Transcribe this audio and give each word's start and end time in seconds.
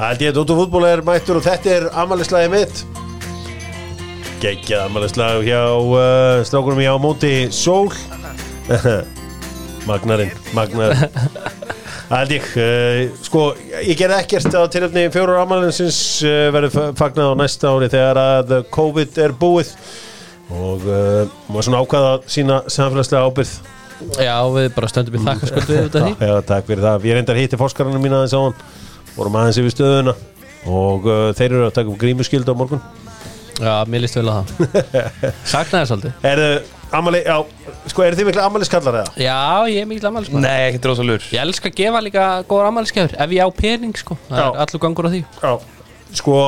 Það 0.00 0.22
að 0.30 0.36
Dóttu 0.38 0.54
fútból 0.56 0.86
er 0.88 1.00
mættur 1.04 1.36
og 1.36 1.42
þetta 1.44 1.72
er 1.74 1.86
amalislæði 2.00 2.50
mitt. 2.54 2.78
Geggjað 4.40 4.86
amalislæði 4.86 5.50
hjá 5.50 5.58
uh, 5.76 6.40
strákunum 6.48 6.80
hjá 6.80 6.94
móti 7.02 7.32
Sól. 7.52 7.90
Magnarinn, 9.88 10.32
Magnarinn 10.56 11.12
Það 12.08 12.16
held 12.16 12.32
ég 12.32 12.48
uh, 12.64 13.20
Sko, 13.28 13.44
ég 13.84 14.00
gerði 14.00 14.16
ekkert 14.22 14.56
á 14.56 14.62
tilöfni 14.72 15.04
fjórar 15.12 15.42
amalinsins 15.44 16.00
uh, 16.24 16.48
verður 16.54 16.72
fa- 16.78 16.88
fagnað 17.04 17.36
á 17.36 17.40
næsta 17.44 17.74
ári 17.76 17.92
þegar 17.92 18.24
að 18.24 18.56
COVID 18.72 19.20
er 19.26 19.36
búið. 19.36 19.76
Og 20.48 20.88
uh, 20.88 21.22
maður 21.52 21.68
svona 21.68 21.84
ákvaða 21.84 22.18
sína 22.24 22.62
samfélagslega 22.72 23.28
ábyrð 23.28 23.58
Já, 24.16 24.32
við 24.48 24.70
bara 24.72 24.88
stöndum 24.88 25.20
í 25.20 25.26
þakka 25.28 25.66
við 25.68 25.82
út 25.90 25.96
af 26.00 26.06
því 26.08 26.30
Já, 26.32 26.38
takk 26.48 26.70
fyrir 26.72 26.86
það. 26.88 27.10
Ég 27.12 27.18
reyndar 27.20 27.36
hitti 27.44 27.60
fórskarana 27.60 28.00
mín 28.00 28.16
aðeins 28.16 28.32
á 28.32 28.40
hann 28.40 28.62
vorum 29.16 29.38
aðeins 29.40 29.60
yfir 29.62 29.74
stöðuna 29.74 30.14
og 30.70 31.06
uh, 31.08 31.30
þeir 31.36 31.48
eru 31.54 31.68
að 31.68 31.76
taka 31.78 31.92
um 31.92 31.98
grímuskild 32.00 32.48
á 32.50 32.54
morgun. 32.56 32.82
Já, 33.60 33.72
mér 33.88 34.04
líst 34.06 34.16
vel 34.16 34.28
á 34.32 34.40
það. 34.40 34.68
Saknaði 35.52 35.82
þess 35.84 35.92
aldrei 35.96 36.12
Er 36.24 36.40
þið 36.40 36.70
amali, 36.96 37.18
já, 37.26 37.34
sko, 37.92 38.04
eru 38.06 38.16
þið 38.16 38.28
mikla 38.30 38.44
amaliskallar 38.48 38.96
eða? 39.02 39.10
Já, 39.20 39.36
ég 39.68 39.82
er 39.82 39.88
mikil 39.90 40.08
ammælis 40.08 40.30
Nei, 40.32 40.70
ekki 40.70 40.80
drosalur 40.86 41.26
Ég 41.28 41.42
elska 41.42 41.68
að 41.68 41.76
gefa 41.82 42.00
líka 42.06 42.24
góður 42.48 42.70
ammæliskefur 42.70 43.12
Ef 43.20 43.34
ég 43.36 43.44
á 43.44 43.48
pening 43.52 44.00
sko. 44.00 44.16
Það 44.30 44.40
Já. 44.40 44.46
er 44.48 44.62
allur 44.64 44.82
gangur 44.86 45.08
á 45.08 45.10
því. 45.12 45.20
Já, 45.44 45.52
sko 46.22 46.38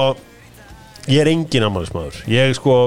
ég 1.12 1.20
er 1.20 1.30
engin 1.34 1.66
amalismadur 1.68 2.22
ég 2.32 2.54
sko, 2.56 2.78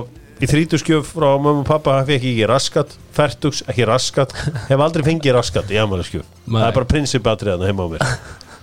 í 0.42 0.50
þrítuskjöf 0.50 1.14
frá 1.14 1.28
mamma 1.36 1.62
og 1.62 1.70
pappa 1.70 2.00
hef 2.02 2.16
ég 2.16 2.24
ekki 2.24 2.50
raskat 2.50 2.96
færtugs, 3.16 3.62
ekki 3.70 3.86
raskat. 3.88 4.34
Hef 4.72 4.82
aldrei 4.88 5.06
fengið 5.06 5.38
raskat 5.38 5.70
í 5.70 5.78
amaliskjöf 5.84 6.26
það 6.50 6.66
er 6.72 6.76
bara 6.80 6.90
prinsipatriðan 6.96 7.68
heima 7.70 7.86
á 7.86 7.90
mér 7.94 8.10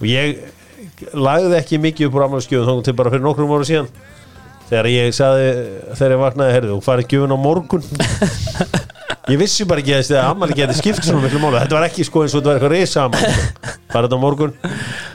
og 0.00 0.06
ég 0.08 0.40
lagði 1.14 1.58
ekki 1.60 1.78
mikið 1.80 2.08
upp 2.08 2.16
úr 2.18 2.26
amaliskjöfum 2.26 2.82
þá 2.84 2.92
bara 2.98 3.12
fyrir 3.14 3.24
nokkrum 3.26 3.50
voru 3.52 3.68
síðan. 3.68 3.88
Þegar 4.70 4.86
ég 4.92 5.14
sagði, 5.16 5.46
þegar 5.98 6.14
ég 6.14 6.20
vaknaði 6.24 6.54
herðu 6.56 6.76
og 6.76 6.84
farið 6.86 7.08
gjöfun 7.10 7.34
á 7.34 7.38
morgun. 7.42 7.84
Ég 9.30 9.38
vissi 9.38 9.66
bara 9.68 9.82
ekki 9.82 9.94
að 9.98 10.10
amali 10.24 10.54
geti 10.58 10.74
skipt 10.78 11.04
svona 11.06 11.20
miklu 11.22 11.38
máli, 11.42 11.60
þetta 11.62 11.76
var 11.76 11.84
ekki 11.86 12.06
sko 12.06 12.22
eins 12.24 12.32
og 12.34 12.40
þetta 12.40 12.50
var 12.50 12.56
eitthvað 12.58 12.72
risa 12.74 13.04
amali 13.04 13.74
farið 13.92 14.16
á 14.16 14.18
morgun? 14.22 14.54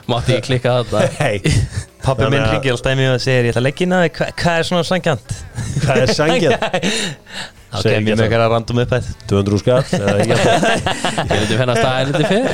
Mátti 0.08 0.36
ég 0.36 0.44
klikka 0.46 0.76
þetta 0.78 1.02
Hei, 1.18 1.40
Pappi 2.06 2.28
minn 2.30 2.46
ringir 2.46 2.76
alltaf 2.76 2.94
í 2.94 3.00
mig 3.00 3.10
og 3.10 3.20
segir 3.24 3.48
Ég 3.48 3.52
ætla 3.52 3.60
að 3.64 3.66
leggja 3.66 3.86
inn 3.88 3.96
að 3.96 4.04
þig, 4.06 4.14
hva- 4.20 4.30
hvað 4.40 4.60
er 4.62 4.68
svona 4.70 4.86
sangjant? 4.88 5.36
hvað 5.82 6.02
er 6.04 6.14
sangjað? 6.16 6.56
Segir 7.76 7.96
ekki 7.98 8.10
það. 8.12 8.16
með 8.16 8.24
eitthvað 8.24 8.50
random 8.52 8.80
upphæð. 8.82 9.06
200 9.30 9.58
skall 9.62 9.82
hennar 11.60 11.80
staðið 11.80 12.10
lítið 12.10 12.26
fyrr. 12.30 12.50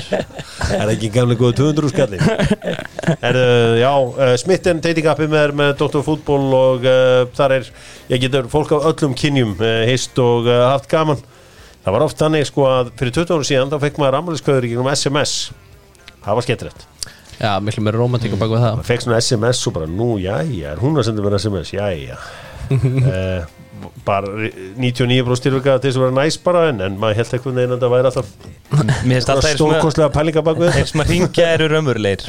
Er 0.78 0.92
ekki 0.94 1.10
gamlega 1.14 1.42
góð 1.42 1.52
200 1.60 1.92
skalli? 1.92 2.20
Er, 3.12 3.36
uh, 3.36 3.74
já, 3.78 3.92
uh, 3.92 4.32
smitten 4.40 4.80
dating 4.84 5.08
appi 5.12 5.28
með, 5.30 5.52
með 5.58 5.74
Dr. 5.80 6.02
Fútból 6.06 6.46
og 6.56 6.86
uh, 6.86 7.22
þar 7.36 7.58
er, 7.58 7.68
ég 8.12 8.24
getur 8.24 8.48
fólk 8.52 8.72
af 8.76 8.88
öllum 8.92 9.16
kynjum 9.18 9.52
uh, 9.60 9.82
hist 9.88 10.18
og 10.22 10.48
uh, 10.48 10.68
haft 10.70 10.88
gaman. 10.92 11.20
Það 11.82 11.96
var 11.96 12.06
oft 12.06 12.20
þannig 12.20 12.46
sko 12.48 12.68
að 12.70 12.92
fyrir 13.00 13.16
20 13.20 13.36
ára 13.36 13.48
síðan 13.48 13.72
þá 13.72 13.78
fekk 13.82 14.00
maður 14.00 14.20
ammæliskauður 14.20 14.68
í 14.68 14.72
gegnum 14.72 14.92
SMS 14.94 15.34
það 16.22 16.38
var 16.38 16.46
skemmtilegt. 16.46 16.86
Já, 17.42 17.56
miklu 17.64 17.82
meira 17.82 17.98
romantík 17.98 18.36
á 18.36 18.38
bak 18.38 18.52
við 18.52 18.62
það. 18.62 18.84
Fekk 18.86 19.04
svona 19.06 19.18
SMS 19.22 19.64
og 19.66 19.74
bara 19.74 19.88
nú, 19.90 20.12
jæja, 20.22 20.74
er 20.74 20.82
hún 20.82 20.98
að 21.00 21.08
senda 21.08 21.24
mér 21.24 21.38
SMS 21.40 21.72
jæja. 21.74 22.20
Uh, 22.70 23.42
bara 24.06 24.30
99% 24.78 25.44
tilvika 25.46 25.76
til 25.82 25.90
þess 25.90 25.98
að 26.00 26.04
vera 26.06 26.16
næs 26.18 26.38
bara 26.44 26.62
en, 26.70 26.80
en 26.86 26.96
maður 27.00 27.20
held 27.20 27.34
eitthvað 27.36 27.58
neginn 27.58 27.74
að 27.76 27.84
það 27.84 27.94
væri 27.94 28.10
alltaf 28.10 29.52
stórkostlega 29.56 30.10
pælinga 30.14 30.44
bak 30.46 30.60
við. 30.62 30.72
þeir 30.78 30.88
sem 30.92 31.04
að 31.04 31.12
ringja 31.14 31.50
eru 31.56 31.68
raumurleir 31.72 32.24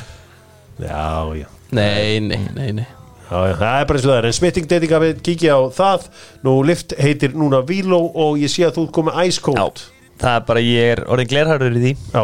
Já, 0.81 1.07
já. 1.37 1.47
Nei, 1.73 2.19
nei, 2.19 2.39
nei, 2.55 2.69
nei. 2.81 2.85
Já, 3.29 3.37
já, 3.49 3.53
það 3.57 3.79
er 3.79 3.85
bara 3.89 3.97
eins 3.99 4.05
og 4.05 4.11
það 4.11 4.17
er, 4.19 4.27
en 4.29 4.35
smitting 4.37 4.69
dating 4.69 4.93
að 4.93 5.03
við 5.07 5.21
kíkja 5.25 5.57
á 5.57 5.61
það, 5.73 6.07
nú 6.45 6.53
lift 6.65 6.93
heitir 7.01 7.33
núna 7.37 7.61
Vilo 7.65 7.99
og 8.13 8.39
ég 8.41 8.51
sé 8.51 8.65
að 8.67 8.79
þú 8.79 8.87
komið 8.97 9.19
Ice 9.29 9.41
Cold. 9.45 9.83
Það 10.21 10.35
er 10.37 10.47
bara, 10.49 10.63
ég 10.65 10.91
er 10.95 11.03
orðin 11.09 11.29
glerharður 11.31 11.77
í 11.79 11.83
því. 11.87 11.93
Já, 12.13 12.23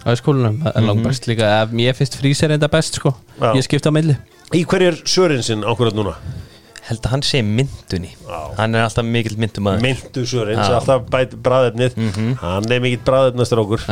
Það 0.00 0.12
er 0.14 0.20
skólanum, 0.20 0.54
það 0.64 0.76
er 0.78 0.84
langt 0.88 1.04
best 1.04 1.26
líka. 1.28 1.48
Mér 1.76 1.96
finnst 1.98 2.14
fríser 2.16 2.52
enda 2.54 2.68
best 2.72 2.96
sko. 2.96 3.12
Já. 3.36 3.50
Ég 3.58 3.66
skipta 3.66 3.92
á 3.92 3.94
milli. 3.94 4.14
Í 4.56 4.62
hverju 4.64 4.92
er 4.94 4.96
sörinn 5.08 5.44
sinn 5.44 5.60
ákvörðat 5.66 5.98
núna? 5.98 6.14
Held 6.90 7.04
að 7.06 7.12
hann 7.14 7.22
sé 7.26 7.40
myndunni. 7.46 8.12
Já. 8.26 8.38
Hann 8.58 8.74
er 8.74 8.84
alltaf 8.88 9.06
mikill 9.06 9.36
myndumæður. 9.38 9.82
Myndu 9.84 10.24
sörinn, 10.26 10.58
Já. 10.58 10.64
sem 10.66 10.78
alltaf 10.80 11.04
bæt 11.12 11.36
bræðefnið 11.44 11.98
hann 12.42 12.66
er 12.74 12.80
mikill 12.82 13.04
bræðefnastrákur 13.06 13.84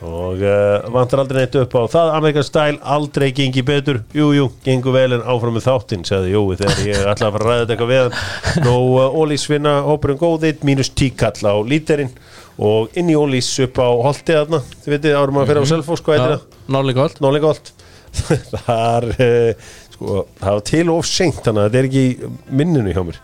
og 0.00 0.40
uh, 0.40 0.86
vantar 0.94 1.20
aldrei 1.20 1.42
neitt 1.42 1.56
upp 1.60 1.74
á 1.76 1.82
það. 1.92 2.10
Amerikan 2.16 2.44
Style 2.46 2.78
aldrei 2.88 3.26
gengi 3.36 3.60
betur. 3.68 3.98
Jú, 4.16 4.30
jú, 4.32 4.46
gengur 4.64 4.94
vel 4.96 5.12
en 5.18 5.24
áfram 5.28 5.52
með 5.58 5.66
þáttinn 5.66 6.06
sagði 6.08 6.30
Jói 6.32 6.56
þegar 6.56 6.80
ég 6.86 7.02
ætla 7.10 7.28
að 7.28 7.34
fara 7.36 7.44
að 7.44 7.50
ræða 7.50 7.58
þetta 7.60 7.74
eitthvað 7.74 7.90
við 7.90 8.00
hann. 8.00 8.64
Nú 8.64 8.76
uh, 8.94 9.18
Ólís 9.20 9.44
vinna 9.52 9.74
hópurinn 9.84 10.20
góðið 10.22 10.64
mínus 10.64 10.92
tíkall 10.96 11.36
á 11.44 11.52
líterinn 11.68 12.14
og 12.60 12.96
inn 12.96 13.12
í 13.12 13.18
Ólís 13.20 13.50
upp 13.66 13.76
á 13.80 13.88
holtið 14.08 14.40
þarna. 14.40 14.62
Þið 14.86 14.94
veitir, 14.96 15.18
árum 15.20 15.42
að 15.42 15.52
fyrir 15.52 15.68
á 15.68 15.72
Selfoss, 15.74 16.04
hvað 16.06 16.16
heitir 16.16 16.34
það? 16.38 16.58
nálega 16.76 17.02
góð 17.02 17.20
Nólega 17.26 17.50
gott 17.50 17.72
Þar 18.66 19.06
uh, 19.14 19.68
sko, 20.00 20.24
Það 20.40 20.56
var 20.56 20.64
til 20.70 20.92
of 20.94 21.08
seint 21.08 21.42
Þannig 21.44 21.62
að 21.62 21.68
þetta 21.68 21.80
er 21.80 21.88
ekki 21.90 22.04
í 22.06 22.32
minninu 22.60 22.94
hjá 22.94 23.02
mér. 23.06 23.20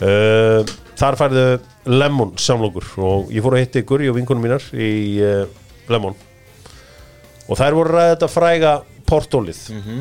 Uh, 0.00 0.72
Þar 0.98 1.18
færðu 1.20 1.44
Lemon 1.90 2.32
samlokur 2.40 2.88
Og 3.04 3.30
ég 3.34 3.44
fór 3.44 3.58
að 3.58 3.64
hitti 3.66 3.84
Guri 3.86 4.08
og 4.10 4.16
vinkunum 4.18 4.44
mínar 4.46 4.64
Í 4.72 4.90
uh, 5.20 5.44
Lemon. 5.92 6.16
Og 7.44 7.60
þær 7.60 7.76
voru 7.76 7.92
ræða 7.92 8.14
þetta 8.14 8.32
fræga 8.32 8.74
Portólið 9.04 9.58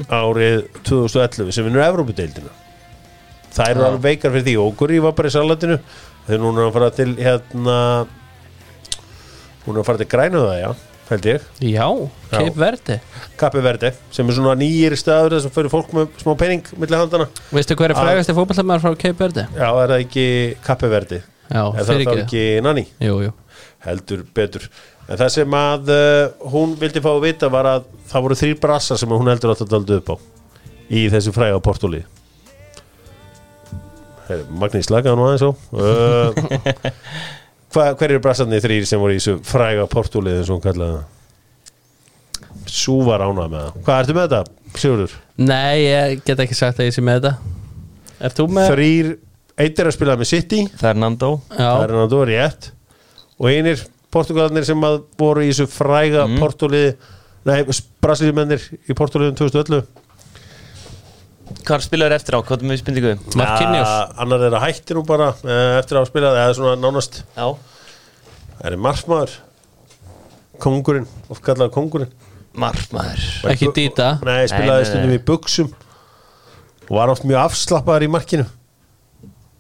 árið 0.08 0.62
2011 0.88 1.50
sem 1.52 1.66
vinnur 1.68 1.84
Evrópudeildina. 1.84 2.54
Þær 3.52 3.74
eru 3.74 3.84
alveg 3.84 4.06
veikar 4.06 4.32
fyrir 4.32 4.46
því. 4.46 4.54
Og 4.64 4.78
Guri 4.80 5.02
var 5.04 5.12
bara 5.18 5.28
í 5.28 5.34
salatinu. 5.36 5.76
Þegar 6.24 6.40
núna 6.40 6.70
að 6.70 6.78
fara 6.78 6.90
til 6.96 7.10
hérna 7.20 7.76
er 9.68 9.82
að 9.82 9.88
fara 9.90 10.00
til 10.00 10.08
grænuða, 10.14 10.56
já 10.62 10.70
Held 11.14 11.26
ég. 11.30 11.44
Já, 11.62 11.86
Cape 12.32 12.58
Verde. 12.58 12.96
Kappi 13.38 13.62
Verde 13.62 13.92
sem 14.14 14.26
er 14.32 14.34
svona 14.38 14.56
nýjir 14.58 14.96
staður 14.98 15.44
sem 15.44 15.52
fyrir 15.54 15.70
fólk 15.70 15.92
með 15.94 16.08
smá 16.24 16.34
pening 16.40 16.66
milli 16.82 16.98
handana 16.98 17.28
Veistu 17.54 17.76
hver 17.78 17.92
er 17.94 18.00
Ah. 18.00 18.02
frægasti 18.08 18.34
fótballamæður 18.34 18.82
frá 18.88 18.96
Cape 19.04 19.20
Verde? 19.22 19.44
Já, 19.54 19.68
er 19.84 19.94
það 19.94 20.02
ekki 20.08 20.26
Kappi 20.66 20.90
Verde? 20.90 21.20
Já, 21.54 21.62
er 21.62 21.84
það 21.84 21.92
fyrir 21.92 22.08
ekki 22.08 22.24
ekki 22.24 22.46
Nani? 22.66 22.86
Jú, 23.04 23.20
jú. 23.28 23.34
Heldur 23.86 24.24
betur. 24.34 24.66
En 25.12 25.20
það 25.20 25.30
sem 25.36 25.56
að 25.60 25.90
uh, 25.94 26.50
hún 26.54 26.74
vildi 26.80 27.02
fá 27.04 27.12
að 27.12 27.22
vita 27.28 27.50
var 27.52 27.68
að 27.76 27.86
það 28.10 28.26
voru 28.26 28.38
þrýr 28.40 28.60
brassar 28.64 28.98
sem 29.02 29.12
hún 29.12 29.28
heldur 29.30 29.52
átt 29.54 29.66
að 29.68 29.74
daldu 29.76 30.00
upp 30.00 30.10
á 30.10 30.16
í 30.90 31.06
þessu 31.12 31.34
fræga 31.36 31.60
portóli 31.64 32.02
Heyri, 34.30 34.46
Magnís 34.56 34.88
lagaði 34.92 35.18
nú 35.20 35.26
aðeins 35.28 35.44
á. 35.44 35.52
Uh, 35.76 36.32
hver 37.74 38.12
eru 38.12 38.22
brassarnir 38.24 38.64
þrýr 38.64 38.88
sem 38.90 39.02
voru 39.02 39.16
í 39.16 39.20
þessu 39.20 39.38
fræga 39.48 39.86
portóli 39.92 40.34
eins 40.38 40.50
og 40.50 40.60
hún 40.60 40.66
kallaði 40.66 41.00
það? 41.00 41.10
Sú 42.74 43.00
var 43.06 43.24
ánað 43.26 43.50
með 43.52 43.66
það. 43.66 43.80
Hvað 43.86 44.04
ertu 44.04 44.16
með 44.18 44.28
þetta, 44.34 44.78
Sigurður? 44.82 45.16
Nei, 45.42 45.80
ég 45.84 46.22
get 46.26 46.44
ekki 46.46 46.58
sagt 46.58 46.80
að 46.82 46.90
ég 46.90 46.96
sé 46.96 47.04
með 47.06 47.20
þetta. 47.20 47.58
Er 48.24 48.38
þú 48.38 48.46
með? 48.56 48.70
Þrýr, 48.72 49.10
eitt 49.66 49.82
er 49.82 49.90
að 49.90 49.98
spila 49.98 50.20
með 50.20 50.30
City. 50.30 50.62
Fernando. 50.80 51.34
Það 51.54 51.84
er 51.88 52.32
rétt. 52.32 52.70
Og 53.42 53.50
einir 53.50 53.84
portugalarnir 54.14 54.66
sem 54.68 54.88
voru 55.20 55.44
í 55.44 55.50
þessu 55.50 55.68
fræga 55.72 56.28
mm. 56.28 56.40
portóliði 56.42 56.94
nei, 57.48 57.58
brasilíumennir 58.04 58.64
í 58.86 58.96
portóliðum 58.98 59.38
2011 59.40 60.03
Hvar 61.64 61.84
spilaður 61.86 62.16
eftir 62.18 62.36
á, 62.36 62.40
hvað 62.44 62.64
er 62.64 62.70
með 62.72 62.80
spindingu? 62.82 63.14
Marquinhos? 63.40 63.88
Ja, 63.88 64.00
annar 64.24 64.44
er 64.48 64.56
að 64.58 64.66
hætti 64.68 64.98
nú 64.98 65.04
bara 65.08 65.30
eh, 65.44 65.78
eftir 65.80 65.96
að 65.98 66.04
hafa 66.04 66.12
spilað 66.12 66.40
eða 66.42 66.56
svona 66.58 66.76
nánast. 66.84 67.22
Já. 67.38 67.48
Það 68.58 68.68
er 68.72 68.78
marfmaður 68.88 69.36
kongurinn, 70.64 71.08
oft 71.34 71.44
kallaður 71.44 71.72
kongurinn 71.76 72.12
Marfmaður 72.54 73.24
Ekki 73.50 73.72
Dita 73.74 74.12
nei, 74.24 74.44
spilaði 74.48 74.86
stundum 74.86 75.16
í 75.16 75.22
buksum 75.26 75.72
og 76.86 76.94
var 77.00 77.10
oft 77.14 77.24
mjög 77.26 77.40
afslappaður 77.48 78.06
í 78.06 78.10
markinu. 78.14 78.44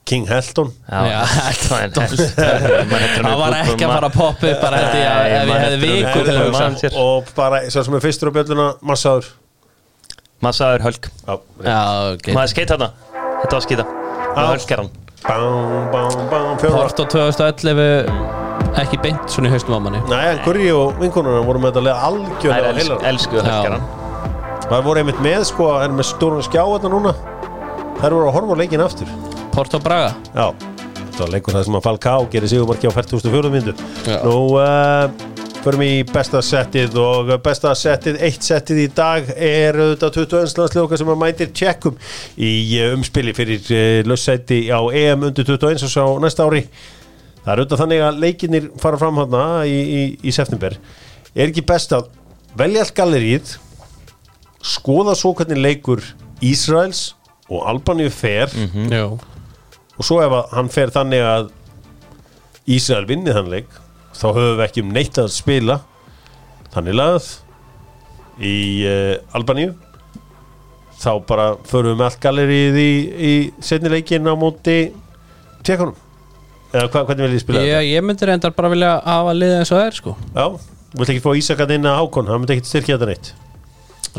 King 0.05 0.27
Helton. 0.27 0.69
Já, 0.85 1.23
það 1.63 3.37
var 3.39 3.55
ekki 3.61 3.85
að 3.87 3.93
fara 3.93 4.09
að 4.09 4.17
poppa 4.17 4.49
upp 4.51 4.59
bara 4.61 4.81
ég 4.83 4.89
að 4.91 4.93
Nei, 4.93 5.31
ef 5.31 5.39
ég 5.39 5.47
maður 5.47 5.63
hefði 5.63 5.71
heldur 5.71 5.87
að 5.87 5.95
viku 5.95 6.19
til 6.19 6.33
að 6.33 6.37
maður- 6.37 6.49
hugsa 6.49 6.65
maður- 6.67 6.81
sér. 6.83 6.97
og 7.03 7.31
bara 7.37 7.61
svo 7.71 7.83
sem 7.87 7.95
er 7.97 8.03
fyrstur 8.03 8.29
á 8.29 8.35
bjölluna 8.37 8.67
massaður 8.91 9.29
Hölk 10.83 11.09
Já, 11.09 11.33
Já, 11.63 11.79
ok 12.17 12.33
Maður 12.35 12.53
skeit 12.55 12.73
þarna 12.73 12.91
Þetta 13.43 13.55
var 13.55 13.65
skeita 13.67 13.85
hölk 14.33 14.71
er 14.75 14.85
fjóra 15.23 16.71
Porto 16.73 17.05
2011 17.07 18.09
ekki 18.81 18.97
beint 19.03 19.31
svona 19.31 19.47
í 19.49 19.53
haustum 19.53 19.77
á 19.77 19.79
manni 19.83 20.01
Nei, 20.09 20.39
Gurri 20.43 20.67
og 20.75 20.97
vinkonuna 20.99 21.43
voru 21.47 21.61
með 21.63 21.73
þetta 21.73 21.83
lega 21.85 22.07
algjörlega 22.09 22.71
er 22.71 22.79
heilar 22.81 23.05
elsku 23.11 23.39
hölk 23.39 23.47
er 23.47 23.75
Já. 23.75 23.77
hann 23.77 24.01
Það 24.63 24.85
voru 24.87 25.01
einmitt 25.03 25.21
með 25.23 25.45
sko, 25.49 25.69
en 25.83 25.95
með 25.97 26.07
stórun 26.09 26.43
skjá 26.45 26.63
þetta 26.63 26.91
núna 26.91 27.13
Þær 28.01 28.15
voru 28.17 28.27
að 28.27 28.35
horfa 28.37 28.59
leikin 28.59 28.83
aftur 28.83 29.11
Porto 29.53 29.79
Braga 29.83 30.13
Já, 30.33 30.47
þetta 30.97 31.21
var 31.21 31.33
leikur 31.35 31.57
það 31.57 31.67
sem 31.69 31.77
að 31.79 31.85
Falcao 31.87 32.27
gerir 32.33 32.51
sigumarki 32.51 32.89
á 32.89 32.93
40.400 32.95 33.53
myndu 33.53 33.75
Já. 34.07 34.17
Nú, 34.25 34.37
uh, 34.59 35.32
Förum 35.63 35.79
í 35.79 36.01
besta 36.03 36.41
settið 36.43 36.97
og 36.99 37.29
besta 37.39 37.69
settið, 37.79 38.17
eitt 38.27 38.43
settið 38.43 38.79
í 38.83 38.87
dag 38.91 39.29
er 39.31 39.77
auðvitað 39.79 40.17
21. 40.17 40.55
landsljóka 40.59 40.97
sem 40.99 41.11
að 41.13 41.21
mætir 41.21 41.51
tjekkum 41.55 41.95
í 42.35 42.49
eh, 42.81 42.89
umspili 42.91 43.31
fyrir 43.37 43.69
uh, 43.71 44.01
lössæti 44.03 44.57
á 44.67 44.83
EM 44.91 45.21
undir 45.29 45.47
21 45.47 45.85
og 45.87 45.93
svo 45.93 46.17
næsta 46.19 46.49
ári. 46.49 46.65
Það 47.45 47.51
er 47.53 47.61
auðvitað 47.61 47.79
þannig 47.79 48.03
að 48.03 48.19
leikinir 48.25 48.67
fara 48.83 48.99
fram 48.99 49.21
hana 49.21 49.45
í, 49.63 49.77
í, 49.79 50.01
í 50.19 50.33
september. 50.35 50.75
Er 51.31 51.45
ekki 51.45 51.63
best 51.71 51.95
að 51.95 52.09
velja 52.59 52.83
allt 52.83 52.95
gallerið, 52.99 53.53
skoða 54.75 55.15
svo 55.15 55.31
hvernig 55.39 55.63
leikur 55.63 56.03
Ísraels 56.43 57.13
og 57.47 57.63
Albaníu 57.71 58.11
fer 58.11 58.51
Jú, 58.51 59.07
og 59.95 60.03
svo 60.03 60.19
ef 60.27 60.35
hann 60.51 60.75
fer 60.75 60.91
þannig 60.91 61.23
að 61.23 61.49
Ísrael 62.67 63.07
vinni 63.07 63.31
þann 63.31 63.55
leik 63.55 63.79
þá 64.13 64.25
höfum 64.29 64.53
við 64.57 64.65
ekki 64.67 64.83
um 64.85 64.93
neitt 64.95 65.19
að 65.21 65.31
spila. 65.33 65.79
Þannig 66.73 66.97
lagað 66.97 67.27
í 68.43 68.55
uh, 68.89 69.35
Albaníu. 69.37 69.73
Þá 71.03 71.11
bara 71.27 71.47
förum 71.67 71.93
við 71.93 71.99
með 71.99 72.07
allt 72.07 72.21
gallerið 72.23 72.79
í, 72.79 72.91
í 73.13 73.33
setni 73.63 73.91
leikin 73.91 74.29
á 74.29 74.33
móti 74.39 74.77
tjekkunum 75.63 75.97
eða 76.73 76.89
hva, 76.89 77.01
hvernig 77.05 77.27
vil 77.27 77.35
ég 77.35 77.41
spila 77.43 77.61
ég, 77.63 77.89
ég 77.91 78.05
myndi 78.05 78.27
reyndar 78.27 78.53
bara 78.55 78.71
vilja 78.73 78.93
hafa 79.05 79.33
liðið 79.37 79.59
eins 79.59 79.71
og 79.73 79.77
það 79.77 79.85
er 79.89 79.97
sko. 79.99 80.13
Þetta? 80.23 80.45
Já, 80.45 80.79
þú 80.93 81.01
vilt 81.01 81.11
ekki 81.13 81.23
fá 81.25 81.29
Ísakat 81.37 81.73
inn 81.75 81.89
að 81.89 81.97
Hákon? 81.99 82.31
Hann 82.31 82.41
myndi 82.41 82.55
ekki 82.55 82.69
styrkja 82.71 82.97
þetta 82.97 83.09
neitt. 83.11 83.29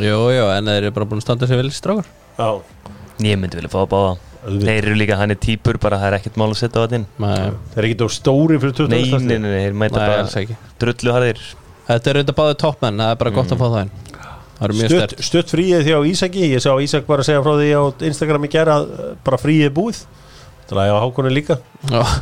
Jú, 0.04 0.20
jú, 0.34 0.44
en 0.54 0.70
þeir 0.70 0.78
eru 0.82 0.92
bara 0.94 1.08
búin 1.10 1.22
að 1.22 1.26
standa 1.26 1.48
sér 1.50 1.60
vel 1.62 1.72
strákar. 1.74 2.12
Já, 2.38 2.48
Ég 3.22 3.38
myndi 3.38 3.58
vilja 3.58 3.70
fá 3.70 3.80
að 3.84 3.90
báða. 3.92 4.14
Þeir 4.44 4.78
eru 4.82 4.94
líka, 5.00 5.16
hann 5.20 5.32
er 5.32 5.38
típur, 5.40 5.78
bara 5.80 5.98
það 6.00 6.10
er 6.10 6.16
ekkert 6.18 6.38
mál 6.40 6.50
að 6.50 6.58
setja 6.60 6.80
á 6.80 6.84
þetta 6.84 7.00
það 7.16 7.78
er 7.80 7.86
ekki 7.88 7.98
þá 8.02 8.08
stóri 8.12 8.58
fyrir 8.60 8.74
20 8.80 8.92
Nei, 8.92 9.04
nei, 9.24 9.38
nei, 9.40 9.52
þeir 9.64 9.76
mæta 9.80 10.00
nei, 10.00 10.08
bara 10.10 10.42
ekki. 10.42 10.56
drullu 10.82 11.14
harðir 11.16 11.44
Þetta 11.84 12.10
er 12.10 12.18
reynda 12.18 12.34
báðið 12.36 12.58
toppmenn, 12.62 13.00
það 13.02 13.10
er 13.12 13.18
bara 13.20 13.32
gott 13.34 13.50
að 13.52 13.60
fá 13.60 13.64
það 13.66 13.80
inn. 13.82 13.90
Það 14.54 14.66
eru 14.66 14.76
mjög 14.78 14.92
Stutt, 14.94 15.14
stutt 15.26 15.50
fríið 15.52 15.82
því 15.84 15.92
á 15.92 16.00
Ísaki. 16.08 16.44
Ég 16.54 16.62
sá 16.64 16.70
Ísak 16.80 17.08
bara 17.08 17.26
segja 17.26 17.42
frá 17.44 17.52
því 17.58 17.66
á 17.76 17.82
Instagram 18.08 18.46
í 18.46 18.50
gera 18.54 18.76
að 18.78 18.86
uh, 18.94 19.10
bara 19.26 19.40
fríið 19.42 19.66
er 19.66 19.74
búið. 19.76 19.98
Það 20.70 20.80
er 20.84 20.94
á 20.96 21.02
Hákonu 21.02 21.32
líka. 21.34 21.58
Að 21.92 22.14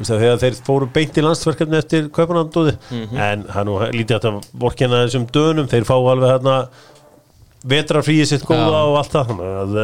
Þegar 0.00 0.38
þeir 0.40 0.54
fóru 0.64 0.86
beint 0.94 1.18
í 1.18 1.22
landsverkefni 1.24 1.76
eftir 1.76 2.06
kaupanandúði 2.14 2.72
En 2.94 3.42
það 3.42 3.58
er 3.60 3.66
nú 3.68 3.74
lítið 3.92 4.14
að 4.16 4.22
þetta 4.22 4.60
vorkina 4.62 5.00
þessum 5.02 5.26
dönum 5.34 5.66
Þeir 5.68 5.84
fá 5.84 5.92
alveg 5.98 6.30
hérna 6.30 6.54
vetrarfríið 7.68 8.30
sitt 8.30 8.46
góða 8.48 8.70
Já. 8.70 8.84
og 8.86 8.96
allt 9.00 9.16
það. 9.16 9.32
Þannig 9.34 9.58
að 9.60 9.74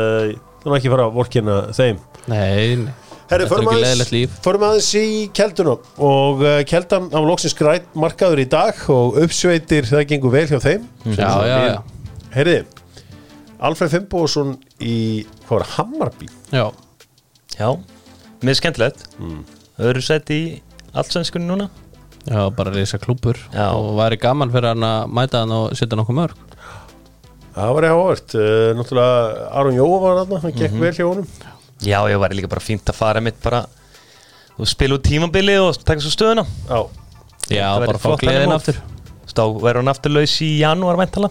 uh, 0.66 0.70
það 0.70 0.76
er 0.76 0.80
ekki 0.82 0.92
fara 0.92 1.06
að 1.08 1.16
vorkina 1.16 1.56
þeim. 1.76 2.00
Nei, 2.26 2.38
Herri, 2.46 2.86
Þetta 3.26 3.36
er 3.36 3.42
ekki 3.46 3.56
aðeins, 3.58 3.82
leiðilegt 3.82 4.12
líf. 4.14 4.34
förum 4.44 4.64
aðeins 4.68 4.88
í 5.00 5.06
kelduna 5.34 5.72
og 6.06 6.42
uh, 6.44 6.58
keldan 6.70 7.08
á 7.10 7.18
loksins 7.26 7.56
græt 7.58 7.88
markaður 7.98 8.42
í 8.44 8.46
dag 8.50 8.82
og 8.94 9.16
uppsveitir 9.24 9.88
það 9.90 10.04
gengur 10.12 10.34
vel 10.36 10.44
hjá 10.50 10.60
þeim. 10.62 10.84
Já, 11.16 11.30
já, 11.42 11.56
já, 11.72 11.80
Herriði, 12.36 12.60
Alfred 13.66 13.90
Fimboðsson 13.96 14.54
í, 14.78 14.94
hvað 15.48 15.58
var, 15.58 15.66
Hammarby? 15.74 16.28
Já. 16.54 16.68
Já, 17.56 17.70
mér 18.44 18.52
er 18.52 18.58
skemmtilegt 18.60 19.06
Öðru 19.80 20.02
sett 20.04 20.30
í 20.32 20.40
allsvenskunni 20.96 21.48
núna. 21.48 21.66
Já, 22.26 22.46
bara 22.54 22.72
reysa 22.74 22.98
klúpur 22.98 23.38
Já. 23.54 23.68
og 23.74 23.94
væri 24.00 24.18
gaman 24.18 24.50
fyrir 24.50 24.72
hann 24.72 24.82
að 24.86 25.12
mæta 25.14 25.42
hann 25.44 25.52
og 25.54 25.76
setja 25.78 25.98
nokkuð 25.98 26.16
mörg 26.18 26.45
Það 27.56 27.72
var 27.72 27.86
ég 27.88 27.94
ávart, 27.96 28.34
uh, 28.36 28.70
náttúrulega 28.76 29.46
Aron 29.56 29.78
Jóa 29.78 30.00
var 30.02 30.18
þarna, 30.20 30.42
hann 30.42 30.58
gekk 30.58 30.76
vel 30.82 30.92
hjá 30.92 31.06
honum. 31.06 31.30
Já, 31.80 31.98
ég 32.10 32.20
var 32.20 32.34
líka 32.36 32.50
bara 32.52 32.64
fínt 32.64 32.92
að 32.92 32.98
fara 32.98 33.22
mitt 33.24 33.38
bara 33.44 33.62
og 34.56 34.68
spila 34.68 34.96
út 34.98 35.04
tímabili 35.04 35.56
og 35.60 35.80
taka 35.80 36.04
svo 36.04 36.12
stöðuna. 36.12 36.44
Já, 36.68 36.84
Já, 37.52 37.66
bara 37.80 38.00
fá 38.00 38.12
gleðin 38.20 38.52
aftur. 38.52 38.80
Stá 39.26 39.42
verður 39.50 39.82
hann 39.82 39.92
afturlaus 39.92 40.36
í 40.44 40.52
janúar 40.60 40.98
vantala 41.00 41.30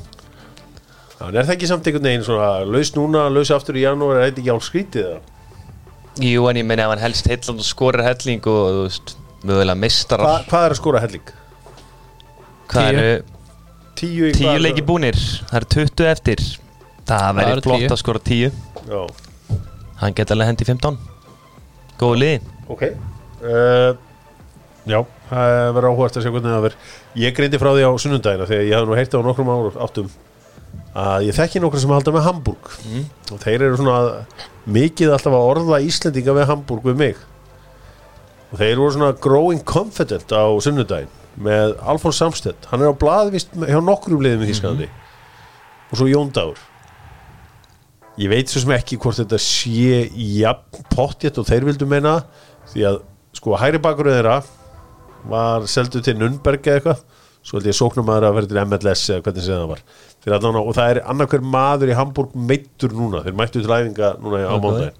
Já, 1.15 1.29
en 1.29 1.37
er 1.39 1.45
það 1.47 1.53
ekki 1.55 1.69
samt 1.69 1.85
einhvern 1.87 2.09
veginn 2.09 2.25
svona 2.27 2.49
laus 2.67 2.91
núna, 2.95 3.23
laus 3.31 3.51
aftur 3.55 3.79
í 3.79 3.85
janúar, 3.85 4.19
er 4.19 4.27
þetta 4.29 4.41
ekki 4.43 4.51
álf 4.51 4.65
skrítið 4.67 5.07
það? 5.07 5.31
Jú, 6.25 6.43
en 6.49 6.59
ég 6.59 6.67
meina 6.67 6.85
ef 6.85 6.91
hann 6.93 7.03
helst 7.05 7.29
heilland 7.31 7.63
og 7.63 7.67
skorir 7.67 8.03
helling 8.05 8.49
og 8.51 8.59
þú 8.65 8.83
veist, 8.83 9.15
mögulega 9.43 9.71
Hva, 9.75 9.79
mistarar 9.85 10.45
hvað 10.49 10.67
er 10.67 10.75
að 10.75 10.79
skora 10.81 11.01
helling? 11.03 11.31
Hvað 12.71 12.89
eru 12.91 13.34
Tíu 13.95 14.31
tíu 14.35 14.55
leiki 14.59 14.83
búnir 14.85 15.15
Það 15.15 15.57
eru 15.59 15.69
20 15.75 16.09
eftir. 16.11 16.41
Það 17.05 17.27
verður 17.37 17.53
eru 17.53 17.65
flott 17.67 17.93
að 17.95 18.01
skora 18.01 18.21
10 18.27 18.57
Já, 18.89 19.01
Hann 20.01 20.17
geta 20.17 20.35
alveg 20.35 20.51
hendi 20.51 20.67
15 20.67 20.97
Góðu 21.99 22.17
liði. 22.19 22.39
Ok. 22.67 22.83
Uh, 23.45 23.93
Já, 24.85 24.99
það 25.31 25.51
verður 25.73 25.87
áhugast 25.89 26.17
að 26.19 26.25
sjá 26.25 26.31
hvernig 26.33 26.51
það 26.51 26.63
verður. 26.67 26.89
Ég 27.17 27.35
greindi 27.37 27.59
frá 27.61 27.69
því 27.71 27.85
á 27.89 27.91
sunnundagina 28.03 28.45
þegar 28.49 28.65
ég 28.67 28.75
hafði 28.75 28.89
nú 28.89 28.97
heyrt 28.99 29.15
á 29.17 29.19
nokkrum 29.25 29.49
árum 29.49 29.79
áttum 29.81 30.09
að 30.95 31.25
ég 31.25 31.37
þekki 31.37 31.61
nokkra 31.63 31.81
sem 31.81 31.93
halda 31.95 32.13
með 32.13 32.27
Hamburg. 32.27 32.69
Og 33.33 33.39
þeir 33.41 33.65
eru 33.65 33.79
svona 33.79 34.25
mikið 34.75 35.15
alltaf 35.15 35.33
að 35.33 35.47
orða 35.49 35.79
Íslendinga 35.87 36.35
með 36.37 36.49
Hamburg 36.51 36.85
við 36.91 36.99
mig. 37.01 37.23
Og 38.51 38.59
þeir 38.61 38.81
voru 38.83 38.93
svona 38.93 39.11
growing 39.25 39.63
confident 39.65 40.35
á 40.35 40.45
sunnudaginn 40.61 41.09
með 41.41 41.73
Alfons 41.83 42.19
Samstedt. 42.21 42.67
Hann 42.71 42.83
er 42.85 42.93
á 42.93 42.95
blaðvist 42.99 43.51
hjá 43.57 43.79
nokkrum 43.83 44.21
liðum 44.23 44.45
í 44.45 44.51
Þísklandi 44.53 44.87
og 45.91 45.99
svo 45.99 46.07
Jón 46.09 46.31
Dagur. 46.35 46.59
Ég 48.21 48.31
veit 48.31 48.51
svo 48.51 48.61
sem 48.63 48.71
ekki 48.77 48.97
hvort 49.03 49.19
þetta 49.19 49.39
sé 49.43 50.05
jafn 50.39 50.85
pottjett 50.93 51.37
og 51.41 51.47
þeir 51.49 51.65
vildu 51.67 51.87
meina 51.91 52.21
því 52.71 52.85
að 52.91 53.01
sko 53.35 53.57
hæri 53.59 53.81
bakurinn 53.83 54.15
þeirra 54.15 54.37
var 55.27 55.65
seldu 55.67 55.99
til 56.05 56.15
Nürnberg 56.19 56.63
eða 56.63 56.79
eitthvað. 56.79 57.03
Svo 57.45 57.59
held 57.59 57.67
ég 57.69 57.75
sóknum 57.77 58.07
maður 58.07 58.29
að 58.29 58.37
vera 58.39 58.49
til 58.49 58.61
MLS 58.63 59.03
eða 59.11 59.25
hvernig 59.25 59.43
sem 59.45 59.59
það 59.59 59.71
var. 59.75 59.81
Allan, 60.25 60.55
og 60.57 60.71
það 60.73 60.87
er 60.95 60.99
annarkver 61.05 61.43
maður 61.45 61.91
í 61.91 61.97
Hamburg 61.99 62.31
meittur 62.49 62.95
núna, 62.97 63.19
þeir 63.21 63.35
mættu 63.37 63.61
til 63.61 63.69
æfinga 63.75 64.15
núna 64.23 64.39
á 64.49 64.55
Ok. 64.55 64.63
mándaginn 64.63 64.95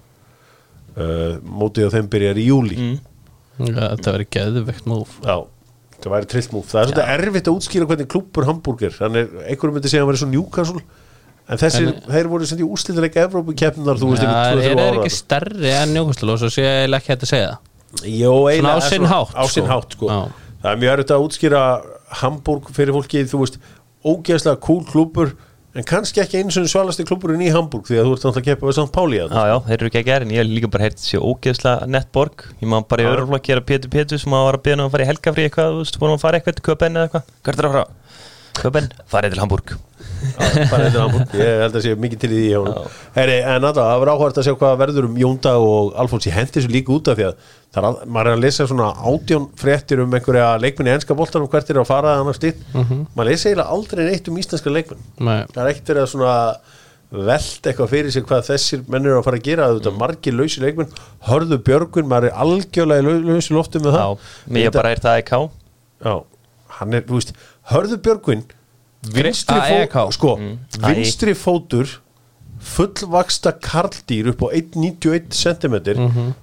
uh, 0.96 1.32
mótið 1.42 1.88
á 1.90 1.94
þeim 1.96 2.10
byrjar 2.12 2.38
í 2.38 2.44
júli 2.46 2.76
mm. 2.78 2.96
Já, 3.56 3.88
Þetta 3.96 4.12
verður 4.14 4.28
geðveikt 4.36 4.86
múf 4.86 5.16
Já, 5.24 5.36
það 6.06 6.14
væri 6.16 6.28
trillt 6.32 6.52
múf 6.56 6.70
Það 6.70 6.80
er 6.80 6.86
svolítið 6.90 7.10
erfitt 7.16 7.48
að 7.50 7.56
útskýra 7.60 7.88
hvernig 7.90 8.08
klúppur 8.12 8.46
Hamburg 8.48 8.82
er 8.86 8.94
Þannig 8.96 9.34
einhverjum 9.46 9.76
myndi 9.76 9.90
segja 9.92 10.00
að 10.00 10.06
hann 10.06 10.12
væri 10.12 10.20
svo 10.22 10.28
Newcastle 10.32 10.82
En 11.46 11.60
þessir, 11.62 11.86
En- 11.92 12.10
þeir 12.10 12.26
voru 12.32 12.46
sem 12.50 12.58
því 12.58 12.66
úslitileika 12.74 13.22
Evrópukeppnar, 13.28 13.98
þú 14.00 14.08
veist, 14.10 14.22
einhver 14.26 14.50
er 14.50 14.56
2-3 14.56 14.72
það 14.74 14.88
ára 14.90 15.02
ekki 15.04 15.14
stærri 15.14 15.70
en 15.76 15.92
njókvæmstul 15.94 16.32
og 16.32 16.40
svo 16.42 16.48
sé 16.50 16.64
ég 16.66 16.96
ekki 16.98 17.12
hægt 17.12 17.22
að 17.22 17.30
segja 17.30 17.50
það. 17.52 18.08
Jó, 18.10 18.32
eiginlega, 18.50 18.74
á 18.74 18.82
sinn 18.82 19.06
hátt, 19.06 19.30
Á 19.38 19.44
sinn 19.46 19.62
sko. 19.62 19.70
hátt, 19.70 19.94
sko. 19.94 20.08
Já. 20.10 20.18
Það 20.64 20.72
er 20.72 20.80
mjög 20.82 20.92
erfitt 20.96 21.12
að 21.14 21.26
útskýra 21.28 21.60
Hamburg 22.18 22.72
fyrir 22.74 22.96
fólki, 22.98 23.22
þú 23.30 23.38
veist 23.44 23.60
ógeðslega 24.02 24.60
cool 24.66 24.82
klúppur 24.90 25.30
En 25.76 25.84
kannski 25.84 26.22
ekki 26.22 26.38
eins 26.40 26.56
og 26.56 26.66
svalasti 26.72 27.04
klúppurinn 27.04 27.42
í 27.44 27.50
Hamburg 27.52 27.84
Því 27.88 27.98
að 28.00 28.06
þú 28.08 28.12
ert 28.14 28.22
náttúrulega 28.24 28.40
að 28.40 28.46
keppa 28.48 28.68
við 28.70 28.76
St. 28.78 28.92
Páli 28.94 29.18
Já, 29.20 29.26
já, 29.50 29.56
þeir 29.66 29.76
eru 29.76 29.90
ekki 29.90 30.00
að 30.00 30.06
gera 30.08 30.26
en 30.26 30.32
ég 30.32 30.40
hef 30.40 30.48
líka 30.54 30.70
bara 30.72 30.86
heyrt 30.86 31.02
sér 31.02 31.26
ógeðslega 31.28 31.88
nettborg 31.92 32.46
Ég 32.62 32.70
má 32.72 32.78
bara 32.88 33.04
í 33.04 33.06
Já. 33.06 33.10
öðruflokki 33.12 33.52
gera 33.52 33.64
Pétur 33.70 33.92
Pétur 33.92 34.22
sem 34.22 34.36
að 34.38 34.46
var 34.48 34.58
að 34.58 34.64
beða 34.70 34.78
um 34.80 34.86
að 34.88 34.94
fara 34.96 35.04
í 35.06 35.10
helgafrí 35.10 35.46
eitthvað, 35.50 35.74
þú 35.76 35.82
veist, 35.84 35.98
vorum 36.00 36.16
að 36.16 36.24
fara 36.24 36.40
eitthvað 36.40 36.56
til 36.56 36.66
Köpen 36.70 36.96
eða 36.96 37.08
eitthvað 37.10 37.28
Hvert 37.44 37.60
er 37.60 37.68
að 37.68 37.76
fara? 37.76 37.84
Köpen, 38.56 38.88
farið 39.10 39.34
til 39.34 39.42
Hamburg. 39.42 39.72
Bara 40.36 40.86
eitthvað 40.86 40.96
Hamburg. 41.02 41.34
Ég 41.40 41.60
held 41.62 41.76
að 41.76 41.84
sé 41.84 41.92
mikið 42.00 42.22
til 42.22 42.30
í 42.32 42.38
því. 42.40 42.72
Heyri, 43.16 43.36
en 43.52 43.66
að 43.68 43.80
það 43.80 44.00
var 44.02 44.10
áhvert 44.14 44.40
að 44.40 44.48
sjá 44.48 44.54
hvað 44.60 44.80
verður 44.80 45.08
um 45.10 45.18
Jónda 45.20 45.52
og 45.60 45.92
Alfons, 46.00 46.28
ég 46.28 46.36
hendi 46.36 46.56
þessu 46.56 46.72
líka 46.72 46.94
út 46.94 47.10
af 47.12 47.18
því 47.18 47.28
að 47.28 47.36
það 47.76 47.82
er 47.82 47.88
að, 47.90 48.00
maður 48.16 48.30
er 48.30 48.38
að 48.38 48.46
lesa 48.46 48.68
svona 48.70 48.88
átjón 49.10 49.50
fréttir 49.60 50.02
um 50.04 50.16
einhverja 50.16 50.48
leikmenn 50.62 50.90
í 50.90 50.94
enska 50.96 51.18
boltanum 51.18 51.50
hvert 51.52 51.70
er 51.72 51.82
að 51.82 51.90
fara 51.90 52.16
annars 52.22 52.40
stýtt, 52.40 52.64
maður 52.72 53.30
lesa 53.30 53.50
eiginlega 53.50 53.76
aldrei 53.76 54.02
neitt 54.08 54.32
um 54.32 54.40
íslenska 54.40 54.72
leikmenn. 54.72 55.06
Nei. 55.20 55.38
það 55.52 55.62
er 55.62 55.72
ekkert 55.74 55.92
verið 55.92 56.06
að 56.06 56.12
svona 56.14 56.36
velt 57.10 57.68
eitthvað 57.68 57.92
fyrir 57.92 58.14
sig 58.14 58.24
hvað 58.26 58.48
þessir 58.48 58.80
menn 58.90 59.04
eru 59.06 59.20
að 59.20 59.26
fara 59.28 59.38
að 59.38 59.46
gera. 59.46 59.68
Þetta 59.76 59.92
mm. 59.92 60.00
margir 60.00 60.34
lausi 60.34 60.62
leikmenn. 60.64 60.96
Hörðu 61.28 61.58
björgun, 61.68 62.08
maður 62.10 62.30
er 62.30 62.40
algjörlega 62.44 63.18
lausi 63.28 63.54
loftum 63.54 63.86
með 63.86 63.98
Já, 64.00 64.00
það 64.00 64.56
mér 64.56 64.66
ég 64.66 64.74
bara 64.74 64.94
er 64.94 65.02
það 65.04 65.20
ekki 65.20 65.38
á 65.38 65.42
Já, 66.02 66.14
hann 66.78 66.96
er, 66.98 67.04
þú 67.06 67.20
veist, 67.20 67.32
hörðu 67.72 67.98
Björgvin 68.02 68.44
vinstri, 69.12 69.56
AEK. 69.58 69.92
fó, 69.92 70.10
sko, 70.14 70.36
Mm. 70.36 70.58
vinstri 70.86 71.34
fótur 71.34 71.86
fullvaksta 72.66 73.52
karldýr 73.62 74.30
upp 74.32 74.42
á 74.42 74.48
1,91 74.56 75.30
cm 75.30 75.76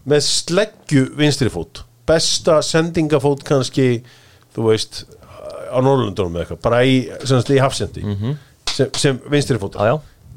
með 0.07 0.21
sleggju 0.27 1.07
vinstri 1.17 1.49
fót. 1.49 1.83
Besta 2.07 2.59
sendingafót 2.61 3.43
kannski 3.47 4.03
þú 4.55 4.67
veist 4.69 5.03
á 5.73 5.79
Norrlundunum 5.81 6.35
eða 6.37 6.45
eitthvað, 6.45 6.61
bara 6.61 6.81
í, 6.85 6.97
í 7.57 7.61
hafsendi 7.63 8.03
sem, 8.69 8.89
sem 8.93 9.19
vinstri 9.31 9.57
fót 9.57 9.75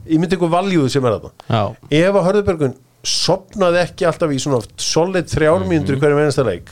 ég 0.07 0.19
myndi 0.23 0.37
ykkur 0.39 0.51
valjúðu 0.53 0.91
sem 0.91 1.05
er 1.05 1.17
Já, 1.51 1.77
ef 1.91 2.15
að 2.15 2.27
Hörðubjörgun 2.31 2.75
sopnaði 3.07 3.83
ekki 3.83 4.07
alltaf 4.09 4.31
í 4.35 4.39
svona 4.43 4.63
solid 4.81 5.29
þrjármínundur 5.31 5.97
í 5.97 6.01
hverjum 6.01 6.23
einasta 6.23 6.45
leik 6.47 6.71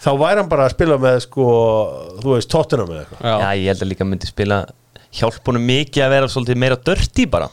þá 0.00 0.10
væri 0.20 0.40
hann 0.42 0.48
bara 0.50 0.66
að 0.68 0.74
spila 0.74 0.96
með 0.98 1.18
sko, 1.26 1.44
þú 2.22 2.34
veist, 2.34 2.50
tóttina 2.52 2.86
með 2.88 3.02
eitthvað. 3.04 3.20
Já, 3.24 3.34
já, 3.44 3.50
ég 3.60 3.68
held 3.72 3.84
að 3.84 3.90
líka 3.92 4.04
myndi 4.08 4.26
spila 4.30 4.58
hjálpunum 5.14 5.66
mikið 5.70 6.04
að 6.06 6.10
vera 6.16 6.26
svolítið 6.32 6.58
meira 6.64 6.76
dörti 6.76 7.26
bara. 7.30 7.48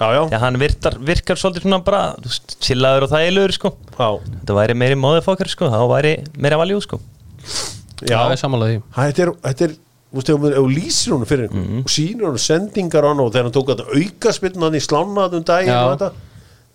Já, 0.00 0.06
já, 0.16 0.22
Já, 0.32 0.38
hann 0.40 0.56
virkar, 0.56 0.94
virkar 1.04 1.36
svolítið 1.36 1.66
svona 1.66 1.82
bara 1.84 2.02
þú 2.16 2.30
veist, 2.30 2.56
chillaður 2.64 3.04
og 3.04 3.10
þægilegur 3.12 3.52
sko. 3.58 3.72
Já. 3.98 4.08
Þetta 4.40 4.56
væri 4.56 4.76
meiri 4.80 4.96
móðifokkar 4.96 5.50
sko, 5.52 5.68
þá 5.68 5.80
væri 5.90 6.14
meira 6.40 6.56
valjú 6.62 6.80
sko. 6.86 7.00
Já, 8.08 8.16
það 8.16 8.32
er 8.32 8.40
sammálaði 8.40 8.76
því. 8.78 8.82
Þetta 8.96 9.24
er, 9.26 9.32
þetta 9.50 9.68
er 9.70 9.78
Þú 10.10 10.18
veist, 10.18 10.30
ef 10.32 10.40
þú 10.56 10.62
lýsir 10.74 11.12
honum 11.14 11.28
fyrir 11.30 11.44
einhvern 11.46 11.66
Mhm. 11.70 11.82
og 11.86 11.90
sýnir 11.94 12.24
honum 12.26 12.38
sendingar 12.42 13.04
á 13.06 13.08
hann 13.12 13.20
og 13.22 13.28
þegar 13.30 13.44
hann 13.46 13.52
tók 13.54 13.68
þetta 13.70 13.84
auka 13.94 14.32
spilnan 14.34 14.74
í 14.74 14.80
slánaðum 14.82 15.44
daginn 15.46 15.70
Já. 15.70 15.84
og 15.86 15.92
þetta 16.00 16.08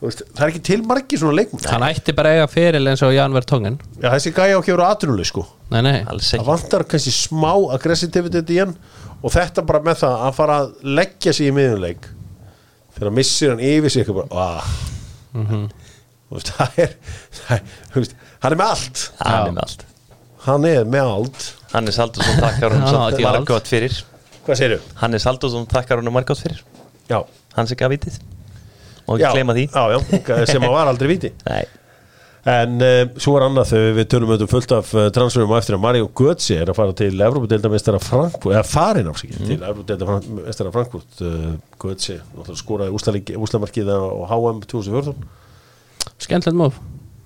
veist, 0.04 0.22
það 0.36 0.44
er 0.46 0.52
ekki 0.52 0.62
til 0.68 0.82
margir 0.86 1.22
svona 1.22 1.38
leikmenn. 1.40 1.64
Hann 1.72 1.86
ætti 1.88 2.14
bara 2.18 2.34
eiga 2.36 2.48
fyrir 2.52 2.84
eins 2.92 3.02
og 3.06 3.14
Jan 3.16 3.34
Vertongen 3.34 3.78
Já, 4.02 4.10
þessi 4.12 4.34
gæja 4.36 4.58
á 4.58 4.60
ekki 4.60 4.74
að 4.74 4.78
vera 4.78 4.90
atvinnuleg 4.96 5.30
sko. 5.30 5.46
Nei, 5.72 5.82
nei, 5.86 5.96
alls 6.12 6.30
það 6.32 6.40
ekki 6.42 6.50
vantar 6.50 6.86
kannski 6.92 7.14
smá 7.16 7.54
aggressivitet 7.78 8.52
í 8.54 8.60
hann 8.60 8.76
og 9.22 9.32
þetta 9.34 9.64
bara 9.66 9.82
með 9.88 10.02
það 10.04 10.26
að 10.28 10.36
fara 10.38 10.58
að 10.62 10.74
leggja 11.00 11.34
sig 11.34 11.48
í 11.50 11.56
miðunleik 11.56 12.10
þegar 12.96 13.10
hann 13.10 13.18
missir 13.18 13.54
hann 13.54 13.64
yfir 13.72 13.94
sig 13.96 14.04
eitthvað 14.04 14.30
bara, 14.30 14.46
ah. 14.46 14.76
Mhm. 15.36 15.66
þú 16.30 16.38
veist, 16.40 16.52
það 16.60 16.80
er, 16.86 16.94
það 17.40 17.56
er 17.56 17.66
þú 17.96 18.04
veist, 18.04 18.16
hann 18.44 18.52
er 18.56 18.60
með 18.62 18.74
allt. 18.76 19.06
Hann 19.22 19.40
er 19.48 19.56
með 19.56 19.64
allt. 19.66 19.86
Hann 20.46 20.66
er 20.70 20.86
með 20.86 21.10
allt. 21.16 21.48
Hannes 21.74 21.98
Haldursson 22.00 22.38
takkar 22.44 22.76
hún 22.76 22.84
Já, 22.86 22.92
samt 22.92 23.16
ekki 23.16 23.26
allt. 23.26 23.40
margótt 23.40 23.72
fyrir. 23.72 23.98
Hvað 24.46 24.60
segirðu? 24.62 24.94
Hannes 25.02 25.26
Haldursson 25.28 25.66
takkar 25.72 26.00
hún 26.04 26.12
margótt 26.14 26.44
fyrir. 26.44 26.62
Já, 27.10 27.18
hann 27.58 27.68
sem 27.72 27.80
gaf 27.80 27.92
vitið 27.96 28.20
og 29.08 29.18
ekki 29.20 29.34
gleyma 29.38 29.56
því 29.58 29.66
já, 29.70 29.84
já, 29.96 30.46
sem 30.50 30.64
að 30.68 30.76
var 30.78 30.92
aldrei 30.92 31.12
viti 31.16 31.32
en 32.46 32.76
uh, 32.78 33.04
svo 33.18 33.34
er 33.40 33.46
annað 33.48 33.72
þegar 33.72 33.96
við 33.98 34.08
tölum 34.14 34.32
auðvitað 34.36 34.52
fullt 34.52 34.74
af 34.78 34.90
uh, 34.94 35.06
transferum 35.16 35.54
eftir 35.58 35.78
að 35.78 35.82
Mario 35.82 36.10
Götze 36.20 36.60
er 36.62 36.70
að 36.70 36.78
fara 36.78 36.94
til 37.00 37.14
Evrópadeildamestara 37.26 38.02
Frankfurt, 38.04 38.52
eða 38.54 38.66
farin 38.70 39.10
ásikið 39.10 39.40
Mm. 39.40 39.48
til 39.50 39.58
Evrópadeildamestara 39.70 40.74
Frankfurt 40.76 41.24
uh, 41.26 41.56
Götze, 41.82 42.20
skoraði 42.62 42.94
úslamarkið 43.42 43.90
á 43.90 43.98
HM 44.30 44.62
2014 44.70 45.26
skemmtilegt 46.22 46.60
móf 46.60 46.78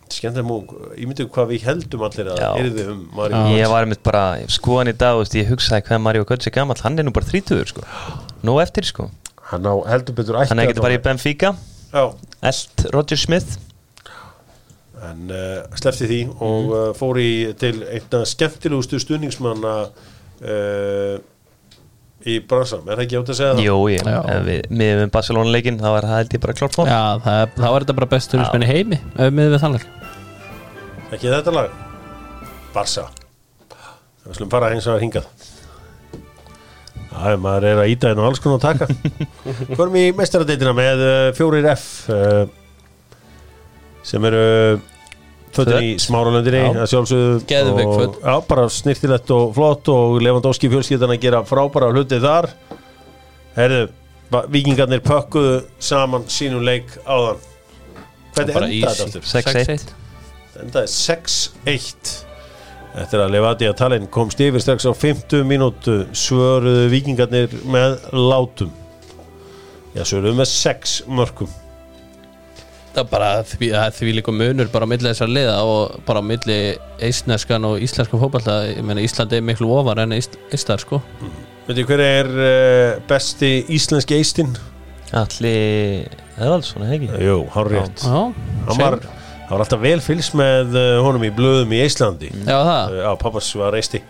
skemmtilega 0.10 0.48
múk, 0.48 0.72
ég 0.98 1.06
myndi 1.06 1.28
hvað 1.30 1.52
við 1.52 1.66
heldum 1.68 2.06
allir 2.08 2.32
að 2.34 2.40
Já. 2.42 2.50
erði 2.64 2.86
um 2.94 3.02
Mario 3.20 3.42
Já. 3.44 3.58
ég 3.60 3.70
var 3.76 3.86
einmitt 3.86 4.02
bara 4.08 4.24
skoðan 4.50 4.90
í 4.90 4.96
dag 4.98 5.20
veist, 5.20 5.36
ég 5.38 5.52
hugsaði 5.52 5.84
hvað 5.90 6.02
Mario 6.08 6.26
Götze 6.32 6.50
er 6.50 6.56
gamall 6.56 6.80
hann 6.82 6.98
er 6.98 7.06
nú 7.06 7.14
bara 7.14 7.28
30 7.30 7.68
sko. 7.70 7.84
nú 8.48 8.56
eftir 8.64 8.88
sko 8.88 9.10
hann 9.52 9.66
á 9.66 9.74
heldur 9.90 10.16
betur 10.20 10.38
ætti 10.42 10.52
hann 10.54 10.60
er 10.60 10.68
að 10.68 10.70
ekkert 10.74 10.84
bara 10.86 10.98
í 10.98 11.00
fá- 11.02 11.08
Benfica 11.10 11.56
eld 12.50 12.86
Roger 12.94 13.18
Smith. 13.18 13.58
En 15.10 15.30
uh, 15.32 15.64
slefti 15.80 16.08
því 16.10 16.20
og 16.44 16.64
Mhm. 16.64 16.72
uh, 16.76 16.94
fór 16.98 17.18
í 17.24 17.30
til 17.58 17.76
einna 17.88 18.20
skemmtilegustu 18.28 19.00
stuðningsmanna 19.00 19.76
uh, 19.88 21.20
í 22.28 22.34
bransam, 22.44 22.84
er 22.92 23.00
það 23.00 23.06
ekki 23.06 23.18
átt 23.22 23.30
að 23.32 23.38
segja 23.40 23.54
það? 23.56 23.62
Jú, 23.64 23.78
ég, 23.94 24.10
við 24.50 24.66
miðum 24.76 25.06
við 25.06 25.12
Barcelona 25.16 25.54
leikin 25.56 25.78
þá 25.80 25.88
var 25.96 26.04
það 26.10 26.18
held 26.20 26.34
ég 26.36 26.42
bara 26.44 26.56
klart 26.60 26.76
fór. 26.76 26.90
Já, 26.92 27.00
það, 27.24 27.38
er- 27.46 27.54
þá 27.56 27.68
er 27.70 27.86
þetta 27.86 27.96
bara 28.02 28.10
bestur 28.12 28.42
Já. 28.44 28.48
spenni 28.50 28.68
heimi 28.68 29.00
ef 29.16 29.32
við 29.40 29.54
við 29.56 29.62
þannleik 29.64 29.88
Ekki 31.16 31.32
þetta 31.32 31.54
lag? 31.56 31.72
Barsa 32.76 33.06
Það 34.26 34.36
slum 34.36 34.50
fara 34.52 34.74
hins 34.76 34.86
vegar 34.86 35.02
hingað 35.02 35.30
Það 37.20 37.34
er 37.34 37.42
maður 37.44 37.68
er 37.70 37.82
að 37.82 37.92
íta 37.94 38.12
einn 38.12 38.22
og 38.22 38.30
alls 38.30 38.42
konar 38.44 38.60
að 38.60 38.66
taka. 38.68 38.88
Förum 39.78 39.98
í 40.00 40.06
mestaradeitina 40.16 40.74
með 40.78 41.04
uh, 41.04 41.18
fjórir 41.38 41.68
F 41.74 41.86
uh, 42.14 42.46
sem 44.08 44.26
eru 44.30 44.44
fötin 45.54 45.84
í 45.84 45.92
smáralöndinni 46.00 46.64
að 46.72 46.90
sjálfsögðu. 46.94 47.84
Og-. 47.84 48.18
Já, 48.24 48.34
bara 48.48 48.66
snirtilegt 48.72 49.34
og 49.36 49.54
flott 49.58 49.92
og 49.92 50.20
Lewandowski 50.24 50.72
fjölskyldan 50.72 51.16
að 51.18 51.24
gera 51.28 51.44
frábæra 51.48 51.92
hluti 51.92 52.22
þar. 52.24 52.50
Herðu, 53.58 53.86
víkingarnir 54.54 55.04
pökkuðu 55.04 55.64
saman 55.84 56.28
sínum 56.32 56.64
leik 56.64 56.96
áðan. 57.04 57.44
Hvernig 58.38 58.80
enda 58.80 58.94
þetta 58.96 59.10
aftur? 59.10 59.34
6-1 59.36 59.90
endaði 60.64 60.92
6-1 60.92 62.29
eftir 62.98 63.22
að 63.22 63.34
Levadia 63.36 63.74
Tallinn 63.78 64.10
komst 64.12 64.42
yfir 64.42 64.64
strax 64.64 64.88
á 64.90 64.94
50 64.96 65.46
mínútu 65.48 66.02
svöruðu 66.18 66.90
vikingarnir 66.94 67.54
með 67.70 67.98
látum. 68.16 68.74
Já, 69.94 70.04
svöruðu 70.06 70.40
með 70.42 70.54
6 70.54 71.02
mörgum 71.10 71.52
það 72.94 73.02
er 73.04 73.10
bara 73.12 73.30
því, 73.48 73.70
er 73.78 73.94
því 73.96 74.14
líka 74.18 74.34
munur 74.34 74.72
bara 74.74 74.88
á 74.88 74.92
milli 74.92 75.12
þessar 75.12 75.32
liða 75.32 75.58
og 75.68 76.00
bara 76.08 76.24
á 76.24 76.26
milli 76.26 76.58
eistneskan 77.06 77.68
og 77.70 77.84
íslenskan 77.84 78.22
fótballta 78.22 78.58
ég 78.72 78.82
meina 78.86 79.04
Íslandi 79.06 79.40
er 79.40 79.46
miklu 79.46 79.70
ofar 79.78 80.02
en 80.04 80.16
Íslar 80.18 80.82
sko. 80.82 81.02
Veitir 81.68 81.86
hver 81.90 82.04
er 82.04 82.32
uh, 82.34 83.00
besti 83.10 83.52
íslenski 83.70 84.18
eistinn? 84.18 84.56
Alli 85.16 85.54
Eðvaldsson, 86.40 86.86
eða 86.86 86.98
ekki? 86.98 87.10
Jú, 87.26 87.38
hár 87.54 87.72
rétt 87.74 88.04
já, 88.06 88.20
hann 88.68 88.82
var, 88.82 89.00
hann 89.50 89.58
var 89.58 89.66
alltaf 89.66 89.82
vel 89.82 90.00
fylgst 90.06 90.36
með 90.38 90.76
uh, 90.78 91.00
honum 91.02 91.24
í 91.26 91.32
blöðum 91.34 91.72
í 91.74 91.82
Íslandi 91.82 92.30
já 92.30 92.54
það. 92.54 92.94
Uh, 92.94 93.06
á 93.10 93.14
pappas 93.18 93.50
var 93.58 93.78
eisti 93.80 94.04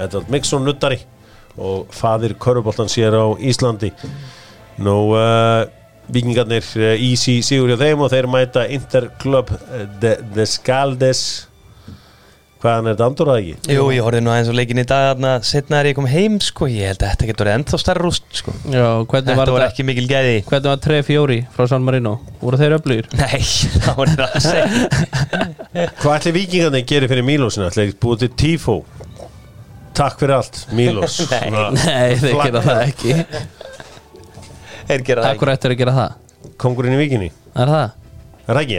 Edvald 0.00 0.30
Mikksson 0.32 0.64
nuttari 0.64 1.02
og 1.60 1.90
fadir 1.92 2.32
Köruboltan 2.40 2.88
sér 2.88 3.12
á 3.12 3.28
Íslandi. 3.36 3.90
Nú 4.80 5.12
uh, 5.12 5.66
vikingarnir 6.08 6.64
uh, 6.80 6.94
easy 6.96 7.40
sigur 7.44 7.74
hjá 7.74 7.82
þeim 7.82 8.06
og 8.06 8.12
þeir 8.14 8.30
mæta 8.32 8.64
Interclub 8.72 9.52
uh, 9.52 9.84
de, 10.00 10.16
de 10.32 10.46
Skaldes 10.48 11.49
hvaðan 12.60 12.88
er 12.90 12.94
þetta 12.96 13.06
andorðað 13.08 13.38
ekki? 13.40 13.72
Jú, 13.72 13.84
ég 13.94 14.02
horfði 14.04 14.20
nú 14.20 14.30
aðeins 14.34 14.50
á 14.52 14.54
leikin 14.58 14.80
í 14.82 14.84
dag 14.88 15.22
setna 15.48 15.78
er 15.80 15.88
ég 15.90 15.96
kom 15.96 16.08
heim, 16.10 16.34
sko, 16.44 16.66
ég 16.68 16.90
held 16.90 17.04
að 17.04 17.12
þetta 17.14 17.28
getur 17.30 17.50
ennþá 17.54 17.80
starra 17.80 18.04
rúst, 18.04 18.26
sko 18.36 18.52
já, 18.68 18.84
hvernig 19.08 19.30
Þetta 19.30 19.36
var, 19.38 19.52
var 19.54 19.64
ekki 19.68 19.86
mikil 19.88 20.04
gæði 20.10 20.34
hvernig 20.50 20.68
var 20.68 20.82
3-4 20.84 21.38
frá 21.54 21.68
San 21.70 21.86
Marino 21.86 22.12
voru 22.42 22.60
þeir 22.60 22.76
öflugir? 22.76 23.08
Nei, 23.16 23.40
það 23.84 23.94
var 24.00 24.12
það 24.12 24.26
að 24.26 24.44
segja 24.44 24.66
Hvað 26.02 26.12
ætli 26.18 26.34
vikingarnir 26.36 26.84
gerir 26.92 27.12
fyrir 27.14 27.26
Mílósina? 27.30 27.70
ætli 27.70 27.86
þeir 27.86 27.96
búið 28.04 28.18
til 28.26 28.32
Tifo 28.44 28.76
Takk 29.96 30.20
fyrir 30.20 30.36
allt, 30.36 30.60
Mílós 30.76 31.16
Nei. 31.32 31.48
Nei, 31.78 32.10
þeir 32.20 32.36
gera 32.44 32.64
það 32.66 32.82
ekki 32.84 33.16
Þeir 34.90 35.08
gera 35.08 35.24
það 35.24 35.32
akkur 35.32 35.54
ættir 35.54 35.72
að 35.72 35.80
gera 35.80 35.96
það 35.96 36.52
Kongurinn 36.60 36.98
í 36.98 37.00
vikinni 37.00 37.32
er 37.56 37.72
það? 37.72 37.96
Er 38.44 38.52
það 38.52 38.62
ekki? 38.66 38.78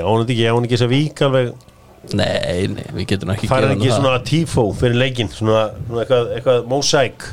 Ekki, 2.01 2.17
ekki 2.17 2.17
að 2.17 2.21
nei, 2.21 2.67
nei, 2.73 2.85
við 2.97 3.07
getum 3.11 3.31
ekki 3.35 3.47
gera 3.51 3.71
ekki 3.75 3.89
það. 3.89 3.97
svona 3.99 4.21
Tifo 4.25 4.63
fyrir 4.77 4.97
leikinn 4.97 5.29
svona, 5.29 5.67
svona 5.85 6.01
eitthvað, 6.01 6.31
eitthvað 6.37 6.63
mosæk 6.71 7.27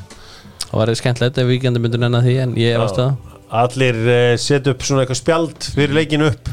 það 0.68 0.80
var 0.82 0.94
skemmtilegt 1.00 1.40
ef 1.40 1.48
víkjandi 1.48 1.82
myndur 1.82 2.02
nennan 2.02 2.24
því 2.24 2.34
en 2.44 2.56
ég 2.60 2.76
varst 2.80 2.98
það. 3.00 3.14
Allir 3.58 4.00
uh, 4.04 4.32
setja 4.36 4.74
upp 4.74 4.84
svona 4.84 5.04
eitthvað 5.04 5.20
spjald 5.22 5.68
fyrir 5.72 5.96
leikin 5.96 6.26
upp. 6.28 6.50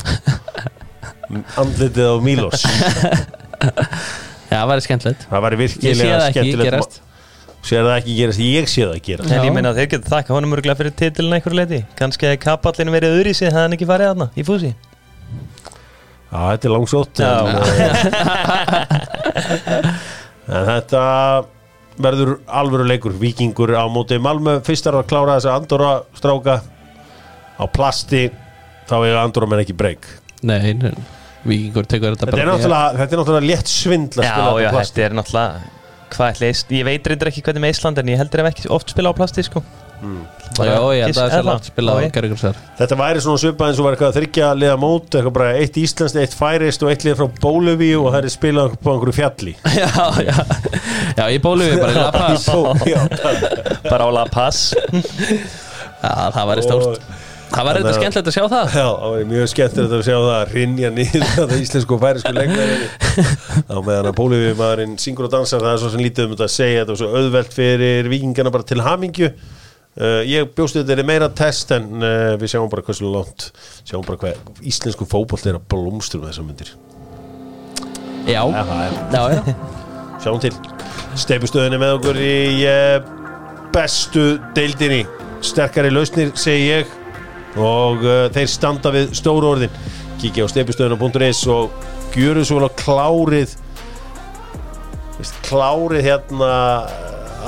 Andlitið 1.60 2.08
á 2.08 2.16
Mílos 2.24 2.64
já, 4.46 4.54
það 4.54 4.70
var 4.70 4.86
skemmtilegt. 4.86 5.26
Það 5.28 5.48
sé 5.50 5.60
virkilega 5.64 6.22
það 6.22 6.30
ekki 6.30 6.54
skemmtilegt 6.54 7.02
Sér 7.66 7.82
það 7.82 7.96
ekki 7.98 8.14
gerast, 8.14 8.42
ég 8.46 8.68
sé 8.70 8.84
það 8.86 9.00
gerast. 9.08 9.32
En 9.34 9.48
ég 9.48 9.54
meina 9.56 9.72
að 9.72 9.80
þeir 9.80 9.88
geta 9.96 10.12
þakka 10.12 10.36
honum 10.36 10.52
örgulega 10.54 10.78
fyrir 10.78 10.94
titilin 11.02 11.34
einhverju 11.34 11.58
leiti 11.58 11.80
Kannski 11.98 12.30
að 12.30 12.36
kapallin 12.44 12.94
verið 12.94 13.16
öðri 13.18 13.34
sig, 13.34 13.50
það 13.50 13.66
hann 13.66 13.74
ekki 13.74 13.88
farið 13.90 14.12
þarna 14.12 14.28
í 14.38 14.46
fúsi 14.46 14.70
Já, 16.36 16.42
þetta 16.52 16.68
er 16.68 16.74
langsótt 16.74 17.20
Já. 17.24 17.34
en, 20.52 20.66
þetta 20.68 21.02
verður 22.04 22.34
alvöru 22.52 22.88
leikur. 22.90 23.14
Víkingur 23.20 23.72
á 23.72 23.88
móti 23.88 24.18
Malmö 24.20 24.58
Fyrstar 24.68 24.98
að 25.00 25.08
klára 25.14 25.38
þessa 25.38 25.54
Andorra 25.56 25.92
stráka 26.18 26.58
á 27.56 27.64
plasti 27.72 28.26
þá 28.90 28.96
er 29.08 29.22
Andorra 29.22 29.48
menn 29.54 29.64
ekki 29.64 29.78
breyk. 29.80 30.04
Nei, 30.46 30.74
nei, 30.76 30.92
vikingur 31.48 31.88
tekur 31.88 32.18
þetta 32.18 32.28
Þetta 32.28 32.44
er 32.44 32.52
náttúrulega, 32.52 32.92
þetta 33.00 33.16
er 33.16 33.22
náttúrulega 33.24 33.50
létt 33.54 33.72
svindl 33.72 34.20
að 34.20 34.28
Já, 34.28 34.36
já, 34.66 34.70
þetta 34.76 35.08
er 35.08 35.18
náttúrulega 35.22 35.72
Hvað 36.16 36.28
ætli, 36.36 36.50
Eist- 36.52 36.76
ég 36.76 36.86
veit 36.86 37.08
reyndar 37.10 37.32
ekki 37.32 37.42
hvernig 37.48 37.64
með 37.64 37.74
Ísland 37.74 37.98
En 38.04 38.12
ég 38.12 38.20
heldur 38.20 38.44
ef 38.44 38.52
ekki 38.52 38.70
oft 38.76 38.92
spila 38.94 39.10
á 39.16 39.18
plasti, 39.18 39.42
sko 39.48 39.64
já, 39.96 40.76
ég 40.96 41.04
held 41.06 41.18
að 41.18 41.20
það 41.20 41.34
Eðla. 41.40 41.50
langt 41.52 41.68
spila 41.70 41.92
á 41.92 41.96
Já, 41.96 42.04
ég- 42.06 42.14
Gerðugursar 42.16 42.60
Þetta 42.80 42.98
væri 43.00 43.22
svona 43.26 43.42
svipað 43.42 43.68
eins 43.72 43.80
og 43.82 43.86
var 43.88 43.96
eitthvað 43.96 44.12
að 44.12 44.18
þryggja 44.20 44.50
liða 44.60 44.78
mót, 44.84 45.08
eitthvað 45.16 45.36
bara 45.40 45.50
eitt 45.62 45.80
íslenskt, 45.82 46.20
eitt 46.22 46.36
færist 46.38 46.84
og 46.86 46.92
eitt 46.94 47.06
liða 47.08 47.18
frá 47.22 47.28
Bóluví 47.46 47.92
og 48.00 48.10
það 48.14 48.20
er 48.30 48.34
spilað 48.36 48.76
på 48.84 48.94
einhverju 48.96 49.18
fjalli. 49.20 49.56
Já, 49.82 49.90
já, 50.22 50.36
já, 51.18 51.26
ég 51.36 51.42
bólu 51.44 51.68
við 51.70 51.80
bara 51.82 51.92
í 51.92 52.00
La 52.00 52.12
Paz. 52.12 52.50
Bara 53.92 54.08
á 54.08 54.10
La 54.16 54.26
Paz. 54.32 54.64
Já, 56.04 56.32
það 56.36 56.52
væri 56.52 56.66
stórt. 56.66 57.08
Það 57.56 57.68
væri 57.68 57.80
þetta 57.80 57.86
Þannig 57.86 57.90
að- 57.90 58.00
skemmtilegt 58.02 58.30
að 58.30 58.36
sjá 58.36 58.46
það. 58.52 58.72
Já, 58.76 58.86
það 59.00 59.12
var 59.14 59.28
mjög 59.30 59.50
skemmtilegt 59.52 59.94
að 59.96 60.02
sjá 60.08 60.16
það 60.16 60.32
að 60.36 60.54
rinja 60.56 60.90
niður 60.96 61.26
það 61.36 61.54
íslensku 61.62 61.96
og 61.96 62.02
færisku 62.02 62.32
leikverðinni 62.36 62.88
á 63.70 63.78
meðan 63.86 64.10
að 64.10 64.16
Bóluví 64.18 64.50
maðurinn 64.60 64.96
syngur 65.00 65.28
og 65.30 65.34
dansar, 65.36 65.62
það 65.64 65.76
er 65.78 65.84
svo 65.84 65.92
sem 65.94 66.04
lítið 66.04 66.26
um 66.26 66.34
þetta 66.34 66.48
að 66.50 66.56
segja 66.56 66.82
þetta 66.82 66.96
var 66.96 67.02
svo 67.04 67.12
auðvelt 67.22 67.54
fyrir 67.56 68.10
vikingana 68.12 68.52
bara 68.58 68.68
til 68.74 68.82
hamingju 68.84 69.30
uh, 70.00 70.22
ég 70.28 70.52
bjóst 70.56 70.78
þetta 70.78 70.96
er 70.96 71.08
meira 71.08 71.30
test 71.36 71.72
en 71.76 72.02
uh, 72.02 72.34
við 72.40 72.54
sjáum 72.54 72.70
bara 72.72 72.86
hversu 72.86 73.10
langt 73.10 73.50
sjáum 73.84 74.06
bara 74.06 74.20
hvað 74.22 74.62
íslensku 74.66 75.08
fótboll 75.10 75.44
er 75.46 75.60
að 75.60 75.68
blómstur 75.72 76.22
með 76.22 76.34
þessar 76.34 76.48
myndir. 76.50 76.74
Já, 78.26 78.42
er 78.42 78.96
já, 79.14 79.24
já, 79.36 79.56
Sjáum 80.24 80.40
til. 80.42 80.54
Steipustöðinni 81.16 81.80
með 81.80 81.98
okkur 82.00 82.20
í 82.20 82.38
uh, 82.68 82.96
bestu 83.76 84.36
deildinni. 84.58 85.04
Sterkari 85.46 85.92
lausnir 85.94 86.34
segi 86.40 86.72
ég. 86.72 86.96
Og 87.56 88.02
þeir 88.36 88.50
standa 88.52 88.92
við 88.92 89.14
stóru 89.16 89.54
orðin. 89.54 89.76
Kíkja 90.20 90.44
á 90.44 90.52
steipustöðina.is 90.52 91.46
og 91.54 91.72
gjöru 92.16 92.44
svo 92.48 92.60
vel 92.60 92.68
á 92.68 92.72
klárið 92.80 93.54
veist, 95.20 95.38
klárið 95.48 96.06
hérna 96.10 96.54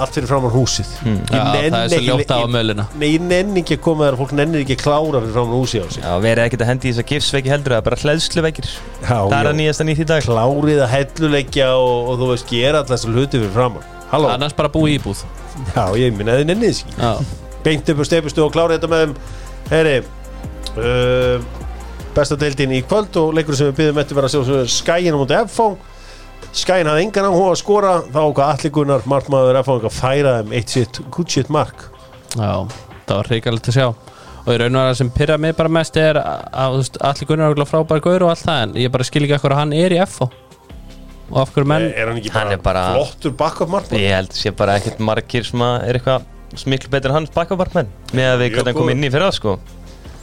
allt 0.04 0.18
fyrir 0.18 0.30
framann 0.30 0.54
húsið. 0.54 0.92
Hmm. 1.02 1.18
Ég 1.28 1.34
Já, 1.34 1.44
nenni 1.54 1.72
það 1.74 1.84
er 1.84 1.92
svo 1.94 2.02
ljótt 2.06 2.34
á 2.34 2.40
mölina 2.54 2.88
Nei, 2.94 3.08
ég 3.16 3.26
nenni 3.28 3.64
ekki 3.64 3.78
að 3.78 3.84
koma 3.88 4.08
þar 4.08 4.20
fólk 4.22 4.34
nennir 4.38 4.64
ekki 4.64 4.78
að 4.78 4.84
klára 4.84 5.22
fyrir 5.24 5.36
framann 5.36 5.58
húsið 5.58 5.84
á 5.84 5.88
sig 5.96 6.06
Já, 6.06 6.12
verið 6.28 6.44
ekkert 6.46 6.64
að 6.66 6.72
hendi 6.72 6.92
þess 6.92 7.04
að 7.04 7.12
gifsveiki 7.12 7.54
heldur 7.54 7.76
Það 7.78 7.84
bara 7.88 8.00
hlæðsluveikir 8.04 8.70
Það 9.08 9.38
er 9.40 9.52
að 9.52 9.60
nýjast 9.62 9.84
að 9.84 9.90
nýtt 9.92 10.04
í 10.04 10.08
dag. 10.12 10.28
Klárið 10.28 10.84
að 10.86 10.94
helluleikja 10.94 11.70
og, 11.78 11.98
og 12.12 12.22
þú 12.22 12.32
veist 12.32 12.50
gera 12.52 12.82
alltaf 12.84 12.96
þessar 12.98 13.18
hluti 13.18 13.44
fyrir 13.44 13.84
Halló, 14.08 14.32
Annars 14.32 14.56
bara 14.56 14.72
búi 14.72 14.96
íbúð. 14.96 15.26
Já 15.76 15.84
ég 16.00 16.16
minna 16.16 16.38
þið 16.40 16.48
nennið 16.48 16.80
þess 16.96 17.44
beint 17.68 17.90
upp 17.92 18.00
á 18.00 18.06
stepustu 18.08 18.44
og 18.46 18.54
klára 18.56 18.78
þetta 18.78 18.90
með 18.92 19.04
þeim. 19.04 19.16
Heyri 19.68 19.96
uh, 20.80 21.48
besta 22.16 22.38
deildin 22.40 22.76
í 22.78 22.82
kvöld 22.88 23.18
og 23.20 23.36
leikur 23.36 23.58
sem 23.58 23.70
við 23.70 23.80
byggðum 23.82 24.02
eftir 24.02 24.18
vera 24.18 24.30
að 24.30 24.38
sjá 24.38 24.72
skæin 24.78 25.18
á 25.18 25.20
mútið 25.20 25.42
FH 26.38 26.58
skæin 26.58 26.88
hafði 26.90 27.04
engan 27.06 27.28
áhuga 27.30 27.52
að 27.54 27.60
skora 27.62 27.94
þá 28.10 28.20
hvað 28.34 28.52
allir 28.54 28.72
gunnar 28.78 29.04
markmaður 29.10 29.60
FH 29.64 29.76
að 29.90 29.96
færa 29.98 30.32
þeim 30.40 30.54
eitt 30.58 30.70
sitt, 30.74 31.00
gútt 31.14 31.30
sitt 31.36 31.50
mark. 31.54 31.84
Já, 32.36 32.66
það 33.08 33.16
var 33.20 33.30
hrikalegt 33.32 33.70
að 33.72 33.78
sjá. 33.78 33.88
Og 34.48 34.54
í 34.56 34.58
raun 34.62 34.78
og 34.80 34.88
að 34.88 34.98
sem 35.02 35.10
pyrra 35.12 35.38
mig 35.38 35.56
bara 35.58 35.70
mest 35.70 35.98
er 36.00 36.16
að, 36.22 36.44
að 36.56 36.74
þú 36.74 36.82
veist, 36.82 36.98
allir 37.10 37.28
gunnar 37.30 37.52
er 37.58 37.68
frábær 37.68 38.04
gaur 38.06 38.24
og 38.26 38.32
allt 38.32 38.46
það 38.48 38.62
en 38.64 38.76
ég 38.80 38.92
bara 38.94 39.04
skil 39.08 39.24
ekki 39.26 39.36
ekkur 39.38 39.56
að 39.56 39.60
hann 39.62 39.74
er 39.76 39.96
í 39.98 40.00
FH 40.06 40.28
og 41.28 41.40
af 41.42 41.50
hverju 41.52 41.68
menn 41.68 41.90
er 41.92 42.08
hann 42.08 42.20
ekki 42.22 42.32
Hann 42.32 42.48
bara, 42.48 42.56
er 42.56 42.62
bara- 42.64 42.94
flottur 42.96 43.34
backup 43.36 43.68
markmaður? 43.74 44.00
Ég 44.00 44.14
held 44.16 44.32
sé 44.38 44.54
bara 44.56 44.78
ekkert 44.80 45.02
margir 45.04 45.44
sem 45.44 45.60
að 45.68 45.76
er 45.90 46.00
eitthvað 46.00 46.62
smiklu 46.64 46.90
betur 46.94 47.12
en 47.12 47.18
hans 47.20 47.34
bakkabartmenn 47.36 47.90
með 48.16 48.30
að 48.32 48.38
við 48.40 48.48
Mjög 48.48 48.56
hvernig 48.56 48.72
hann 48.72 48.78
kom 48.78 48.88
góður. 48.88 48.96
inn 48.96 49.04
í 49.04 49.12
sko. 49.36 49.58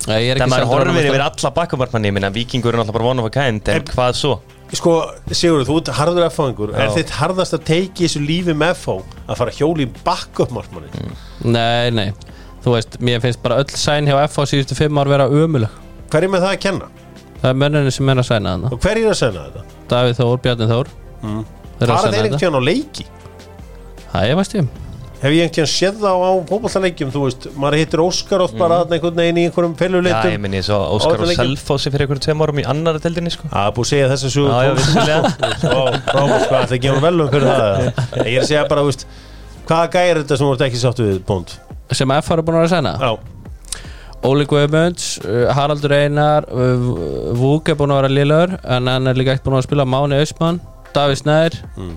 Er 0.05 0.09
Það 0.09 0.23
ekki 0.33 0.49
maður 0.49 0.65
sendur 0.65 0.73
honum 0.73 0.95
horfir 0.97 1.05
að 1.05 1.11
yfir 1.13 1.25
alla 1.29 1.51
bakkabartmenni 1.61 2.09
ég 2.09 2.15
minna 2.17 2.31
vikingur 2.33 2.73
er 2.73 2.79
náttúrulega 2.81 2.97
bara 2.97 3.09
En- 3.85 3.93
hvað 3.93 4.17
svo? 4.23 4.33
Sko, 4.79 4.95
Sigurður, 5.31 5.69
þú 5.69 5.79
ert 5.81 5.93
harður 5.99 6.27
FH-ingur 6.29 6.75
er 6.75 6.93
þitt 6.95 7.15
harðast 7.19 7.57
að 7.57 7.65
teiki 7.71 8.07
þessu 8.07 8.23
lífi 8.25 8.57
með 8.57 8.75
FH 8.79 8.99
að 9.29 9.41
fara 9.41 9.55
hjóli 9.57 9.87
í 9.87 9.93
backup 10.07 10.53
markmanni? 10.55 11.09
Nei, 11.45 11.91
nei, 11.95 12.11
þú 12.65 12.77
veist, 12.77 13.01
mér 13.05 13.23
finnst 13.25 13.43
bara 13.45 13.61
öll 13.63 13.73
sæn 13.79 14.11
hjá 14.11 14.19
FH 14.27 14.51
síðustu 14.53 14.79
fimm 14.79 15.01
ár 15.01 15.11
vera 15.13 15.31
ömuleg 15.31 15.81
hver 16.15 16.27
er 16.27 16.31
með 16.31 16.45
það 16.45 16.53
að 16.55 16.63
kenna? 16.63 16.89
Það 17.41 17.51
er 17.51 17.57
mönnunni 17.61 17.93
sem 17.93 18.11
er 18.13 18.21
að 18.23 18.27
sæna 18.29 18.55
þarna. 18.55 18.71
Og 18.73 18.85
hver 18.85 19.01
er 19.01 19.11
að 19.11 19.19
segna 19.19 19.49
þetta? 19.49 19.63
Davíð 19.91 20.21
Þór, 20.21 20.39
Bjarni 20.45 20.69
Þór. 20.71 20.91
Mm. 21.25 21.43
Þeir 21.81 21.91
fara 21.91 21.99
sæna 21.99 22.05
þeir 22.05 22.05
þetta. 22.05 22.23
einhvern 22.23 22.43
tíðan 22.45 22.57
á 22.57 22.63
leiki? 22.69 23.07
Það 24.13 24.31
er 24.31 24.39
veist 24.39 24.55
ég 24.55 24.84
hef 25.25 25.33
ég 25.35 25.47
einhvern 25.49 25.69
séð 25.73 26.01
þá 26.03 26.11
á 26.13 26.31
fótballtaleikjum 26.51 27.11
þú 27.15 27.23
veist, 27.25 27.47
maður 27.61 27.79
hittir 27.81 28.03
Óskar 28.05 28.45
oft 28.45 28.57
bara 28.61 28.83
mm. 28.85 28.95
einhvern 28.97 29.21
veginn 29.23 29.41
í 29.41 29.45
einhverjum 29.49 29.75
Já, 29.75 29.81
felluleitum 29.83 30.33
ég 30.35 30.41
minni 30.45 30.61
svo 30.67 30.79
Óskar 30.99 31.25
og. 31.25 31.33
Selfossi 31.39 31.93
fyrir 31.95 32.05
einhverjum 32.07 32.25
tveim 32.27 32.45
árum 32.45 32.61
í 32.61 32.67
annara 32.75 33.01
deildinni 33.03 33.33
sko 33.33 33.49
Það 33.53 33.69
er 33.71 33.77
búið 33.79 33.87
að 33.87 33.91
segja 33.95 34.11
þessa 34.13 34.33
sögu 34.35 34.49
Já, 34.53 34.59
já, 34.69 34.73
vissulega. 34.79 35.35
Svo, 35.65 35.85
frábært, 36.11 36.45
sko, 36.45 36.59
ætla 36.61 36.79
að 36.79 36.83
gefa 36.85 37.05
velum 37.09 37.31
fyrir 37.35 37.49
það 37.51 37.85
Ég 38.29 38.35
er 38.35 38.43
að 38.45 38.49
segja 38.53 38.65
bara, 38.71 38.85
þú 38.85 38.93
veist 38.93 39.07
Hvaða 39.65 39.93
gæri 39.97 40.13
er 40.15 40.21
þetta 40.23 40.37
sem 40.41 40.47
þú 40.47 40.55
ert 40.59 40.67
ekki 40.69 40.83
sátt 40.85 41.01
við, 41.05 41.15
Bond? 41.29 41.55
Sem 41.95 42.15
FH 42.21 42.37
er 42.37 42.45
búin 42.45 42.59
að 42.59 42.67
vera 42.67 42.69
að 42.69 42.75
sæna 42.77 42.95
Já, 43.01 43.13
Óli 44.25 44.47
Guðmunds, 44.49 45.09
uh, 45.25 45.47
Haraldur 45.57 45.93
Einar 45.97 46.47
uh, 46.53 46.89
Vúk 47.37 47.69
er 47.73 47.77
búin 47.81 47.93
að 47.93 48.03
vera 48.03 48.13
liðlegur 48.13 48.55
en 48.77 48.89
hann 48.93 49.09
er 49.11 49.19
líka 49.21 49.35
ekkert 49.35 49.49
búin 49.49 49.59
að 49.61 49.67
spila 49.71 49.85
Máni 49.89 50.21
Austmann 50.21 50.61
Davíð 50.97 51.23
Snær 51.25 51.57
Mm. 51.75 51.97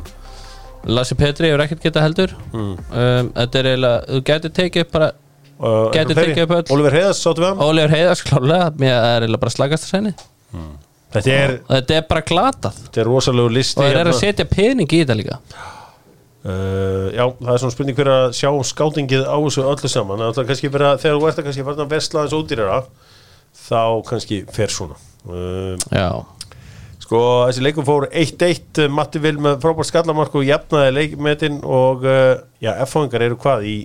Lassi 0.86 1.15
Petri 1.19 1.50
hefur 1.50 1.63
ekkert 1.65 1.81
getað 1.84 2.05
heldur. 2.07 2.34
Mm. 2.53 2.74
um, 2.77 3.31
Þetta 3.36 3.60
er 3.60 3.69
eiginlega, 3.72 4.01
þú 4.12 4.19
getur 4.31 4.53
tekið 4.62 4.86
upp 4.88 4.91
bara 5.00 5.12
Uh, 5.57 5.88
fleiri? 5.89 6.13
tekið 6.13 6.43
upp 6.43 6.51
öll. 6.53 6.65
Oliver 6.75 6.93
Heiðars 6.93 7.17
sáttu 7.25 7.41
við 7.41 7.48
hann? 7.50 7.62
Óliður 7.65 7.89
Heiðars 7.96 8.19
klálega, 8.27 8.65
mér 8.77 8.91
er 8.93 9.24
eiginlega 9.24 9.39
bara 9.41 9.53
slagast 9.55 9.88
að 9.88 9.89
sæni 9.89 10.12
Þetta 11.15 11.31
er, 11.34 11.53
Þetta 11.72 11.96
er 11.98 12.03
bara 12.12 12.22
glatað. 12.22 12.75
Þetta 12.84 13.01
er 13.01 13.07
rosalegu 13.10 13.50
listi 13.55 13.81
og 13.81 13.88
eru 13.88 13.98
hérna. 13.98 14.12
að 14.13 14.19
setja 14.22 14.46
pening 14.51 14.86
í 14.93 15.00
þetta 15.01 15.15
líka. 15.17 15.39
Uh, 16.46 17.10
Já, 17.12 17.24
það 17.41 17.50
er 17.55 17.62
svona 17.63 17.74
spurning 17.74 17.97
fyrir 17.97 18.13
að 18.13 18.36
sjá 18.38 18.49
um 18.54 18.62
skátingið 18.69 19.25
á 19.25 19.36
þessu 19.47 19.65
öllu 19.65 19.89
saman. 19.91 20.21
Það 20.30 20.41
er 20.43 20.49
kannski 20.52 20.69
fyrir 20.75 20.88
að 20.91 21.02
þegar 21.08 21.17
þú 21.17 21.28
ert 21.32 21.41
að 21.41 21.47
kannski 21.49 21.65
farin 21.67 21.84
að 21.88 21.91
vesla 21.97 22.21
aðeins 22.21 22.38
ódýrara 22.38 22.78
þá 23.65 23.82
kannski 24.12 24.39
fer 24.60 24.71
svona. 24.78 24.99
Uh, 25.25 25.73
Já, 25.89 26.08
Sko, 27.08 27.20
þessi 27.48 27.62
leikum 27.63 27.86
fór 27.88 28.10
1-1 28.12 28.89
Matti 28.91 29.22
Vil 29.24 29.38
með 29.39 29.62
frábært 29.63 29.88
skallamark 29.88 30.34
og 30.36 30.43
jafnaði 30.43 30.91
leikmetin 30.91 31.62
og 31.63 32.04
uh, 32.04 32.34
já, 32.60 32.74
F-fangar 32.84 33.24
eru 33.24 33.38
hvað 33.39 33.63
í 33.63 33.76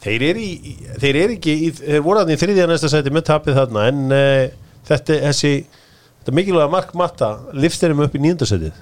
þeir 0.00 0.24
eru, 0.30 0.44
í, 0.46 0.76
þeir 1.02 1.18
eru 1.26 1.36
ekki 1.36 1.56
í, 1.66 1.68
þeir 1.76 2.00
voru 2.06 2.22
þarna 2.22 2.38
í 2.38 2.40
þriðja 2.40 2.70
næsta 2.70 2.88
sæti 2.88 3.12
með 3.12 3.26
tapið 3.28 3.60
þarna 3.60 3.84
en 3.90 4.00
uh, 4.16 4.72
þetta, 4.88 5.18
þessi 5.26 5.52
þetta 5.68 6.36
mikilvæga 6.40 6.72
mark 6.72 6.96
Matta 6.96 7.30
liftir 7.52 7.92
þeim 7.92 8.02
upp 8.06 8.16
í 8.16 8.24
nýjundasætið 8.24 8.80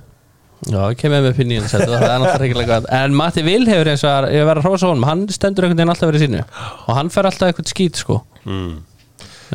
já, 0.71 0.81
kemur 1.03 1.27
með 1.27 1.37
pinni 1.41 1.61
það 1.67 1.87
er 1.91 2.23
náttúrulega 2.23 2.47
ekki 2.47 2.71
gott. 2.71 2.91
En 3.03 3.19
Matti 3.19 3.47
Vil 3.51 3.67
hefur 3.67 3.95
eins 3.97 4.07
og 4.07 4.13
að 4.13 4.31
ég 4.37 4.47
verið 4.47 4.63
að 4.63 4.71
hrósa 4.71 4.93
honum 4.93 5.11
hann 5.11 5.27
stendur 5.35 5.67
einhvern 5.67 5.83
veginn 5.83 5.97
alltaf 5.97 6.13
verið 6.13 6.29
sínu 6.29 6.47
og 6.47 6.97
hann 7.01 7.11
fer 7.11 7.27
alltaf 7.33 7.51
eitthvað 7.51 7.75
skít 7.75 7.99
sko. 7.99 8.23
Mm. 8.47 8.77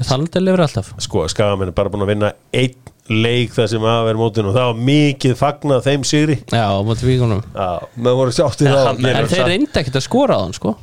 þannig 0.03 0.35
til 0.35 0.43
lifur 0.43 0.67
alltaf. 0.67 0.91
Sko, 0.99 1.29
Skagamenn 1.31 1.71
er 1.71 1.79
bara 1.79 1.93
búin 1.93 2.03
að 2.03 2.17
vinna 2.17 2.35
einn 2.51 2.90
leik 3.09 3.51
það 3.55 3.67
sem 3.73 3.81
að 3.91 4.03
vera 4.07 4.17
mótin 4.21 4.45
og 4.47 4.53
það 4.55 4.67
var 4.69 4.81
mikið 4.91 5.33
fagnað 5.39 5.81
þeim 5.87 6.03
sigri. 6.07 6.37
Já, 6.53 6.65
á 6.69 6.79
móti 6.85 7.07
víkunum 7.09 7.41
Já, 7.55 7.69
með 7.97 8.15
voru 8.21 8.31
sáttið 8.35 8.69
Ja, 8.69 8.75
á 8.77 8.85
hann- 8.91 9.05
En 9.05 9.27
þeir 9.27 9.47
reyndi 9.49 9.71
ekkert 9.81 9.97
að 9.99 10.05
skora 10.05 10.37
á 10.37 10.41
hann 10.45 10.53
sko. 10.53 10.75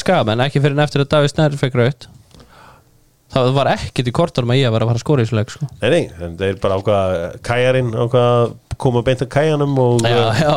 Skagamenn, 0.00 0.42
ekki 0.46 0.60
fyrir 0.64 0.74
en 0.76 0.84
eftir 0.84 1.04
að 1.04 1.10
Davíð 1.12 1.32
Snær 1.34 1.54
fekk 1.60 1.78
raut 1.78 2.06
Það 3.34 3.48
var 3.56 3.66
ekkert 3.72 4.06
í 4.06 4.12
kortunum 4.14 4.52
að 4.54 4.58
ég 4.60 4.68
að 4.68 4.74
vera 4.76 4.84
að 4.86 4.90
fara 4.92 4.98
að 5.00 5.02
skora 5.02 5.22
í 5.22 5.26
þessu 5.26 5.36
leik 5.40 5.50
sko. 5.50 5.66
Nei, 5.82 5.88
nei, 5.90 6.02
en 6.22 6.36
þeir 6.38 6.58
bara 6.62 6.76
ákvað 6.78 7.14
kæjarinn 7.48 7.88
ákvað 7.98 8.28
að 8.44 8.52
koma 8.84 9.02
beint 9.06 9.24
að 9.24 9.30
kæjanum 9.34 9.72
og 9.82 10.04
Já, 10.06 10.20
já, 10.38 10.52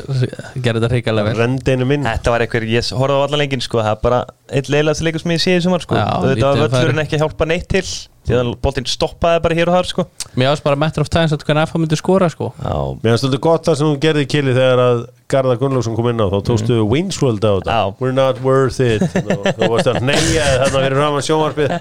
gerði 0.64 0.80
þetta 0.80 0.90
hrikalega 0.94 1.26
vel. 1.28 1.34
rendinu 1.42 1.84
minn 1.90 2.06
Þetta 2.08 2.32
var 2.32 2.44
eitthvað, 2.46 2.64
ég 2.72 2.88
horfði 2.96 3.18
á 3.20 3.24
allan 3.26 3.42
lengin 3.42 3.64
sko. 3.64 3.82
Það 3.84 3.90
er 3.92 4.00
bara 4.06 4.22
eitt 4.56 4.70
leiðast 4.72 5.04
leikur 5.04 5.20
sem 5.24 5.34
ég 5.36 5.42
sé 5.44 5.56
í 5.58 5.62
sumar 5.66 5.84
sko. 5.84 5.98
Já, 6.00 6.06
Þetta 6.24 6.48
var 6.48 6.56
lítið 6.62 6.64
völlurinn 6.78 7.04
ekki 7.04 7.18
að 7.18 7.24
hjálpa 7.26 7.48
neitt 7.52 7.68
til 7.74 7.84
Því 8.24 8.36
að 8.38 8.50
boltinn 8.64 8.86
stoppaði 8.88 9.40
bara 9.44 9.56
hér 9.58 9.70
og 9.70 9.76
þar 9.76 9.88
sko. 9.90 10.04
Mér 10.34 10.54
ást 10.54 10.64
bara 10.64 10.78
matter 10.80 11.04
of 11.04 11.10
time 11.12 11.28
að 11.28 11.44
hvernig 11.44 11.68
FH 11.68 11.80
myndi 11.82 11.98
skora 12.00 12.30
sko. 12.32 12.50
Já, 12.56 12.76
Mér 13.02 13.12
finnst 13.12 13.26
þetta 13.26 13.40
gott 13.44 13.68
það 13.68 13.76
sem 13.80 13.90
hún 13.90 14.00
gerði 14.00 14.24
kili 14.32 14.54
þegar 14.56 14.82
að 14.84 15.02
Garðar 15.34 15.60
Gunnlaugsson 15.60 15.98
kom 15.98 16.08
inn 16.08 16.24
á 16.24 16.28
þá 16.32 16.38
tókstu 16.48 16.78
mm. 16.78 16.88
Wayne's 16.88 17.20
World 17.20 17.44
á 17.44 17.52
þetta. 17.58 17.76
Já. 17.76 17.94
We're 18.00 18.16
not 18.16 18.40
worth 18.44 18.80
it. 18.80 19.04
Þú 19.58 19.70
varst 19.74 19.92
að 19.92 20.00
neyja 20.08 20.48
þarna 20.64 20.86
fyrir 20.86 20.98
fram 21.02 21.20
að 21.20 21.28
sjónvarpið. 21.28 21.76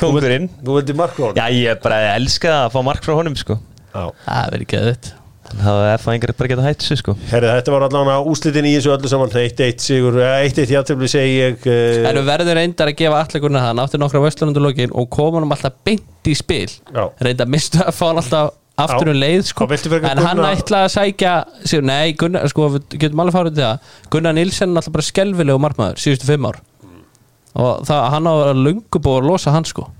Kongurinn 0.00 0.50
Þú 0.60 0.76
vildi 0.78 0.96
marka 0.96 1.24
hún 1.26 1.38
Já, 1.38 1.46
ég 1.54 1.80
bara 1.84 2.02
elska 2.16 2.56
að 2.64 2.76
fá 2.76 2.82
mark 2.86 3.06
frá 3.06 3.16
honum 3.18 3.38
sko. 3.38 3.60
Það 3.94 4.54
verið 4.56 4.70
geðið 4.74 5.10
Það 5.50 5.80
er 5.88 6.02
það 6.02 6.14
engar 6.14 6.32
bara 6.38 6.50
geta 6.52 6.64
hætt 6.64 6.84
þessu 6.84 6.96
sko. 7.00 7.14
Herri, 7.30 7.48
þetta 7.56 7.72
var 7.74 7.84
allavega 7.88 8.30
úslitin 8.30 8.68
í 8.68 8.74
þessu 8.76 8.92
öllu 8.94 9.10
saman. 9.10 9.32
1-1 9.40 9.82
sigur, 9.82 10.18
eh, 10.22 10.46
1-1 10.46 10.74
játtöfli 10.76 11.10
segi 11.10 11.34
ég 11.40 11.66
uh, 11.66 12.06
En 12.06 12.20
við 12.20 12.30
verður 12.30 12.58
reyndar 12.60 12.92
að 12.92 12.96
gefa 13.00 13.18
allegurna 13.24 13.64
það 13.64 13.70
Hann 13.72 13.82
átti 13.84 14.00
nokkra 14.00 14.22
vöslunundur 14.24 14.64
lokin 14.68 14.94
og 14.94 15.10
kom 15.12 15.36
hann 15.38 15.48
alltaf 15.50 15.76
beint 15.86 16.30
í 16.30 16.36
spil. 16.38 16.70
Já. 16.94 17.04
Reyndar 17.26 17.50
mistu 17.50 17.82
að 17.82 17.92
fá 17.98 18.06
hann 18.08 18.22
alltaf 18.22 18.56
aftur 18.80 19.12
um 19.12 19.20
leið 19.20 19.44
sko. 19.50 19.68
En 19.98 20.24
hann 20.24 20.42
ætlaði 20.46 20.86
að 20.86 20.94
sækja 20.94 21.36
sér, 21.68 21.84
Nei, 21.84 22.14
Gunnar, 22.20 22.46
sko, 22.48 22.70
við 22.76 22.98
getum 23.02 23.24
alveg 23.24 23.36
fárið 23.36 23.58
til 23.58 23.66
það. 23.66 23.94
Gunnar 24.14 24.36
Nilsen 24.38 24.72
er 24.72 24.80
alltaf 24.80 24.96
bara 24.96 25.08
skelfilegu 25.10 25.60
markmaður 25.60 26.00
Síðustu 26.00 26.30
fimm 26.30 26.48
ár. 26.48 26.62
Og 27.58 27.82
það, 27.84 28.04
hann 28.14 28.30
á 28.30 28.34
að 28.38 28.60
lungu 28.62 29.02
búið 29.02 29.24
að 29.24 29.32
losa 29.34 29.52
hann 29.52 29.66
sko 29.66 29.90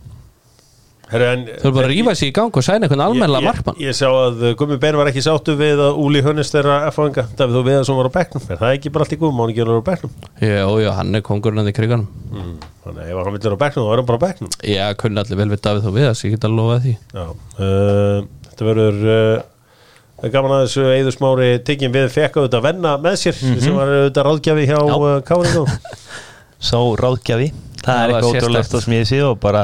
Þau 1.11 1.19
eru 1.19 1.73
bara 1.75 1.89
að 1.89 1.91
rífa 1.91 2.13
sig 2.15 2.31
í 2.31 2.35
gang 2.35 2.55
og 2.55 2.63
sæna 2.63 2.87
einhvern 2.87 3.03
almennlega 3.03 3.43
ég, 3.43 3.49
markmann 3.49 3.79
ég, 3.81 3.89
ég 3.91 3.97
sá 3.99 4.07
að 4.07 4.45
Gummi 4.61 4.79
Ben 4.83 4.99
var 4.99 5.11
ekki 5.11 5.25
sáttu 5.25 5.57
við 5.59 5.83
að 5.83 5.99
Úli 5.99 6.23
Hönnes 6.23 6.53
þeirra 6.53 6.77
F-fanga 6.93 7.25
Davíð 7.39 7.57
þú 7.59 7.63
við 7.67 7.79
að 7.81 7.93
var 7.99 8.09
á 8.11 8.13
bekknum. 8.15 8.45
Er 8.47 8.61
það 8.61 8.75
ekki 8.77 8.93
bara 8.95 9.07
allt 9.07 9.15
í 9.17 9.19
má 9.21 9.41
hann 9.43 9.51
ekki 9.51 9.65
vera 9.65 9.81
á 9.83 9.89
bekknum? 9.91 10.13
Jó, 10.47 10.69
jó, 10.85 10.91
hann 10.95 11.19
er 11.19 11.25
kongurinn 11.27 11.67
því 11.67 11.75
kriganum. 11.81 12.09
Mm. 12.31 12.53
Þannig 12.85 13.01
að 13.03 13.11
ef 13.11 13.21
hann 13.21 13.35
vil 13.35 13.43
vera 13.43 13.59
á 13.59 13.63
bekknum 13.65 13.89
þá 13.89 13.91
er 13.91 14.03
hann 14.03 14.11
bara 14.11 14.21
á 14.21 14.25
bekknum. 14.27 14.53
Já, 14.71 14.85
kunni 15.03 15.25
allir 15.25 15.41
vel 15.41 15.49
við 15.51 15.63
Davíð 15.67 15.89
þó 15.89 15.95
við 15.97 16.07
þess, 16.07 16.27
ég 16.27 16.37
get 16.37 16.47
að 16.47 16.59
lofa 16.61 16.77
því. 16.85 16.95
Já, 17.11 17.25
uh, 17.67 18.29
þetta 18.47 18.69
verður 18.71 19.01
uh, 19.11 20.31
gaman 20.31 20.55
að 20.59 20.67
þessu 20.67 20.87
Eður 20.95 21.17
Smári 21.17 21.51
tekinn 21.65 21.95
við 21.95 22.11
fekk 22.13 22.39
að 22.45 22.61
venna 22.65 22.95
með 23.01 23.19
sér 23.23 23.39
sem 23.41 23.75
var 23.75 23.89
auðvitað 23.89 24.27
ráðgjafi 24.29 24.67
hjá 24.69 24.79
Já. 24.79 24.97
uh, 25.01 25.77
Sá 26.71 26.77
ráðgjafi 27.01 27.51
Það 27.81 27.87
Það 27.87 28.03
er 28.03 28.11
eitthvað 28.13 28.35
ótrúlega 28.35 28.81
sem 28.85 28.95
ég 28.99 29.07
sé 29.09 29.21
og 29.25 29.39
bara 29.41 29.63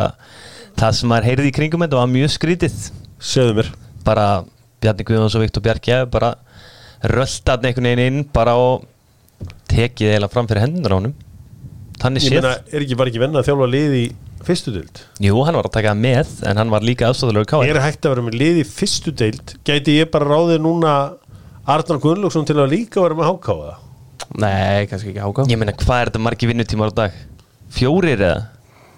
það 0.77 0.97
sem 0.99 1.11
maður 1.11 1.29
heyrði 1.31 1.51
í 1.51 1.55
kringum 1.57 1.85
þetta 1.87 2.01
var 2.01 2.11
mjög 2.13 2.33
skrítið 2.37 2.77
Segðu 3.17 3.55
mér 3.61 3.71
bara 4.07 4.27
Bjarni 4.83 5.07
Guðjóns 5.09 5.37
og 5.39 5.45
Viktor 5.45 5.65
Bjarki 5.65 6.01
bara 6.13 6.35
röldat 7.07 7.65
einhvern 7.65 7.89
veginn 7.91 8.05
inn 8.07 8.29
bara 8.35 8.57
og 8.61 8.85
tekið 9.71 10.13
eiginlega 10.13 10.33
fram 10.33 10.49
fyrir 10.51 10.65
hendunar 10.67 10.95
á 10.95 10.99
honum 10.99 11.17
þannig 12.01 12.27
Ég 12.27 12.31
séð 12.31 12.41
meina, 12.41 12.55
er 12.71 12.85
ekki 12.85 12.99
bara 13.01 13.13
ekki 13.13 13.23
venna 13.23 13.41
að 13.43 13.49
þjálfa 13.51 13.69
lið 13.73 13.97
í 13.99 14.05
fyrstu 14.47 14.75
deild? 14.75 15.01
Jú, 15.25 15.39
hann 15.47 15.59
var 15.59 15.69
að 15.69 15.77
taka 15.79 15.95
með 15.99 16.35
en 16.47 16.61
hann 16.61 16.73
var 16.73 16.85
líka 16.87 17.09
aðstofðulegur 17.09 17.49
káir 17.51 17.73
Er 17.73 17.83
hægt 17.83 18.07
að 18.07 18.15
vera 18.15 18.27
með 18.29 18.39
lið 18.43 18.61
í 18.63 18.67
fyrstu 18.69 19.15
deild? 19.17 19.57
Gæti 19.67 19.97
ég 19.97 20.13
bara 20.13 20.29
ráðið 20.29 20.61
núna 20.65 20.93
Arnar 21.67 22.03
Gunnlaugsson 22.03 22.47
til 22.47 22.59
að 22.61 22.77
líka 22.77 23.03
vera 23.03 23.17
með 23.19 23.33
hákáða? 23.33 23.73
Nei, 24.37 24.87
kannski 24.91 25.13
ekki 25.13 25.25
ákvæm 25.25 25.51
Ég 25.51 25.61
meina, 25.61 25.75
hvað 25.77 26.03
er 26.03 26.13
þetta 26.13 26.23
margi 26.23 26.51
vinnutímar 26.51 26.93
á 26.95 26.99
dag? 27.01 27.17
Fjórir 27.75 28.21
eða? 28.21 28.56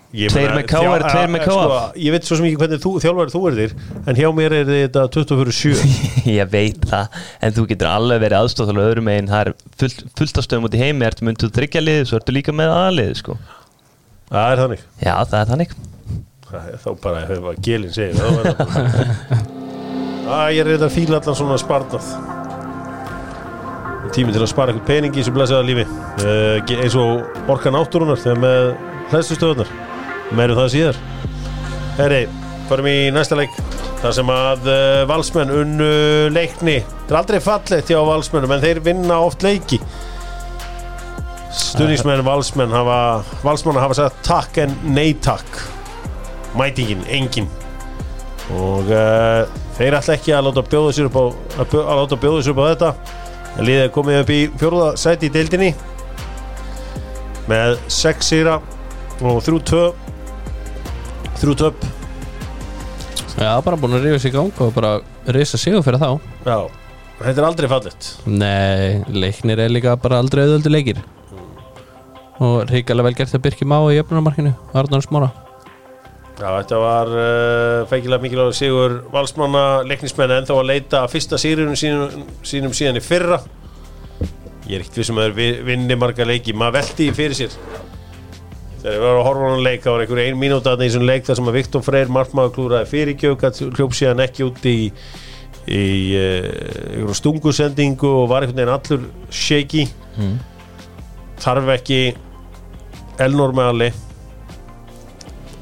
Tveir 0.09 0.55
með 0.57 0.63
KR, 0.71 1.03
þjá- 1.05 1.11
tveir 1.13 1.29
með 1.35 1.43
KF. 1.45 1.53
sko, 1.53 1.79
Ég 2.01 2.15
veit 2.15 2.25
svo 2.25 2.37
sem 2.39 2.47
ekki 2.49 2.59
hvernig 2.63 2.81
þú, 2.81 2.93
þjálfari 3.05 3.33
þú 3.35 3.41
er 3.51 3.57
þér 3.59 3.73
En 4.09 4.17
hjá 4.17 4.29
mér 4.39 4.55
er 4.57 4.71
þetta 4.71 5.03
24-7 5.13 5.83
Ég 6.39 6.49
veit 6.55 6.87
það, 6.89 7.19
en 7.45 7.53
þú 7.59 7.65
getur 7.69 7.91
alveg 7.91 8.23
verið 8.25 8.39
aðstofþálega 8.39 8.89
öðrum 8.95 9.05
megin, 9.11 9.29
það 9.29 9.43
er 9.43 9.51
fullt, 9.83 10.01
fullt 10.17 10.41
af 10.41 10.47
stöðum 10.47 10.69
út 10.71 10.77
í 10.79 10.81
heimi, 10.81 11.05
ertu 11.11 11.27
mynduð 11.29 11.53
þryggja 11.59 11.83
liði, 11.85 12.07
svo 12.09 12.17
ertu 12.23 12.33
líka 12.39 12.55
með 12.57 12.73
aðliði, 12.79 13.19
sko. 13.21 13.37
Það 14.33 14.53
er 14.55 14.63
þannig. 14.63 14.83
Já, 15.05 15.13
það 15.29 15.39
er 15.43 15.51
þannig. 15.53 15.77
Það 16.49 16.71
er 16.73 16.81
Þá 16.85 16.89
bara 17.05 17.21
hefur 17.29 17.51
að 17.53 17.61
gelin 17.69 17.93
er 17.93 18.13
Æ, 20.29 20.41
Ég 20.53 20.61
er 20.63 20.69
reyndar 20.73 20.89
að 20.89 20.97
fíla 20.97 21.21
allan 21.21 21.37
svona 21.37 21.57
sparnað. 21.61 22.09
Tími 24.17 24.33
til 24.33 24.41
að 24.41 24.49
spara 24.53 24.73
eitthvað 24.73 24.89
pening 24.89 25.13
í 25.17 25.21
þessu 25.21 25.35
blessaða 25.37 25.65
lífi. 25.69 25.85
Uh, 26.25 26.57
eins 26.81 26.97
og 26.97 27.49
orka 27.53 27.73
náttúrunar 27.73 28.21
þegar 28.21 28.41
með 28.41 28.71
hlæstustöðunar 29.13 29.69
meirum 30.37 30.59
það 30.59 30.73
síðar. 30.75 31.01
Herri, 31.99 32.23
förum 32.69 32.89
í 32.91 32.97
næsta 33.15 33.39
leik. 33.39 33.55
Þar 33.99 34.15
sem 34.15 34.29
að 34.31 34.69
uh, 34.71 35.01
valsmenn 35.11 35.51
unnu 35.51 35.89
leikni. 36.31 36.77
Það 37.09 37.15
er 37.15 37.21
aldrei 37.23 37.41
fallegt 37.43 37.91
hjá 37.91 37.99
valsmennum 38.07 38.55
en 38.55 38.63
þeir 38.63 38.81
vinna 38.87 39.19
oft 39.27 39.43
leiki. 39.43 39.81
Stuðningsmenn 41.59 42.23
valsmenn 42.27 42.75
hafa 42.75 42.99
valsmenn 43.43 43.81
hafa 43.81 43.97
sagt 43.99 44.21
takk 44.27 44.61
en 44.63 44.77
nei 44.87 45.17
takk. 45.25 45.63
Mætingin, 46.59 47.03
engin. 47.11 47.49
Og 48.55 48.87
uh, 48.93 49.49
þeir 49.81 49.99
ætla 49.99 50.15
ekki 50.15 50.37
að 50.37 50.47
láta 50.49 50.65
bjóða 50.71 50.95
sér 50.95 51.11
upp 51.11 51.19
á 51.19 51.25
að, 51.27 51.79
að 51.83 52.03
láta 52.03 52.21
bjóða 52.23 52.45
sér 52.45 52.55
upp 52.55 52.63
á 52.63 52.71
þetta. 52.71 52.93
En 53.59 53.67
liðið 53.67 53.95
komið 53.97 54.23
upp 54.23 54.31
í 54.31 54.41
fjórða 54.61 54.91
sæti 55.01 55.27
í 55.27 55.35
deildinni. 55.35 55.73
Með 57.49 57.81
6 57.91 58.31
sýra 58.31 58.61
og 59.19 59.41
3-2 59.43 60.08
3-2 61.43 61.73
Já, 63.39 63.53
bara 63.63 63.79
búin 63.79 63.95
að 63.95 64.09
rífa 64.09 64.19
sig 64.19 64.33
í 64.33 64.35
gang 64.35 64.63
og 64.65 64.73
bara 64.75 64.97
risa 65.31 65.59
sigur 65.61 65.85
fyrir 65.87 66.01
þá. 66.03 66.09
Já, 66.43 66.57
þetta 67.21 67.39
er 67.39 67.47
aldrei 67.47 67.69
fallet 67.71 68.09
Nei, 68.27 69.05
leiknir 69.15 69.63
er 69.63 69.71
líka 69.71 69.95
bara 70.03 70.19
aldrei 70.19 70.43
auðvöldu 70.43 70.73
leikir. 70.73 70.99
Og 72.43 72.65
ríkilega 72.67 73.07
vel 73.07 73.15
gert 73.19 73.37
að 73.39 73.45
Birki 73.47 73.67
Má 73.67 73.77
í 73.93 73.95
jöfnunarmarkinu 73.95 74.57
Arnór 74.75 75.07
Smára. 75.07 75.31
Já, 76.39 76.49
þetta 76.51 76.83
var 76.83 77.13
uh, 77.15 77.87
feikilega 77.91 78.23
mikilvæg 78.23 78.59
sigur 78.59 78.99
valsmanna 79.15 79.85
leiknismenn 79.87 80.35
en 80.35 80.51
þá 80.51 80.55
að 80.57 80.69
leita 80.73 81.05
að 81.05 81.15
fyrsta 81.15 81.39
sigurinn 81.39 81.79
sínum, 81.79 82.27
sínum 82.47 82.75
síðan 82.75 82.99
í 82.99 83.05
fyrra. 83.07 83.39
Ég 84.67 84.81
er 84.81 84.83
ekkert 84.83 84.99
vissum 85.05 85.23
að 85.23 85.39
þeir 85.39 85.63
vinni 85.71 85.99
marga 85.99 86.27
leiki. 86.27 86.59
Maður 86.59 86.81
velti 86.81 87.07
í 87.07 87.15
fyrir 87.15 87.39
sér 87.39 87.55
þegar 88.83 88.95
ég 88.95 89.03
var 89.05 89.17
að 89.19 89.25
horfa 89.27 89.47
á 89.47 89.51
hann 89.53 89.65
leik 89.67 89.85
það 89.85 89.95
var 89.95 90.05
einhver 90.05 90.21
ein 90.25 90.39
mínúta 90.39 90.73
þarna 90.73 90.85
í 90.85 90.91
þessum 90.91 91.09
leik 91.09 91.25
þar 91.27 91.41
sem 91.41 91.51
að 91.51 91.59
Viktor 91.59 91.85
Freyr 91.87 92.13
markmaður 92.15 92.55
klúraði 92.57 92.91
fyrirgjöf 92.93 93.63
hljóp 93.79 93.97
síðan 93.99 94.25
ekki 94.25 94.47
út 94.47 94.69
í 94.69 94.77
í 95.69 95.85
uh, 96.17 97.13
stungusendingu 97.13 98.09
og 98.23 98.31
var 98.31 98.47
einhvern 98.47 98.63
veginn 98.63 98.73
allur 98.73 99.03
shaky. 99.35 99.85
Þarf 101.39 101.73
ekki 101.77 102.01
Elnor 103.21 103.53
með 103.55 103.73
alli 103.73 103.89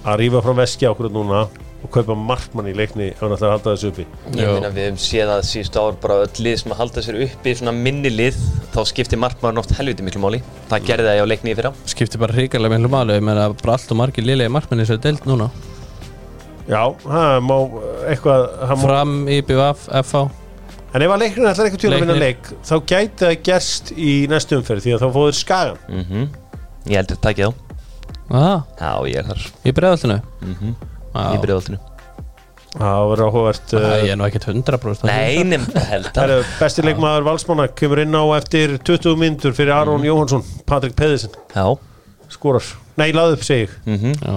að 0.06 0.18
rífa 0.22 0.42
frá 0.44 0.54
veski 0.60 0.86
ákveður 0.86 1.16
núna 1.16 1.46
og 1.86 1.92
kaupa 1.94 2.16
markmann 2.18 2.68
í 2.70 2.74
leikni 2.76 3.08
ef 3.12 3.22
hann 3.22 3.34
ætlar 3.36 3.52
að 3.52 3.54
halda 3.56 3.74
þessu 3.76 3.90
uppi. 3.92 4.06
Ég 4.36 4.66
við 4.66 4.82
hefum 4.88 4.98
séð 5.06 5.32
að 5.36 5.44
síðustu 5.50 5.82
ár 5.82 5.98
bara 6.02 6.18
öll 6.24 6.42
lið 6.46 6.58
sem 6.62 6.74
að 6.74 6.80
halda 6.82 7.04
sér 7.06 7.20
uppi 7.26 7.54
svona 7.60 7.74
minni 7.76 8.12
lið 8.12 8.40
þá 8.74 8.80
skiptir 8.90 9.22
markmaðurinn 9.22 9.62
oft 9.62 9.76
helviti 9.78 10.06
miklu 10.06 10.22
máli. 10.24 10.42
Það 10.72 10.90
gerði 10.90 11.08
það 11.10 11.18
ég 11.20 11.24
á 11.24 11.32
leikni 11.32 11.54
í 11.54 11.58
fyrra. 11.60 11.72
Skiptir 11.94 12.22
bara 12.22 12.36
ríkilega 12.36 12.74
miklu 12.74 12.92
máli 12.92 13.18
ég 13.20 13.26
meina 13.28 13.48
bara 13.62 13.76
allt 13.78 13.94
og 13.94 14.00
margir 14.02 14.26
liðlega 14.26 14.52
markmenni 14.58 14.88
sem 14.88 14.98
er 14.98 15.04
deilt 15.06 15.28
núna. 15.30 15.48
Já, 16.66 16.82
það 17.06 17.36
má 17.46 17.54
eitthvað 18.10 18.48
má, 18.66 18.80
Fram, 18.82 19.14
IBF, 19.30 19.86
FH 20.02 20.24
En 20.96 21.04
ef 21.04 21.12
að 21.12 21.20
leiknir 21.22 21.46
ætlar 21.50 21.68
eitthvað 21.68 21.82
til 21.84 21.92
að 21.92 22.02
vinna 22.02 22.16
leik 22.16 22.50
þá 22.64 22.74
gæti 22.88 23.20
það 23.20 23.34
gerst 23.46 23.92
í 23.94 24.12
næstu 24.30 24.58
umferð 24.58 24.86
því 24.86 24.94
að 24.96 25.04
þá 25.04 25.08
fóður 25.14 25.38
skagan. 25.38 25.80
Mm 25.92 26.26
Ég 26.86 27.00
heldur 27.00 27.18
að 27.18 27.24
takja 27.26 27.48
þá 27.50 27.64
Já, 28.80 28.90
ég 29.06 29.18
er 29.20 29.26
þar. 29.30 29.46
Í 29.62 29.74
bregðaltinu 29.76 30.18
mm 30.42 30.74
Já. 30.74 30.95
Í 31.16 31.42
bregðoltinu 31.42 31.82
Það 32.76 33.02
verður 33.10 33.30
áhugavert 33.30 33.72
Það 33.72 33.86
uh, 33.88 34.04
er 34.04 34.18
nú 34.20 34.26
ekkert 34.26 34.46
100% 34.52 35.08
Nei, 35.08 35.44
nefn 35.48 35.80
held 35.88 36.08
að 36.12 36.32
eru 36.34 36.46
besti 36.58 36.84
leikmaður 36.84 37.26
valsmanna 37.30 37.68
kemur 37.72 38.02
inn 38.02 38.16
á 38.16 38.24
eftir 38.36 38.76
20 38.84 39.16
myndur 39.20 39.56
fyrir 39.56 39.72
Aron 39.76 40.04
Jóhansson 40.04 40.44
Patrik 40.68 40.96
Pedersen. 40.98 41.32
Skorar. 42.32 42.68
Nei, 43.00 43.10
laðu 43.16 43.38
upp 43.38 43.44
seg 43.46 43.72
mm 43.86 44.16
Já, 44.20 44.36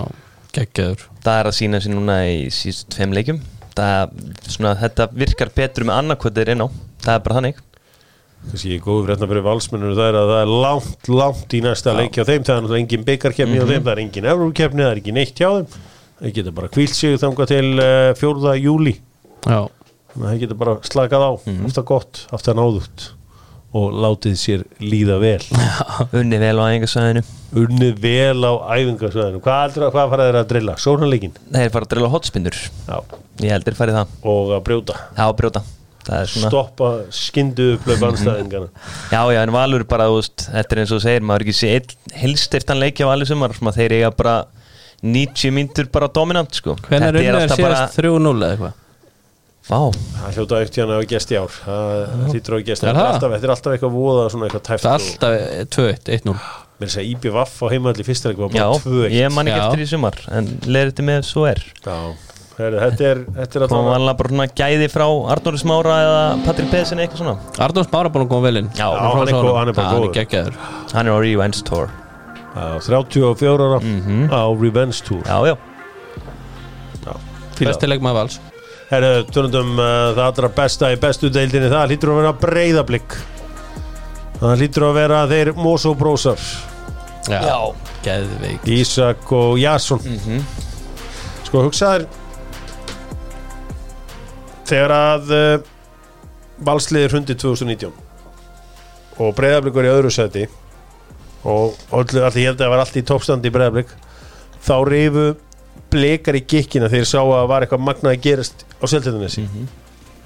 geggjaður. 0.56 1.08
Það 1.26 1.40
er 1.42 1.50
að 1.50 1.58
sína 1.60 1.82
sér 1.84 1.96
núna 1.98 2.20
í 2.30 2.46
síðust 2.54 2.88
tveim 2.96 3.18
leikjum. 3.18 3.42
Það, 3.76 4.16
svona, 4.48 4.76
þetta 4.86 5.10
virkar 5.20 5.52
betur 5.56 5.88
með 5.88 6.00
annarkvöldir 6.00 6.54
inn 6.54 6.64
á. 6.64 6.68
Það 7.04 7.14
er 7.18 7.22
bara 7.26 7.40
þannig. 7.40 7.62
Þessi 8.50 8.72
ég 8.72 8.80
er 8.80 8.86
góður 8.86 9.10
frétna 9.10 9.28
fyrir 9.28 9.44
valsmennur 9.44 9.98
það 9.98 10.10
er 10.10 10.18
að 10.20 10.30
það 10.32 10.42
er 10.42 10.52
langt, 10.64 11.10
langt 11.12 11.56
í 11.56 11.60
næsta 11.64 11.96
leiki 11.98 12.24
á 12.24 12.30
þeim. 12.30 12.44
Það 12.48 12.56
er 12.56 12.62
náttúrulega 12.64 12.84
engin 12.86 13.08
byggarkefni 13.10 13.60
á 13.60 13.66
þeim 13.68 13.84
það 13.84 13.94
er 13.94 14.04
engin 14.06 14.30
eurokefni, 14.32 14.86
það 14.86 14.94
er 14.94 15.02
ekki 15.02 15.16
neitt 15.18 15.42
hjá 15.42 15.50
þeim 15.50 15.98
það 16.20 16.34
geta 16.40 16.56
bara 16.56 16.72
kvílt 16.74 16.98
sig 16.98 17.20
þangað 17.22 17.54
til 17.54 17.70
uh, 17.80 18.10
4. 18.20 18.58
júli 18.60 18.98
það 19.46 20.44
geta 20.44 20.60
bara 20.60 20.76
slakað 20.88 21.26
á 21.26 21.32
ofta 21.70 21.86
gott, 21.88 22.26
ofta 22.36 22.56
náðugt 22.58 23.10
og 23.78 23.94
látið 24.02 24.38
sér 24.42 24.62
líða 24.82 25.20
vel. 25.22 25.42
Unni 26.18 26.40
vel 26.42 26.56
á 26.58 26.64
æfingasvæðinu. 26.74 27.22
Unnið 27.62 28.00
vel 28.02 28.42
á 28.42 28.54
æfingarsvæðinu 28.80 29.42
hvað, 29.46 29.76
hvað 29.94 30.14
fara 30.14 30.26
þeir 30.26 30.38
að 30.40 30.48
drilla? 30.54 30.78
Sónarleikin 30.82 31.36
þeir 31.54 31.74
fara 31.76 31.86
að 31.86 31.92
drilla 31.94 32.14
hotspinnur 32.16 32.62
ég 33.44 33.54
heldur 33.54 33.78
farið 33.78 34.00
það. 34.00 34.16
Og 34.34 34.56
að 34.58 34.64
brjóta. 34.70 34.98
Já, 35.14 35.28
brjóta. 35.38 35.64
Svona 36.10 36.50
stoppa 36.50 36.88
skindu 37.14 37.76
upplöf 37.76 38.02
anstæðingana 38.08 38.70
Já, 39.14 39.20
já, 39.30 39.44
en 39.44 39.52
Valur 39.54 39.84
bara, 39.86 40.08
veist, 40.10 40.48
þetta 40.48 40.74
er 40.74 40.82
eins 40.82 40.94
og 40.96 41.04
segir, 41.04 41.26
maður 41.28 41.46
ekki 41.46 41.58
sé 41.60 41.74
einn 41.76 42.16
helsteftan 42.24 42.80
leiki 42.82 43.06
á 43.06 43.12
Valur 43.12 43.30
sumar, 43.30 43.54
þeir 43.54 44.00
eiga 44.00 44.10
bara 44.18 44.40
90 45.04 45.52
myndur 45.56 45.90
bara 45.94 46.08
dominant, 46.12 46.52
sko. 46.56 46.76
hvernig 46.88 47.08
er 47.10 47.20
unnið 47.22 47.42
að 47.46 47.56
síðast 47.60 48.00
3-0 48.00 48.36
eða 48.36 48.54
eitthvað 48.56 48.78
Vá, 49.70 49.78
það 49.94 50.38
hljóta 50.40 50.58
ekkert 50.64 50.78
hérna 50.80 50.96
hafa 50.98 51.08
gest 51.12 51.30
í 51.30 51.36
ár 51.38 51.52
það 51.54 52.32
hlýtur 52.32 52.56
hafa 52.56 52.66
gest 52.66 52.82
þetta 52.84 52.94
það? 52.98 53.10
alltaf, 53.14 53.34
þetta 53.36 53.46
er 53.46 53.52
alltaf 53.54 53.76
eitthvað 53.76 53.92
voða 53.94 54.24
svona 54.34 54.48
eitthvað 54.48 54.64
tæft 54.66 54.86
Það 54.88 54.96
er 54.96 55.04
alltaf 55.04 55.76
2-1, 55.76 56.10
1-0 56.16 56.34
mér 56.80 56.88
er 56.88 56.90
að 56.90 56.96
segja 56.96 57.12
IBVF 57.12 57.54
á 57.60 57.66
heimalli 57.76 58.06
fyrsta 58.08 58.32
leik 58.32 58.40
var 58.40 58.50
já, 58.56 58.64
bara 58.66 58.82
2 58.88 59.12
ég 59.14 59.36
man 59.36 59.52
ekki 59.52 59.60
Já. 59.60 59.66
eftir 59.68 59.84
í 59.84 59.88
sumar, 59.92 60.18
en 60.40 60.50
leir 60.66 60.90
þetta 60.90 61.06
með 61.12 61.22
svo 61.28 61.46
er. 61.52 61.62
Já, 61.86 61.98
þetta 62.58 63.08
er, 63.12 63.22
þetta 63.38 63.60
er 63.60 63.66
alltaf 63.68 63.86
vanlega 63.92 64.18
bara 64.24 64.34
svona 64.34 64.48
gæði 64.64 64.88
frá 64.96 65.06
Arnóri 65.36 65.60
Smára 65.62 65.98
eða 66.08 66.24
Patrik 66.48 66.72
Pedersen 66.74 67.04
eitthvað 67.04 67.22
svona. 67.22 67.38
Arnór 67.68 67.86
Smára 67.92 68.12
búin 68.16 68.26
að 68.26 68.32
koma 68.34 68.48
vel 68.50 68.62
inn 68.64 68.72
Já, 68.74 68.88
Já, 68.90 69.06
hann 69.06 69.28
er 69.28 69.38
hann 69.38 69.74
er 69.74 69.78
bara 69.78 69.90
Hann 69.92 70.00
góður. 70.00 70.10
er 70.10 70.18
geggjaður 70.18 70.60
Hann 70.96 71.06
er 71.12 71.14
á 71.14 71.20
Revenge 71.24 71.62
Tour. 71.68 71.92
Já, 72.56 72.80
34 72.86 73.66
ára 73.68 73.80
Mhm. 73.84 74.30
á 74.34 74.42
Revenge 74.62 75.02
Tour. 75.06 75.24
Já, 75.26 75.38
já. 75.48 75.56
Fíla. 77.60 77.74
Besti 77.74 77.88
leikmaður 77.88 78.16
vals. 78.22 78.40
Herru, 78.90 79.24
tölundum 79.30 79.74
uh, 79.78 80.14
það 80.16 80.24
allra 80.26 80.50
besta 80.56 80.90
í 80.94 80.96
bestu 81.00 81.30
deildinni. 81.30 81.68
Það 81.70 81.90
hlýtur 81.92 82.10
að 82.14 82.20
vera 82.22 82.34
breyðablík 82.42 83.18
það 84.40 84.54
hlýtur 84.62 84.86
að 84.88 84.94
vera 84.96 85.20
þeir 85.28 85.52
Mosó 85.60 85.92
brósar 86.00 86.40
Já, 87.30 87.60
geðveik 88.06 88.64
Ísak 88.72 89.32
og 89.36 89.60
Jason. 89.60 90.00
Mm 90.08 90.42
sko 91.50 91.64
hugsaður 91.66 92.04
þegar 94.70 94.92
að 94.94 95.32
uh, 95.34 95.62
valsliðir 96.62 97.16
hundi 97.18 97.36
2019 97.36 97.92
og 99.20 99.32
breyðablikur 99.36 99.88
í 99.88 99.92
öðru 99.92 100.12
seti 100.14 100.44
og 101.44 101.76
allir 101.92 102.26
ég 102.36 102.50
held 102.50 102.60
að 102.60 102.66
það 102.66 102.70
var 102.74 102.80
allt 102.84 102.98
í 103.00 103.04
toppstandi 103.08 103.48
í 103.48 103.54
breyðablik 103.56 103.94
þá 104.66 104.74
rifu 104.90 105.26
blikar 105.90 106.36
í 106.36 106.42
gikkina 106.46 106.90
þegar 106.92 107.06
sá 107.10 107.20
að 107.22 107.32
það 107.38 107.48
var 107.50 107.66
eitthvað 107.66 107.86
magnað 107.88 108.12
að 108.16 108.22
gerast 108.28 108.66
á 108.78 108.86
seltetunesi 108.92 109.46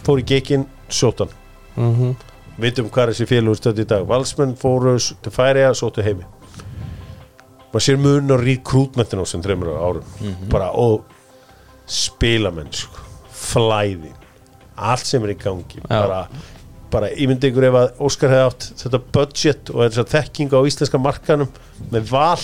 fór 0.04 0.20
í 0.20 0.26
gikkin, 0.28 0.66
sótan 0.90 1.30
Mhm. 1.78 2.16
vitum 2.60 2.90
hvað 2.90 3.10
þessi 3.14 3.26
félagur 3.26 3.56
stöndi 3.58 3.82
í 3.82 3.88
dag. 3.88 4.04
Valsmenn 4.06 4.56
fóru 4.56 4.98
til 5.24 5.32
færiða, 5.32 5.72
sóttu 5.74 6.04
heimi. 6.06 6.24
Maður 7.74 7.82
sér 7.82 7.98
mun 7.98 8.30
og 8.32 8.40
rekrútmentin 8.46 9.18
á 9.18 9.26
sem 9.26 9.42
þreymur 9.42 9.72
árum. 9.74 10.04
Bara 10.50 10.68
og 10.72 11.04
spilamenn 11.90 12.70
sko, 12.72 13.02
flæði 13.34 14.12
allt 14.78 15.06
sem 15.06 15.24
er 15.24 15.34
í 15.34 15.38
gangi. 15.42 15.82
Bara, 15.90 16.28
bara 16.94 17.10
ímyndi 17.14 17.50
ykkur 17.50 17.68
ef 17.70 17.78
að 17.80 18.04
Óskar 18.08 18.34
hefði 18.34 18.50
átt 18.50 18.68
þetta 18.84 19.02
budget 19.18 19.72
og 19.74 19.82
þess 19.84 20.04
að 20.04 20.12
þekkingu 20.14 20.62
á 20.62 20.68
íslenska 20.70 21.02
markanum 21.02 21.50
með 21.94 22.12
val. 22.14 22.44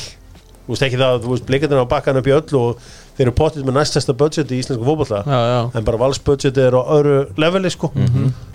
Þú 0.65 0.73
veist 0.73 0.85
ekki 0.85 0.99
það 1.01 1.13
að 1.15 1.23
þú 1.23 1.31
veist 1.33 1.47
blikandinn 1.47 1.85
á 1.85 1.93
bakkan 1.93 2.19
upp 2.19 2.29
í 2.29 2.35
öllu 2.35 2.59
og 2.61 2.83
þeir 3.17 3.25
eru 3.25 3.35
pottið 3.35 3.65
með 3.67 3.77
næstasta 3.79 4.13
budget 4.17 4.51
í 4.53 4.59
íslensku 4.61 5.07
já, 5.09 5.71
en 5.75 5.87
bara 5.87 5.99
valsbudget 5.99 6.59
er 6.61 6.77
á 6.77 6.81
öðru 6.95 7.15
leveli 7.41 7.71
sko. 7.73 7.89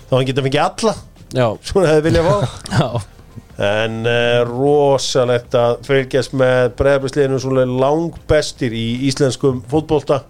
Þá 0.09 0.15
hann 0.15 0.29
geta 0.29 0.45
fengið 0.45 0.63
alla 0.63 0.95
já, 1.35 1.47
svona 1.65 1.91
hefði 1.91 2.07
viljað 2.09 2.31
fá. 2.31 2.95
En 3.55 4.01
uh, 4.03 4.41
rosalegt 4.43 5.53
að 5.55 5.77
fylgjast 5.87 6.33
með 6.35 6.73
breyðablisliðinu 6.75 7.37
svona 7.39 7.63
langbestir 7.63 8.73
í 8.75 9.07
íslenskum 9.07 9.61
fótbolta. 9.71 10.25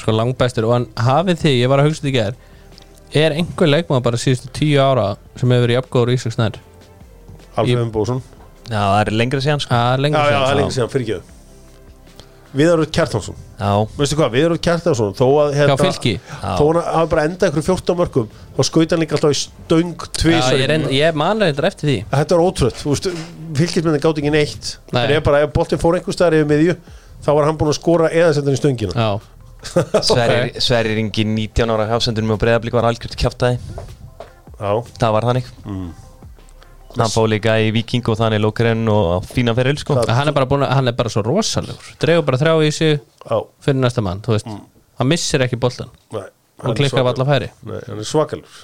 Sko 0.00 0.14
langbæstur 0.16 0.64
og 0.64 0.72
hann 0.72 0.86
hafið 0.96 1.42
því, 1.42 1.52
ég 1.58 1.72
var 1.72 1.82
að 1.82 1.90
hugsa 1.90 2.00
þetta 2.00 2.12
í 2.12 2.14
ger 2.16 2.38
Er 3.14 3.34
einhver 3.36 3.70
leikmaður 3.70 4.06
bara 4.08 4.18
síðustu 4.18 4.48
tíu 4.54 4.80
ára 4.82 5.12
sem 5.38 5.46
hefur 5.46 5.68
verið 5.68 5.78
jafngóður 5.78 6.10
í 6.10 6.16
Íslands 6.18 6.38
nær? 6.40 6.56
Alfred 7.54 7.92
Bósson 7.94 8.22
Já, 8.64 8.80
það 8.80 8.98
er 9.02 9.10
lengra 9.20 9.42
síðan 9.44 9.62
sko. 9.62 9.70
Það 9.76 9.92
er 9.92 10.00
Já, 10.00 10.02
lengur 10.02 10.18
já, 10.18 10.24
það 10.24 10.34
er 10.34 10.44
síðan, 10.48 10.60
lengi 10.62 10.76
síðan, 10.78 10.92
fyrirgjöðu 10.94 11.30
Viðarur 12.54 12.86
Kjartansson. 12.94 13.38
Já, 13.58 13.70
Veistu 13.98 14.16
hvað, 14.18 14.34
Viðarur 14.34 14.60
Kjartansson 14.62 15.14
Þó 15.18 15.24
að 15.26 15.48
Já, 15.48 15.56
hérna, 15.58 15.76
fylki? 15.80 16.12
Þó 16.42 16.64
hann 16.68 16.78
hafi 16.86 17.10
bara 17.14 17.24
endað 17.28 17.50
ykkur 17.50 17.66
14 17.66 17.98
mörgum 17.98 18.28
Þá 18.54 18.60
skaut 18.68 18.94
hann 18.94 19.02
líka 19.02 19.16
alltaf 19.18 19.34
í 19.34 19.38
stöng 19.40 19.94
Já, 19.94 20.10
tvisar 20.20 20.58
ég, 20.62 20.84
ég 20.94 21.18
man 21.18 21.42
reyndar 21.42 21.66
eftir 21.66 21.90
því. 21.90 21.96
Þetta 22.12 22.36
er 22.36 22.44
ótrútt, 22.44 22.84
fylgismennin 23.58 24.02
gátt 24.02 24.20
ekki 24.22 24.30
neitt. 24.34 24.70
Nei. 24.94 25.00
En 25.02 25.16
ef 25.16 25.24
bara, 25.26 25.40
ef 25.42 25.50
boltinn 25.54 25.82
fór 25.82 25.98
einhver 25.98 26.14
staðar 26.14 26.38
yfir 26.38 26.50
miðju 26.52 26.76
Þá 27.24 27.30
var 27.32 27.46
hann 27.48 27.58
búinn 27.58 27.72
að 27.72 27.78
skora 27.78 28.10
eða 28.12 28.32
setja 28.36 28.50
hann 28.50 28.54
í 28.56 28.60
stöngina. 28.60 28.94
Já, 28.94 29.33
Sverrir 30.08 30.54
Sverrir 30.62 31.00
Ingi 31.02 31.26
19 31.28 31.74
ára 31.74 31.88
hafsendur 31.90 32.26
með 32.28 32.40
breyðablík 32.44 32.76
var 32.76 32.88
algjört 32.90 33.18
kjáftæði 33.20 33.58
Já, 34.54 34.70
Það 35.00 35.14
var 35.16 35.26
þannig. 35.28 35.48
Mm. 35.66 35.88
Hann 36.94 37.10
fóð 37.10 37.26
líka 37.32 37.56
í 37.58 37.72
Viking 37.74 38.06
og 38.12 38.20
þannig 38.20 38.38
lókarinn 38.44 38.86
og 38.90 39.24
fína 39.26 39.50
feril 39.58 39.74
sko. 39.80 39.96
Hann 39.98 40.30
er 40.30 40.46
hann 40.70 40.88
er 40.88 40.94
bara 40.94 41.10
svo 41.10 41.24
rosalegur. 41.26 41.88
Dregur 42.00 42.22
bara 42.28 42.38
þrjá 42.38 42.54
í 42.62 42.70
sig 42.70 42.94
já, 42.94 43.36
fyrir 43.66 43.80
næsta 43.82 44.04
mann, 44.04 44.22
þú 44.22 44.36
veist. 44.36 44.52
Hann 45.00 45.10
missir 45.10 45.42
ekki 45.42 45.58
boltan 45.58 45.90
nei 46.14 46.28
og 46.62 46.76
klikkar 46.78 47.02
af 47.02 47.12
alla 47.14 47.26
færi. 47.26 47.50
Nei, 47.66 47.80
hann 47.88 48.00
er 48.00 48.08
svakalur 48.08 48.62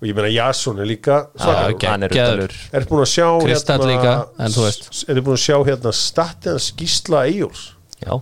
Og 0.00 0.08
ég 0.08 0.16
meina, 0.16 0.30
Jason 0.32 0.78
er 0.80 0.88
líka 0.88 1.26
svakalur 1.36 1.76
ok. 1.76 1.86
Hann 1.88 2.04
er 2.06 2.12
ruttalur 2.14 2.56
Er 2.76 2.86
búin 2.88 3.02
að 3.04 3.10
sjá 3.12 3.26
Kristall 3.44 3.86
líka, 3.88 4.14
en 4.40 4.54
þú 4.54 4.66
veist. 4.66 4.90
Er 5.06 5.18
þið 5.18 5.26
búin 5.26 5.36
að 5.36 5.42
sjá 5.44 5.56
hérna 5.68 5.94
Statið 5.96 6.60
skísla 6.64 7.24
Eyjóls 7.28 7.64
Já, 8.00 8.14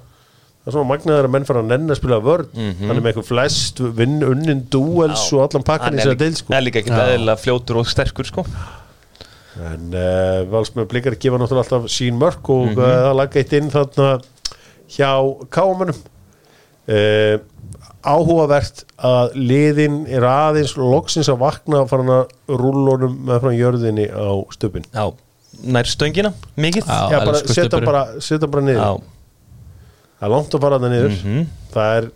Það 0.69 0.75
er 0.75 0.77
svona 0.77 0.89
magnaður 0.91 1.27
að 1.27 1.33
menn 1.33 1.47
fara 1.49 1.61
að 1.63 1.69
nenn 1.71 1.93
að 1.95 1.97
spila 1.97 2.17
vörn. 2.21 2.49
Hann 2.53 2.91
er 2.93 2.99
með 3.01 3.07
eitthvað 3.09 3.29
flest 3.31 3.79
vinn 3.97 4.19
unnin 4.27 4.59
duels 4.69 5.23
og 5.33 5.47
allan 5.47 5.65
pakkan 5.65 5.87
hann 5.89 5.97
í 5.97 6.03
er, 6.03 6.11
sér 6.11 6.19
deil 6.21 6.35
sko. 6.37 6.53
er 6.53 6.67
líka 6.67 6.83
ekki 6.83 6.93
eðlilega 6.93 7.41
fljótur 7.41 7.79
og 7.81 7.89
sterkur 7.89 8.29
sko. 8.29 8.45
En 9.65 9.97
uh, 9.97 10.45
valsmenn 10.53 10.91
blikar 10.91 11.17
gefa 11.17 11.41
náttúrulega 11.41 11.65
alltaf 11.65 11.89
sín 11.95 12.21
mörk 12.21 12.53
og 12.53 12.75
mm 12.75 12.85
það 12.85 13.17
laga 13.17 13.41
eitt 13.41 13.57
inn 13.57 13.73
þarna 13.73 14.11
hjá 14.93 15.09
káamönnum 15.57 16.05
uh, 16.93 17.41
Áhugavert 18.05 18.85
að 19.01 19.41
liðin 19.41 20.03
er 20.13 20.29
aðeins 20.29 20.77
loksins 20.77 21.33
að 21.33 21.41
vakna 21.47 21.81
að 21.87 21.93
fara 21.95 22.19
að 22.21 22.59
rúllunum 22.61 23.17
með 23.25 23.41
frá 23.47 23.57
jörðinni 23.57 24.11
á 24.13 24.37
stöpin. 24.53 24.85
Já, 24.93 25.09
nær 25.65 25.89
stöngina, 25.89 26.37
mikið? 26.61 26.93
Setja 27.49 27.81
bara, 27.81 28.05
bara 28.53 28.69
niður. 28.69 28.85
Já, 28.85 29.18
Það 30.19 30.27
er 30.27 30.33
langt 30.35 30.55
að 30.57 30.63
fara 30.65 30.79
það 30.83 30.95
niður. 30.95 31.17
Mhm, 31.23 31.47
Það 31.69 31.97
er 31.97 32.07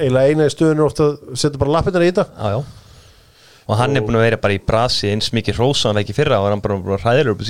eiginlega 0.00 0.28
eina 0.30 0.44
í 0.46 0.52
stöðun 0.54 0.84
ofta 0.86 1.06
að 1.10 1.40
setja 1.42 1.60
bara 1.60 1.74
lappirnar 1.76 2.04
í 2.06 2.10
þetta. 2.10 2.24
Já, 2.38 2.48
já. 2.54 2.60
Og 3.70 3.76
hann 3.78 3.96
er 3.96 4.02
búin 4.06 4.16
að 4.18 4.24
vera 4.26 4.38
bara 4.40 4.54
í 4.56 4.60
brasi 4.66 5.10
eins 5.12 5.28
mikið 5.36 5.58
hrósa 5.60 5.90
hann 5.90 6.00
ekki 6.00 6.14
í 6.14 6.16
fyrra 6.16 6.40
og 6.40 6.48
hann 6.50 6.62
bara, 6.64 6.78
bara 6.82 6.98
hræðilegur 7.04 7.34
upp 7.36 7.42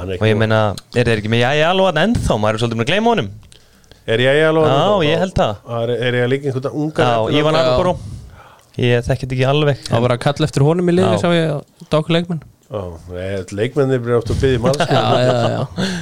hann 0.00 0.10
er 0.10 0.20
Og 0.20 0.26
ég 0.28 0.36
meina, 0.40 0.60
er 0.96 1.04
þeir 1.08 1.20
ekki 1.22 1.32
með 1.32 1.44
jæja 1.44 1.70
alveg 1.70 2.00
ennþá, 2.02 2.36
maður 2.42 2.58
er 2.58 2.62
svolítið 2.64 2.80
búin 2.80 2.86
að 2.86 2.90
gleyma 2.90 3.12
honum. 3.14 3.30
Er 4.06 4.22
ég 4.22 4.48
alveg 4.50 4.68
Já, 4.70 5.10
ég 5.10 5.22
held 5.24 5.34
það. 5.36 5.56
Er, 5.78 5.94
er 6.08 6.18
ég 6.20 6.28
líka 6.30 6.50
einhvern 6.50 6.76
ungar 6.82 7.06
Já, 7.06 7.40
Ívan 7.40 7.56
Já. 7.56 7.62
Agboro 7.62 7.96
Ég 8.76 9.06
þekki 9.06 9.24
þetta 9.24 9.36
ekki 9.36 9.46
alveg 9.48 9.80
Það 9.86 10.04
var 10.04 10.12
að 10.16 10.20
kalla 10.26 10.48
eftir 10.50 10.66
honum 10.66 10.90
í 10.92 10.94
liði 10.96 11.16
sá 11.22 11.28
ég 11.32 11.48
leikmenn 12.12 12.42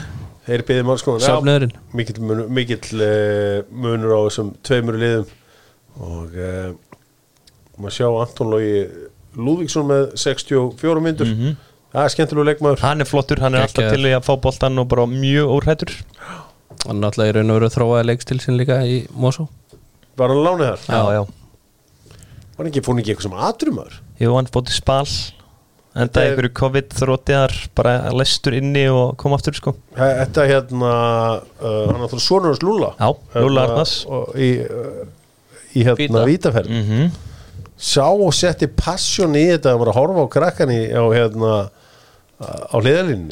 Að 0.44 0.64
Þeir 0.68 0.84
mál 0.84 0.98
sko 1.00 1.16
söfnöðurinn 1.24 1.74
mikill 1.96 2.20
munur, 2.20 2.48
mikill 2.52 3.00
uh, 3.00 3.60
munur 3.72 4.12
á 4.12 4.20
þessum 4.26 4.50
tveimur 4.66 4.98
liðum. 5.00 5.30
Og 6.04 6.34
uh, 6.36 6.72
maður 7.78 7.96
sjá 7.96 8.08
Anton 8.10 8.52
Lógi 8.52 8.74
Lúðvíksson 9.34 9.88
með 9.88 10.02
64 10.20 11.02
myndur 11.02 11.30
það 11.94 12.02
er 12.04 12.12
skemmtilegu 12.14 12.46
leikmaður. 12.50 12.82
Hann 12.84 13.02
er 13.02 13.08
flottur, 13.08 13.40
hann 13.42 13.56
er 13.56 13.64
alltaf 13.64 13.80
Geggjaður. 13.82 14.02
til 14.02 14.10
í 14.10 14.16
að 14.18 14.26
fá 14.26 14.34
boltan 14.44 14.82
og 14.82 14.90
bara 14.90 15.06
mjög 15.10 15.54
óhrættur 15.56 15.94
Hann 16.84 17.00
náttúrulega 17.00 17.32
í 17.32 17.34
raun 17.38 17.52
og 17.54 17.58
veru 17.58 17.70
þróaði 17.72 18.06
leikstil 18.10 18.40
sinn 18.42 18.58
líka 18.60 18.76
í 18.84 18.98
Mosó. 19.16 19.46
Var 20.18 20.34
hann 20.34 20.42
lánið 20.44 20.84
þar, 20.84 20.92
Já, 20.92 21.16
já. 21.16 21.22
Var 21.24 22.60
hann 22.60 22.70
ekki 22.70 22.82
hann 22.86 23.00
ekki 23.00 23.14
eitthvað 23.14 23.26
sem 23.28 23.38
aðrumar 23.48 23.96
Jú, 24.20 24.34
hann 24.36 24.50
fótt 24.52 24.70
í 24.70 24.76
spal 24.76 25.06
Enda 25.94 26.24
er- 26.24 26.32
einhverju 26.32 26.50
COVID-þrótiðar 26.58 27.52
bara 27.78 27.92
lestur 28.18 28.56
inni 28.58 28.82
og 28.90 29.12
kom 29.20 29.34
aftur 29.36 29.54
sko 29.54 29.76
þetta 29.94 30.46
hérna 30.50 30.94
uh, 31.62 31.92
hann 31.92 32.18
sonur 32.22 32.50
hans 32.50 32.64
Lúla 32.66 32.90
Já, 32.98 33.12
Lúlla 33.38 33.68
Arnars. 33.68 33.92
og 34.10 34.34
í, 34.34 34.48
uh, 34.66 35.06
í 35.78 35.84
hérna 35.86 36.24
Víta. 36.24 36.24
vítaferð 36.32 36.72
mm 36.72 36.82
-hmm. 36.88 37.12
sá 37.78 38.08
og 38.10 38.34
setti 38.34 38.66
passion 38.66 39.34
í 39.38 39.46
þetta 39.52 39.70
að 39.74 39.78
vera 39.84 39.94
að 39.94 39.98
horfa 40.00 40.26
á 40.26 40.34
krakkan 40.34 40.70
í 40.74 40.82
á 40.90 41.04
hérna 41.14 41.54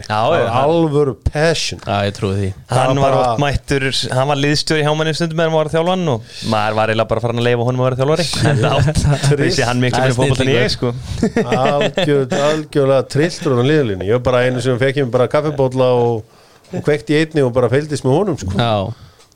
á 0.09 0.23
hann- 0.49 0.65
alvöru 0.65 1.15
passion. 1.27 1.81
Já, 1.87 1.97
ég 2.09 2.15
trúi 2.17 2.33
því. 2.39 2.49
Hann 2.71 2.99
var 3.03 3.13
bara- 3.17 3.37
mættur, 3.43 3.87
hann 4.13 4.29
var 4.29 4.37
liðstjóri 4.41 4.83
hjá 4.87 4.93
manni 4.97 5.15
stundum 5.15 5.37
meðan 5.41 5.51
hann 5.53 5.59
var 5.59 5.71
að 5.71 5.75
þjálfa 5.77 5.95
hann 5.97 6.09
og 6.15 6.31
maður 6.53 6.77
var 6.79 6.93
eiginlega 6.93 7.09
bara 7.13 7.21
farin 7.25 7.43
að 7.43 7.47
leifa 7.49 7.67
honum 7.69 7.81
að 7.81 7.89
vera 7.89 8.01
þjálfari. 8.03 8.27
En 8.53 8.65
átt, 8.73 9.29
vissi 9.43 9.63
hann 9.69 9.81
miklu 9.83 10.03
fyrir 10.03 10.17
fótboltan 10.19 10.49
en 10.49 10.55
ég 10.57 10.71
sko. 10.77 10.95
Algjör, 11.43 12.27
algjörlega 12.49 13.03
trilltur 13.17 13.59
á 13.59 13.65
liðalínni 13.67 14.09
ég 14.09 14.19
var 14.19 14.25
bara 14.31 14.45
einu 14.47 14.61
sem 14.65 14.79
fekk 14.81 15.03
ég 15.03 15.11
bara 15.13 15.29
kaffibólla 15.33 15.91
og, 15.99 16.25
og 16.73 16.83
kvekti 16.87 17.17
í 17.17 17.23
einni 17.25 17.45
og 17.47 17.53
bara 17.57 17.69
fylgdist 17.73 18.05
með 18.07 18.19
honum 18.19 18.39
sko. 18.41 18.57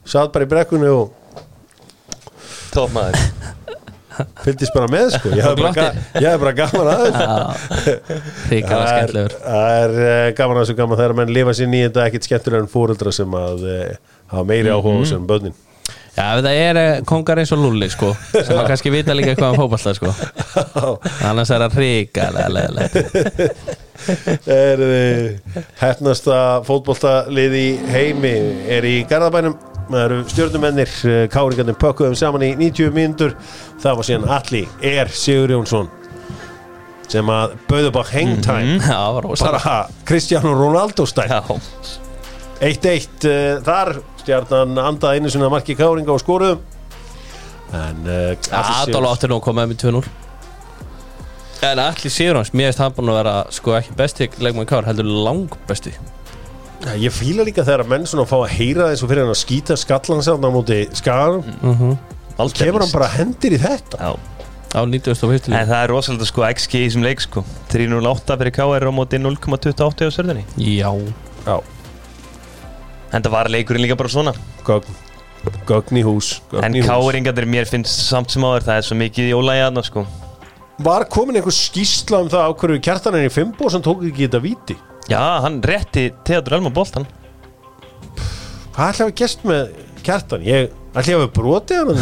Satt 0.06 0.32
bara 0.32 0.46
í 0.46 0.50
brekkunni 0.50 0.88
og 0.92 1.12
Tóf 2.76 2.90
maður 2.92 3.16
fylgdist 4.44 4.74
bara 4.76 4.88
með 4.92 5.10
sko. 5.16 5.32
ég 5.36 5.44
hef 5.44 5.58
bara, 5.60 5.92
bara 6.40 6.54
gaman 6.62 6.90
að 6.92 7.04
þessu. 7.04 7.26
Það 8.66 8.82
er, 8.96 9.36
það 9.44 9.70
er 9.82 9.94
eh, 10.06 10.32
gaman 10.38 10.56
að 10.56 10.64
þessu 10.64 10.78
gaman 10.80 11.00
þegar 11.02 11.16
menn 11.20 11.34
lifa 11.36 11.54
sér 11.58 11.70
nýjönda 11.72 12.06
ekkit 12.08 12.28
skemmtilega 12.30 12.64
en 12.64 12.70
fóreldra 12.72 13.12
sem 13.14 13.38
að 13.38 13.64
eh, 13.74 13.94
hafa 14.32 14.44
meiri 14.48 14.72
áhuga 14.72 14.96
Mhm. 14.96 15.04
á 15.04 15.10
sem 15.12 15.26
börnin. 15.30 15.56
Já, 16.16 16.40
það 16.40 16.46
er 16.56 16.78
eh, 16.80 17.00
kongar 17.04 17.36
eins 17.42 17.50
og 17.52 17.60
Lulli 17.60 17.90
sko 17.92 18.14
sem 18.32 18.56
að 18.56 18.66
kannski 18.70 18.90
vita 18.94 19.12
líka 19.12 19.34
eitthvað 19.34 19.52
um 19.52 19.58
fótballta 19.60 19.92
sko. 19.98 20.08
Annars 21.28 21.50
er 21.52 21.60
það 21.66 21.76
ríkala 21.82 22.46
er 24.46 24.82
hefnasta 25.80 26.38
fótboltalið 26.66 27.56
í 27.60 27.66
heimi? 27.92 28.34
Er 28.78 28.88
í 28.88 28.96
Garðabænum 29.10 29.56
það 29.90 30.00
eru 30.02 30.18
stjórnumennir 30.32 30.94
uh, 31.06 31.20
káringarnir 31.32 31.78
pökkuðum 31.80 32.16
saman 32.18 32.44
í 32.46 32.50
90 32.58 32.92
mínútur. 32.96 33.36
Það 33.82 33.98
var 34.00 34.08
síðan 34.08 34.28
Alli 34.36 34.62
Er 34.84 35.12
Sigur 35.14 35.54
Jónsson 35.54 35.90
sem 37.06 37.28
að 37.30 37.52
bauðu 37.70 37.92
bara 37.94 38.10
hangtime 38.10 38.80
það 38.82 39.10
var 39.14 39.26
rosa 39.28 39.50
bara 39.52 39.74
Cristiano 40.08 40.50
Ronaldo 40.58 41.04
stæl 41.06 41.28
Já, 41.30 41.38
1-1 42.66 43.28
uh, 43.30 43.60
þar 43.62 43.92
stjarnan 44.24 44.80
andaði 44.82 45.20
einu 45.20 45.30
sinna 45.30 45.50
marki 45.52 45.76
káringa 45.78 46.16
og 46.16 46.22
skoruðum 46.24 46.64
en 47.76 48.02
Atli 48.10 48.56
Adolf 48.56 49.12
átti 49.12 49.30
nú 49.30 49.38
að 49.38 49.46
koma 49.46 49.68
með 49.70 49.84
2-0 49.86 50.02
En 51.66 51.80
allir 51.82 52.12
sigur 52.12 52.40
hans 52.40 52.52
Mér 52.54 52.72
veist 52.72 52.82
hann 52.82 52.94
búin 52.94 53.10
að 53.10 53.20
vera 53.20 53.38
sko 53.54 53.78
ekki 53.78 53.96
besti 53.98 54.28
leikmann 54.42 54.68
kár 54.68 54.86
heldur 54.86 55.06
lang 55.06 55.54
besti 55.70 55.94
Ja, 56.84 56.92
Ég 57.00 57.12
fíla 57.14 57.44
líka 57.46 57.64
þegar 57.64 57.82
að 57.86 57.90
menn 57.94 58.06
svona 58.06 58.26
fá 58.28 58.36
að 58.42 58.52
heyra 58.58 58.90
þessu 58.92 59.08
fyrir 59.10 59.24
hann 59.24 59.32
að 59.32 59.40
skýta 59.40 59.76
skallan 59.80 60.22
sér 60.22 60.36
á 60.38 60.50
móti 60.52 60.80
skaganum. 60.94 61.96
Aldrei 62.36 62.66
kemur 62.68 62.84
hann 62.84 62.92
bara 62.92 63.08
hendir 63.14 63.56
í 63.56 63.60
þetta. 63.62 63.96
Já, 63.96 64.10
á 64.76 64.80
90. 64.84 65.24
og 65.24 65.32
1. 65.38 65.48
en 65.56 65.70
það 65.70 65.78
er 65.80 65.90
rosalega 65.94 66.28
sko 66.28 66.44
XG 66.50 66.76
í 66.76 66.84
þessum 66.90 67.06
leik 67.06 67.22
sko. 67.24 67.42
308 67.72 68.36
fyrir 68.42 68.54
KR 68.58 68.86
á 68.86 68.92
móti 68.92 69.20
0,28 69.22 70.04
á 70.04 70.10
sörðinni 70.12 70.44
Já. 70.60 70.92
Já, 71.46 71.56
En 73.14 73.22
það 73.22 73.32
var 73.32 73.48
leikurinn 73.48 73.84
líka 73.86 73.96
bara 73.96 74.10
svona. 74.12 74.32
Gögn. 74.66 74.96
Gögn 75.68 75.96
í 75.96 76.02
hús, 76.04 76.40
gögn 76.50 76.66
En. 76.66 76.74
KR-ingarnir 76.82 77.46
mér 77.48 77.68
finnst 77.70 78.02
samt 78.10 78.34
sem 78.34 78.42
áður 78.44 78.66
það 78.66 78.80
er 78.82 78.86
svo 78.88 78.96
mikið 78.98 79.30
í 79.30 79.34
ólægi 79.38 79.62
aðna 79.68 79.84
sko. 79.86 80.02
Var 80.84 81.06
komin 81.08 81.38
einhver 81.38 81.54
skýsla 81.56 82.20
um 82.20 82.28
það 82.28 82.44
á 82.44 82.50
hverju 82.60 82.82
kjartanin 82.84 83.28
í 83.28 83.32
Fimbo 83.32 83.70
sem 83.72 83.80
tók 83.80 84.02
ekki 84.10 84.26
þetta 84.26 84.42
víti 84.44 84.76
Já, 85.10 85.22
hann 85.44 85.60
rétti 85.62 86.08
Theodor 86.26 86.58
Elma 86.58 86.72
boltan 86.74 87.06
Hvað 88.76 88.90
ætlaði 88.92 89.06
að 89.06 89.14
gest 89.20 89.44
með 89.46 89.68
kjartan? 90.06 90.42
Ég 90.46 90.72
ætlaði 90.92 91.14
að 91.14 91.20
hafa 91.22 91.32
brotið 91.36 91.78
hann 91.80 91.92
um 91.94 92.00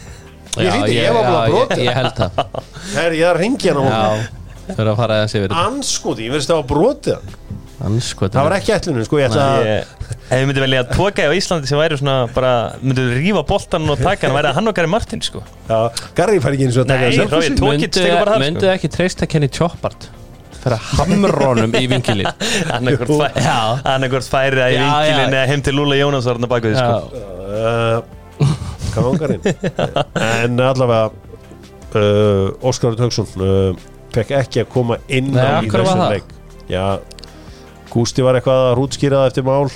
Ég 0.54 0.68
Já, 0.68 0.74
hlýti, 0.76 0.94
ég 1.00 1.14
var 1.16 1.24
bara 1.26 1.38
já, 1.48 1.50
brotið. 1.50 1.80
ég, 1.80 1.88
ég 1.88 1.96
held 1.98 2.18
það. 2.20 2.36
Ég 2.94 3.24
er 3.24 3.30
að 3.32 3.38
ringja 3.40 3.72
hann 3.74 3.88
Já, 3.90 4.28
fyrir 4.68 4.90
að 4.92 5.00
fara 5.00 5.16
aðeins 5.18 5.34
yfir 5.40 5.54
Anskoti, 5.64 6.28
ég 6.28 6.34
verðist 6.36 6.52
að 6.54 6.60
hafa 6.60 6.68
brotið 6.70 7.16
hann. 7.16 7.40
Anskot 7.84 8.36
Það 8.36 8.46
var 8.46 8.54
ekki 8.60 8.72
ætlunum, 8.76 9.06
sko, 9.08 9.18
ég 9.18 9.32
ætla 9.32 9.46
að 9.56 9.66
Ég- 9.66 9.90
Ef 10.24 10.38
við 10.40 10.44
myndum 10.48 10.64
velja 10.64 10.84
að 10.84 10.92
tóka 10.94 11.24
á 11.26 11.32
Íslandi 11.36 11.68
sem 11.68 11.80
væri 11.80 11.98
svona 12.00 12.14
bara 12.32 12.52
myndum 12.80 13.10
við 13.10 13.18
rífa 13.24 13.42
boltan 13.48 13.90
og 13.92 13.98
taka 14.00 14.28
hann 14.28 14.36
væri 14.38 14.48
það 14.52 14.58
hann 14.60 14.70
og 14.70 14.76
Gary 14.78 14.90
Martin 14.94 15.24
sko. 15.26 15.42
Já, 15.68 15.80
Garri 16.16 16.38
fær 16.44 16.54
ekki 16.56 16.68
eins 16.68 16.78
og 16.78 16.84
að 16.86 16.92
taka 16.94 17.10
það 17.10 17.34
þar, 17.34 17.48
sko. 17.50 18.38
Myndu 18.44 18.70
ekki 18.72 18.90
treysta 18.94 19.28
Kenny 19.28 19.50
Choppart 19.52 20.06
fyrir 20.64 20.76
að 20.78 20.88
hamra 20.98 21.48
honum 21.50 21.76
í 21.78 21.84
vinkilin 21.92 22.28
annarkvort 22.74 24.28
færi 24.28 24.60
það 24.60 24.74
í 24.74 24.80
vinkilin 24.82 25.36
eða 25.38 25.46
heim 25.50 25.64
til 25.64 25.74
Lúla 25.78 25.98
Jónas 26.00 26.28
var 26.28 26.38
hann 26.38 26.48
að 26.48 26.52
baka 26.54 26.72
því 26.72 26.76
sko. 26.80 26.94
Uh, 27.54 27.98
Kangarinn 28.94 29.42
En 30.44 30.60
allavega 30.64 31.10
uh, 31.98 32.68
Óskar 32.68 32.96
Töksson 32.98 33.28
uh, 33.40 33.72
fekk 34.14 34.36
ekki 34.42 34.62
að 34.64 34.70
koma 34.74 35.00
inn 35.08 35.32
á 35.34 35.58
í 35.64 35.70
þessum 35.72 36.04
leik. 36.12 36.30
Já, 36.70 36.84
Gústi 37.94 38.24
var 38.26 38.38
eitthvað 38.38 38.68
að 38.70 38.76
rútskýraða 38.80 39.30
eftir 39.30 39.44
mál 39.46 39.66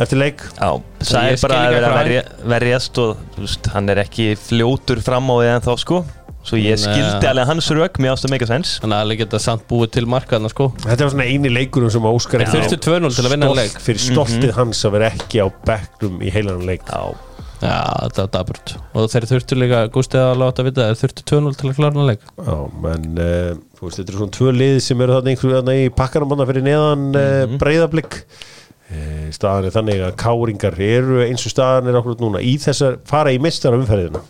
eftir 0.00 0.20
leik? 0.20 0.42
Já, 0.56 0.70
það 1.02 1.28
er 1.28 1.42
bara 1.42 1.60
að 1.60 1.76
að 1.80 1.94
verja- 1.98 2.24
verjast 2.54 3.00
og 3.02 3.44
hann 3.74 3.92
er 3.92 4.00
ekki 4.04 4.30
fljótur 4.38 5.02
fram 5.04 5.28
á 5.28 5.34
því 5.40 5.48
en 5.54 5.64
þá 5.66 5.72
sko 5.82 6.00
Svo 6.40 6.56
ég 6.56 6.78
skildi 6.80 7.28
alveg 7.28 7.48
hans 7.50 7.68
rök, 7.76 7.98
mér 8.00 8.14
ástu 8.14 8.30
að 8.30 8.46
sense. 8.48 8.78
Þannig 8.80 8.96
að 8.96 9.04
alveg 9.04 9.18
geta 9.20 9.40
samt 9.42 9.66
búið 9.68 9.90
til 9.98 10.06
markaðna 10.08 10.50
sko. 10.52 10.70
Þetta 10.86 11.06
var 11.06 11.12
svona 11.12 11.26
eini 11.28 11.50
leikurinn 11.52 11.92
sem 11.92 12.06
Óskar 12.08 12.44
Þeir 12.46 12.54
þurftu 12.64 12.78
2-0 12.88 13.16
til 13.16 13.24
að 13.26 13.34
vinna 13.34 13.50
stolt- 13.50 13.60
leik. 13.60 13.82
Fyrir 13.84 14.04
stoltið 14.06 14.54
hans 14.56 14.84
að 14.88 14.94
vera 14.96 15.10
ekki 15.12 15.42
á 15.44 15.46
bekknum 15.68 16.22
í 16.24 16.32
heilanum 16.32 16.64
leik. 16.64 16.86
Já, 16.88 17.12
Já, 17.60 18.08
þetta 18.08 18.22
er 18.22 18.30
daburt 18.32 18.70
Og 18.96 19.10
þeir 19.12 19.26
þurftu 19.28 19.56
líka, 19.60 19.80
Gústið 19.92 20.22
að 20.24 20.38
láta 20.40 20.64
vita 20.64 20.86
Þeir 20.88 21.00
þurftu 21.02 21.24
2-0 21.28 21.58
til 21.60 21.68
að 21.68 21.76
klára 21.76 22.06
leik. 22.08 22.22
Já, 22.40 22.56
menn 22.86 23.20
uh, 23.20 23.50
þú 23.76 23.84
veist, 23.84 23.98
þetta 24.00 24.14
eru 24.14 24.20
svona 24.22 24.36
tvö 24.38 24.54
lið 24.56 24.78
sem 24.86 25.04
eru 25.04 25.18
þarna 25.18 25.34
einhverju 25.34 25.58
þarna 25.58 25.76
í 25.76 25.90
pakkanum 25.92 26.32
þarna 26.32 26.48
fyrir 26.48 26.64
neðan 26.64 27.04
uh, 27.20 27.58
breyðablík 27.60 28.16
uh, 28.16 29.28
staðan 29.36 29.68
er 29.68 29.76
þannig 29.76 30.04
að 30.08 30.16
káringar 30.24 30.80
eru 30.88 31.20
eins 31.26 31.44
og 31.44 31.52
staðan 31.52 31.92
er 31.92 32.00
okkur 32.00 32.16
núna 32.24 32.40
í 32.40 32.56
þessar, 32.64 32.96
fara 33.04 33.36
í 33.36 33.40
mistara 33.44 33.76
umferðina 33.76 34.24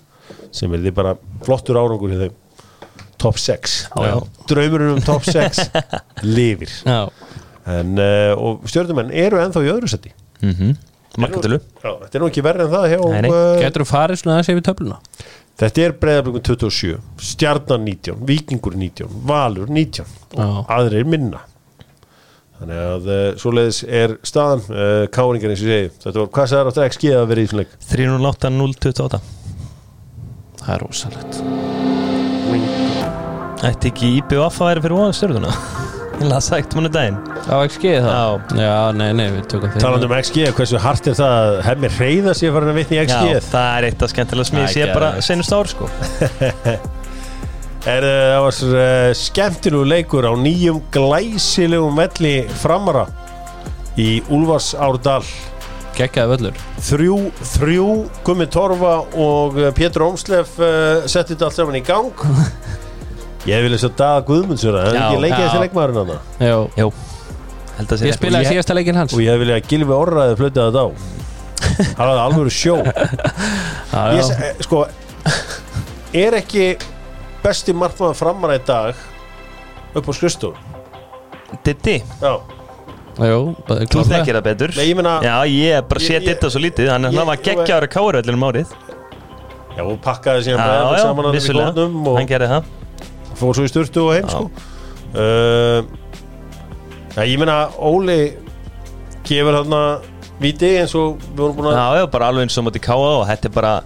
sem 0.54 0.72
er 0.74 0.84
því 0.84 0.94
bara 0.96 1.16
flottur 1.46 1.80
árangur 1.80 2.14
í 2.14 2.20
þeim. 2.24 2.38
Top 3.20 3.36
6, 3.36 3.74
draumurinn 4.48 4.94
um 4.94 5.02
top 5.04 5.26
6 5.28 5.66
lifir. 6.36 6.72
En, 7.68 7.98
uh, 8.00 8.32
og 8.40 8.64
stjórnumenn 8.70 9.12
eru 9.12 9.42
enþá 9.42 9.60
í 9.66 9.68
öðru 9.68 9.90
setti 9.92 10.14
mm 10.40 10.50
-hmm. 10.50 10.76
makkatölu 11.20 11.60
þetta 11.82 12.16
er 12.16 12.22
nú 12.22 12.30
ekki 12.30 12.42
verið 12.44 12.66
en 12.66 12.72
það 12.72 12.94
uh, 13.28 13.60
getur 13.60 13.84
þú 13.84 13.88
farið 13.90 14.22
svona 14.22 14.38
þess 14.38 14.52
að 14.52 14.58
við 14.58 14.66
töfluna? 14.68 14.98
Þetta 15.60 15.82
er 15.84 15.92
breyðarblökun 16.00 16.42
27 16.42 16.98
stjarnan 17.20 17.84
19, 17.84 18.26
vikingur 18.26 18.76
19 18.76 19.08
valur 19.28 19.68
19 19.68 20.06
og 20.36 20.38
Já. 20.40 20.64
aðrir 20.72 21.04
minna. 21.04 21.42
Þannig 22.60 22.76
að 22.76 23.08
eh, 23.08 23.26
uh, 23.32 23.36
svo 23.40 23.52
leiðis 23.56 23.82
er 23.84 24.14
staðan 24.24 24.62
eh, 24.68 25.04
káringar 25.12 25.52
eins 25.52 25.62
og 25.64 25.68
segi 25.68 25.90
þetta 26.02 26.18
var 26.18 26.32
hvað 26.36 26.48
sæðar 26.48 26.70
áttur 26.70 26.84
ekki 26.84 27.12
að 27.16 27.28
vera 27.30 27.44
í 27.44 27.66
308.028 27.92 29.20
það 30.70 30.76
er 30.78 30.86
ósanlegt 30.88 31.40
Þetta 33.60 33.76
er 33.76 33.90
ekki 33.90 34.14
IPVF 34.22 34.60
að 34.64 34.70
vera 34.70 34.82
fyrir 34.86 34.96
óan 34.96 35.16
stjórnuna 35.16 35.52
Það 36.20 36.34
er 36.36 36.42
sækt 36.44 36.74
munu 36.76 36.88
daginn. 36.92 37.14
Á 37.48 37.56
XG 37.64 37.92
þá? 38.04 38.16
Já, 38.60 38.72
nei, 38.92 39.06
nei, 39.16 39.26
við 39.32 39.46
tökum 39.54 39.70
þeim 39.72 39.80
Talandum 39.80 40.12
um 40.12 40.18
XG, 40.18 40.50
hversu 40.52 40.80
hart 40.84 41.08
er 41.08 41.16
það 41.16 41.36
að 41.38 41.52
hef 41.64 41.80
mér 41.80 41.94
reyða 41.96 42.34
sér 42.36 42.52
farin 42.52 42.72
að 42.74 42.80
vitna 42.80 42.96
í 42.96 43.00
XG 43.06 43.30
Já, 43.30 43.40
það 43.46 43.68
er 43.78 43.86
eitt 43.88 44.04
af 44.04 44.12
skemmtilega 44.12 44.48
smíðs 44.50 44.76
ég 44.76 44.92
bara 44.92 45.10
senust 45.24 45.54
ár 45.56 45.70
sko. 45.72 45.88
Er 47.88 48.04
eh, 48.04 48.26
það 48.28 48.42
var 48.44 48.50
eh, 48.52 48.58
svo 48.60 49.22
skemmtilegu 49.22 49.86
leikur 49.88 50.28
á 50.28 50.32
nýjum 50.36 50.82
glæsilegum 50.92 51.96
velli 51.96 52.34
framara 52.60 53.06
í 53.96 54.10
Ulfars 54.28 54.74
Árdal 54.76 55.24
Gekkaði 55.98 56.30
völlur. 56.30 56.58
Þrjú, 56.86 57.16
þrjú, 57.56 57.86
Gummi 58.24 58.46
Torfa 58.52 58.92
og 59.20 59.56
uh, 59.58 59.68
Pétur 59.76 60.04
Ómslef 60.06 60.52
uh, 60.62 61.02
setti 61.10 61.34
þetta 61.34 61.48
allt 61.50 61.58
saman 61.58 61.78
í 61.80 61.82
gang. 61.84 62.12
Ég 63.50 63.62
vil 63.64 63.72
þess 63.74 63.86
að 63.88 63.94
Daða 63.96 64.20
Guðmundsson 64.28 64.74
Það 64.76 64.86
er 64.90 64.96
Já, 64.98 65.00
ekki 65.06 65.20
leikið 65.24 65.38
já. 65.38 65.44
þessi 65.46 65.60
leikmaðurinn 65.62 66.00
hana 66.02 66.16
Jó, 66.44 66.56
Jó, 66.76 66.86
held 67.78 67.94
að 67.96 68.02
ég 68.04 68.16
spilaði 68.18 68.44
ég- 68.44 68.52
síðasta 68.52 68.76
leikinn 68.76 68.98
hans. 69.00 69.14
Og 69.16 69.22
ég 69.24 69.38
vil 69.40 69.48
að 69.54 69.68
Gilvi 69.70 69.94
Orraði 69.96 70.34
flötið 70.36 70.66
þetta 70.66 70.82
á. 70.84 70.88
Það 71.96 72.02
var 72.10 72.20
alvöru 72.26 72.52
sjó. 72.52 72.74
Já, 72.84 74.02
ég, 74.12 74.20
já, 74.20 74.24
se- 74.28 74.38
eh, 74.50 74.60
Sko 74.66 74.82
Er 76.20 76.36
ekki 76.40 76.66
besti 77.40 77.72
markmaður 77.76 78.18
framara 78.20 78.58
í 78.60 78.62
dag 78.68 79.00
upp 79.96 80.08
á 80.08 80.12
skrifstofu? 80.12 80.56
Diddi, 81.66 81.96
Já, 82.20 82.34
Jú, 82.36 82.59
þú 83.20 84.04
þekkir 84.10 84.36
það 84.38 84.44
betur. 84.48 84.72
Nei, 84.76 84.86
ég 84.90 84.96
meina- 84.96 85.20
Já, 85.22 85.36
ég 85.46 85.88
bara 85.88 86.00
ég- 86.00 86.24
Didda 86.26 86.50
svo 86.50 86.60
lítið. 86.64 86.88
Þannig 86.90 87.10
að 87.12 87.18
hann 87.20 87.26
var 87.30 87.36
geggjaður 87.36 87.86
að 87.86 87.92
kára 87.94 88.22
öllum 88.22 88.46
árið. 88.48 88.74
Já 89.76 89.82
og 89.86 90.00
pakkaði 90.02 90.44
síðan 90.48 90.58
Já, 90.58 90.92
já, 90.96 91.02
saman 91.02 91.24
hann 91.24 91.34
í 91.34 91.38
vissulega. 91.38 91.72
kórnum 91.74 92.06
og 92.08 92.16
Hann 92.18 92.26
gerði 92.26 92.48
það. 92.50 92.64
Fór 93.40 93.54
svo 93.54 93.64
í 93.64 93.70
sturtu 93.70 94.00
og 94.08 94.12
heim 94.14 94.26
Já. 94.26 94.30
sko. 94.30 94.50
Uh, 95.10 95.82
ja, 97.16 97.22
Ég 97.24 97.38
meina 97.38 97.68
Óli 97.78 98.36
gefur 99.24 99.54
þarna 99.60 100.00
viti 100.40 100.70
eins 100.80 100.94
og 100.94 101.18
við 101.18 101.36
vorum 101.36 101.56
búin 101.56 101.70
að 101.70 101.76
Já, 101.78 102.00
já, 102.00 102.06
bara 102.10 102.28
alveg 102.30 102.42
eins 102.48 102.58
og 102.58 102.64
móti 102.66 102.80
káa 102.80 103.20
og 103.20 103.26
þetta 103.28 103.44
er 103.50 103.54
bara 103.54 103.82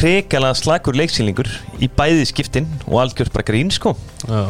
hrikalega 0.00 0.54
slagur 0.56 0.94
leiksýningur 0.94 1.48
í 1.82 1.88
bæði 1.88 2.26
skiptin 2.30 2.66
og 2.86 3.00
algjört 3.02 3.32
bara 3.34 3.44
grín 3.48 3.70
sko. 3.74 3.96
Já, 4.28 4.44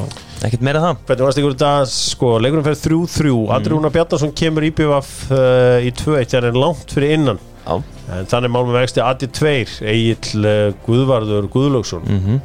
ekkert 0.46 0.64
meira 0.64 0.82
það. 0.84 1.02
Hvernig 1.08 1.26
varst 1.26 1.40
ykkur 1.42 1.54
þetta, 1.56 1.72
sko, 1.92 2.32
leikurinn 2.40 2.66
fer 2.66 2.78
3-3 2.80 3.32
mm. 3.32 3.50
Andri 3.56 3.74
Rúnar 3.74 3.94
Bjarnason 3.94 4.32
kemur 4.36 4.66
í 4.66 4.72
BVF 4.76 5.10
uh, 5.34 5.78
í 5.84 5.92
2-1, 5.92 6.30
það 6.32 6.48
er 6.52 6.62
langt 6.62 6.94
fyrir 6.96 7.16
innan. 7.18 7.42
Já, 7.60 7.74
en 8.16 8.30
þannig 8.30 8.54
mál 8.54 8.64
með 8.64 8.78
vexti 8.80 9.04
Addi 9.04 9.28
2, 9.36 9.52
Egil 9.92 10.48
uh, 10.48 10.62
Guðvarður 10.86 11.50
Guðlaugsson. 11.52 12.08
Mm 12.08 12.40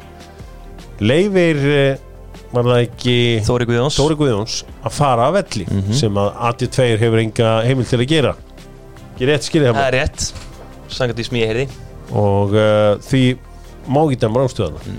leifir 1.02 1.58
uh, 1.60 2.04
var 2.54 2.68
það 2.70 2.82
ekki 2.86 3.16
Þóri 3.46 3.68
Guðjóns. 3.68 3.98
Þóri 3.98 4.18
Guðjóns 4.20 4.58
að 4.80 4.94
fara 4.96 5.28
af 5.28 5.34
velli 5.36 5.66
sem 5.96 6.20
að 6.20 6.30
Addi 6.50 6.68
2 6.76 6.86
hefur 7.02 7.22
enga 7.22 7.54
heimil 7.66 7.88
til 7.88 8.00
að 8.00 8.12
gera. 8.12 8.34
Ég 9.20 9.28
rétt 9.30 9.48
skilja 9.48 9.72
Það. 9.72 9.80
Það 9.80 9.88
er 9.88 9.98
rétt. 10.00 10.28
Sangat 10.96 11.20
í 11.20 11.26
smíði 11.26 11.50
heyrði. 11.50 11.66
Og 12.16 12.54
uh, 12.54 12.92
því 13.04 13.24
má 13.90 14.00
ekki 14.04 14.22
dæma 14.22 14.42
rángstöðana 14.42 14.96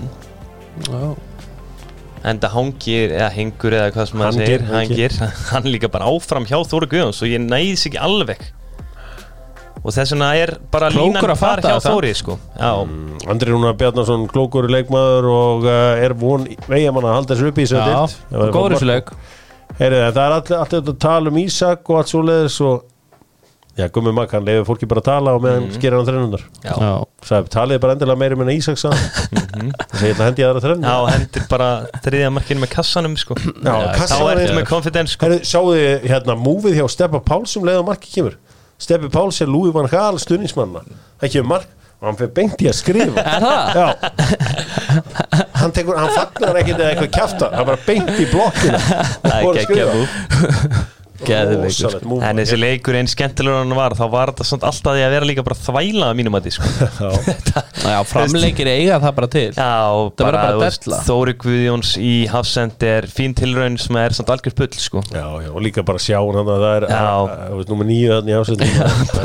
já 0.88 1.27
En 2.26 2.40
það 2.42 2.54
hangir, 2.56 3.12
eða 3.14 3.28
hengur 3.34 3.74
eða 3.78 3.90
hvað 3.94 4.08
sem 4.10 4.18
maður 4.18 4.38
segir 4.40 4.64
Hangir, 4.68 5.18
hann 5.52 5.68
líka 5.70 5.90
bara 5.92 6.08
áfram 6.10 6.46
hjá 6.48 6.56
Þóri 6.66 6.88
Guðjóns 6.90 7.20
og 7.22 7.30
ég 7.30 7.44
næðis 7.44 7.86
ekki 7.90 8.00
alveg. 8.02 8.42
Og 9.78 9.94
þess 9.94 10.12
vegna 10.12 10.32
er 10.34 10.52
bara 10.72 10.90
línan 10.90 11.32
fatta 11.38 11.76
hjá. 11.76 11.84
Þóri 11.84 12.10
sko. 12.18 12.34
Já, 12.58 12.72
Andri 13.30 13.54
Rúnar 13.54 13.76
Bjarnason 13.78 14.26
klókur 14.30 14.66
leikmaður 14.72 15.28
og 15.30 15.68
uh, 15.68 16.02
er 16.02 16.16
von 16.18 16.48
veigamann 16.66 17.06
að 17.06 17.18
halda 17.20 17.36
þessu 17.36 17.52
upp 17.52 17.62
í 17.62 17.68
deild. 17.70 18.16
góður 18.56 18.74
þessu 18.74 18.90
leik. 18.90 19.12
Heyrðu, 19.78 20.02
það 20.10 20.22
er 20.24 20.34
allir 20.34 20.58
allt 20.58 20.74
þetta 20.74 20.94
að 20.94 21.02
tala 21.04 21.30
um 21.30 21.38
Ísak 21.38 21.90
og 21.92 22.00
allt 22.00 22.10
svo 22.10 22.22
leiðis 22.26 22.58
og 22.66 22.86
já, 23.78 23.86
gummi 23.94 24.12
makk, 24.16 24.34
hann 24.36 24.46
leiður 24.48 24.66
fólki 24.68 24.88
bara 24.90 25.02
að 25.04 25.08
tala 25.08 25.34
og 25.38 25.44
meðan 25.44 25.68
mm. 25.68 25.74
skera 25.78 26.00
hann 26.00 26.08
þrennundar 26.08 26.44
já, 26.64 26.72
Já, 26.74 26.92
Sæf, 27.28 27.48
talið 27.54 27.80
bara 27.84 27.94
endilega 27.96 28.20
meira 28.20 28.38
með 28.38 28.52
Ísak 28.56 28.80
sá 28.80 28.90
þess 28.90 30.02
að 30.02 30.04
ég 30.04 30.12
ætla 30.12 30.24
að 30.24 30.28
hendi 30.28 30.46
aðra 30.46 30.60
já 30.60 30.64
þrennu 30.66 30.92
hendur 31.12 31.46
bara 31.50 31.68
þriðja 32.04 32.34
markinu 32.34 32.62
með 32.64 32.72
kassanum 32.74 33.16
sko. 33.18 33.38
Já, 33.38 33.72
Já, 33.72 33.88
kassa 33.94 34.18
Þá 34.18 34.24
var 34.26 34.42
er 34.42 34.54
með 34.56 34.68
confidence 34.68 35.14
sko. 35.14 35.26
Herru, 35.26 35.38
sjáu 35.46 35.72
þið 35.72 36.06
hérna 36.12 36.34
múfið 36.38 36.78
hjá 36.78 36.86
Steppa 36.92 37.20
Páls 37.24 37.54
sem 37.54 37.66
leiða 37.66 37.86
marki 37.86 38.12
kemur? 38.12 38.38
Steppi 38.78 39.10
Páls 39.12 39.40
er 39.42 39.50
Lúi 39.50 39.72
Van 39.74 39.88
Gaal 39.90 40.16
stuðningsmanna. 40.22 40.84
Það 41.22 41.34
kemur 41.34 41.50
mark 41.54 41.74
og 41.98 42.06
hann 42.06 42.18
fyrir 42.20 42.34
beint 42.36 42.62
í 42.62 42.68
að 42.70 42.76
skrifa. 42.78 43.24
Það? 43.42 43.58
Já. 43.78 43.88
Hann, 45.58 45.72
tekur, 45.74 45.98
hann 45.98 46.12
fagnar 46.14 46.60
ekkert 46.60 46.78
eða 46.78 46.90
eitthvað 46.92 47.10
kjafta. 47.16 47.46
Hann 47.56 47.66
bara 47.66 47.80
beint 47.88 48.14
í 48.14 48.28
blokkina 48.30 48.78
Geðveikur, 51.26 51.94
sko. 51.98 52.18
En 52.22 52.38
þessi 52.38 52.58
leikur 52.58 52.96
einn 52.98 53.08
skemmtilegur 53.10 53.62
en 53.62 53.66
hann 53.66 53.78
var 53.78 53.94
þá 53.98 54.04
var 54.12 54.32
þetta 54.32 54.46
samt 54.46 54.66
alltaf 54.68 54.94
því 54.94 55.02
að 55.02 55.14
vera 55.16 55.28
líka 55.28 55.44
bara 55.46 55.58
þvæla 55.58 56.10
að 56.12 56.18
mínum 56.20 56.38
að 56.38 56.46
því 56.46 56.52
sko. 56.54 56.70
Já. 56.98 57.62
já 57.88 57.98
framleikir 58.06 58.68
eiga 58.70 58.98
það 59.02 59.14
bara 59.16 59.28
til. 59.32 59.44
Já, 59.56 59.74
bara, 60.18 60.42
bara. 60.58 61.00
Þóri 61.06 61.34
Guðjóns 61.42 61.92
í 62.02 62.12
Hafsend 62.30 62.84
er 62.86 63.06
fín 63.10 63.34
tilraun 63.38 63.78
sem 63.80 63.98
er 64.00 64.14
samt 64.16 64.32
algjör 64.34 64.56
pull 64.58 64.70
sko. 64.78 65.02
Já, 65.14 65.24
já, 65.44 65.50
og 65.52 65.62
líka 65.64 65.84
bara 65.86 66.02
sjá 66.02 66.18
hann 66.18 66.42
að 66.42 66.64
það 66.64 66.76
er 66.76 66.86
veist, 67.54 67.72
númer 67.72 67.88
nýju 67.88 68.18
þannig 68.18 68.38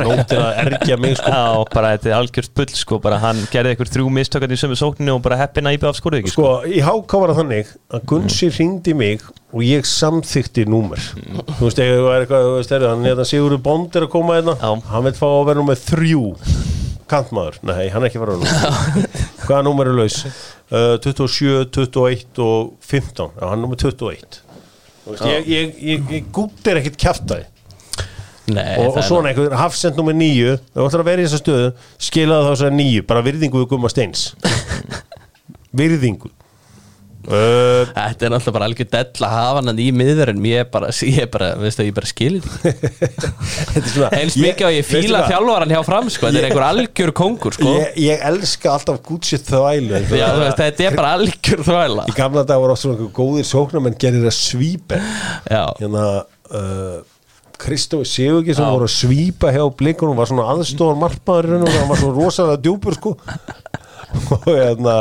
nóg 0.03 0.23
til 0.29 0.41
að 0.41 0.61
ergja 0.63 0.99
mig 1.01 1.17
sko. 1.19 1.33
Já, 1.33 1.45
bara 1.73 1.93
þetta 1.95 2.11
er 2.11 2.17
algjört 2.19 2.53
pull 2.57 2.73
sko. 2.77 3.01
Bara 3.03 3.21
hann 3.23 3.43
gerði 3.53 3.77
ykkur 3.77 3.93
þrjú 3.97 4.11
mistökandi 4.17 4.57
í 4.57 4.63
sömu 4.63 4.79
sókninu 4.79 5.17
og 5.17 5.23
bara 5.25 5.39
heppina 5.43 5.73
í 5.73 5.81
BF 5.81 5.99
skorðu 5.99 6.23
ekki 6.23 6.33
sko. 6.33 6.49
Sko, 6.49 6.73
í 6.73 6.83
háká 6.85 7.23
var 7.23 7.33
það 7.33 7.41
þannig 7.43 7.73
að 7.93 8.05
Gunsi 8.13 8.51
hringdi 8.53 8.97
mig 8.97 9.25
og 9.53 9.65
ég 9.65 9.85
samþykti 9.87 10.65
númer. 10.69 11.01
Þú 11.59 11.67
veist, 11.67 11.79
ef 11.79 11.91
það 11.93 12.09
er 12.09 12.23
eitthvað, 12.25 12.47
þú 12.47 12.53
veist, 12.57 12.73
er, 12.73 12.87
hann 12.89 13.07
hérna 13.07 13.25
Sigurður 13.29 13.61
Bond 13.67 13.97
er 13.99 14.07
að 14.07 14.13
koma 14.15 14.39
hérna. 14.39 14.57
Já. 14.57 14.71
hann 14.89 15.05
vil 15.07 15.15
fá 15.19 15.27
að 15.29 15.43
vera 15.51 15.61
númer 15.61 15.79
þrjú. 15.79 16.23
Kantmaður, 17.13 17.59
nei, 17.67 17.83
hann 17.93 18.01
er 18.01 18.09
ekki 18.09 18.21
fara 18.21 18.37
númer 18.39 19.23
hvaða 19.43 19.63
númer 19.67 19.89
er 19.91 19.97
laus? 19.97 20.21
Uh, 20.71 20.95
27, 21.03 21.67
21 21.75 22.41
og 22.41 22.73
15, 22.81 23.33
já, 23.35 23.43
hann 23.43 23.57
er 23.57 23.63
númer 23.65 23.79
21 23.81 24.39
þú 25.03 25.11
veist, 25.11 25.25
ég, 25.27 25.49
ég, 25.51 25.73
ég, 25.83 26.05
ég 26.17 26.29
gútt 26.33 26.69
er 26.71 26.79
ekkit 26.81 27.09
Nei, 28.43 28.73
og, 28.75 28.89
það 28.91 28.97
og 28.99 29.05
svona 29.07 29.29
einhver 29.31 29.53
hafsend 29.55 29.95
nummer 29.95 30.15
nýju 30.19 30.57
þú 30.73 30.83
ætlar 30.83 31.03
að 31.03 31.07
vera 31.07 31.23
í 31.23 31.27
þessa 31.27 31.39
stöðu 31.39 31.67
skilaðu 31.95 32.43
þá 32.43 32.49
þessar 32.49 32.73
nýju 32.75 33.03
bara 33.07 33.23
virðingu 33.23 33.61
við 33.61 33.69
gumma 33.71 33.91
steins. 33.91 34.33
Virðingu 35.79 36.27
uh, 37.27 37.91
Þetta 37.93 38.27
er 38.27 38.33
náttúrulega 38.33 38.55
bara 38.57 38.67
algjör 38.69 38.89
dell 38.93 39.27
að 39.27 39.35
hafa 39.35 39.61
hann 39.61 39.79
í 39.79 39.87
miðverðin 39.95 40.47
Ég 40.49 40.63
er 40.63 40.67
bara, 40.73 40.89
ég 41.07 41.21
er 41.23 41.29
bara, 41.33 41.49
veist 41.61 41.79
það, 41.79 41.89
ég 41.89 41.95
bara 41.97 42.09
er 43.77 43.87
svona 43.87 44.09
Eins 44.17 44.37
mikið 44.39 44.67
og 44.67 44.75
ég 44.75 44.83
veistu 44.83 44.99
fíla 45.07 45.21
hvað? 45.23 45.31
þjálfaran 45.31 45.73
hjá 45.73 45.81
fram 45.87 46.11
sko. 46.13 46.27
Þetta 46.27 46.41
er 46.41 46.47
einhver 46.49 46.65
algjör 46.67 47.13
kongur 47.17 47.57
sko. 47.57 47.77
Ég, 47.79 47.97
ég 48.03 48.27
elska 48.29 48.73
alltaf 48.73 48.99
Gucci 49.05 49.39
þvælu 49.41 50.01
Já, 50.13 50.27
þú 50.33 50.43
veist, 50.43 50.59
þetta 50.61 50.87
er 50.87 50.99
bara 50.99 51.15
algjör 51.19 51.65
þvæla. 51.69 52.05
Í 52.09 52.17
gamla 52.17 52.45
dag 52.49 52.61
voru 52.63 52.75
oft 52.75 52.85
svona 52.85 53.09
góðir 53.15 53.47
sóknarmenn 53.47 53.97
gerir 54.01 54.27
að 54.27 54.35
svípa. 54.37 54.99
Já, 55.47 55.63
hérna 55.79 56.05
uh, 56.53 57.01
Kristófi 57.63 58.09
Sigurki 58.09 58.55
sem 58.57 58.67
voru 58.67 58.87
að 58.89 58.95
svípa 58.97 59.53
hjá 59.53 59.63
blikunum 59.79 60.17
var 60.19 60.29
svona 60.29 60.49
aðstofan 60.53 60.99
markmaður 61.01 61.61
og 61.61 61.71
hann 61.71 61.91
var 61.91 62.01
svona 62.01 62.17
rosalega 62.17 62.63
djúpur 62.65 62.97
sko. 62.97 63.15
Og 64.35 64.43
hérna 64.45 64.97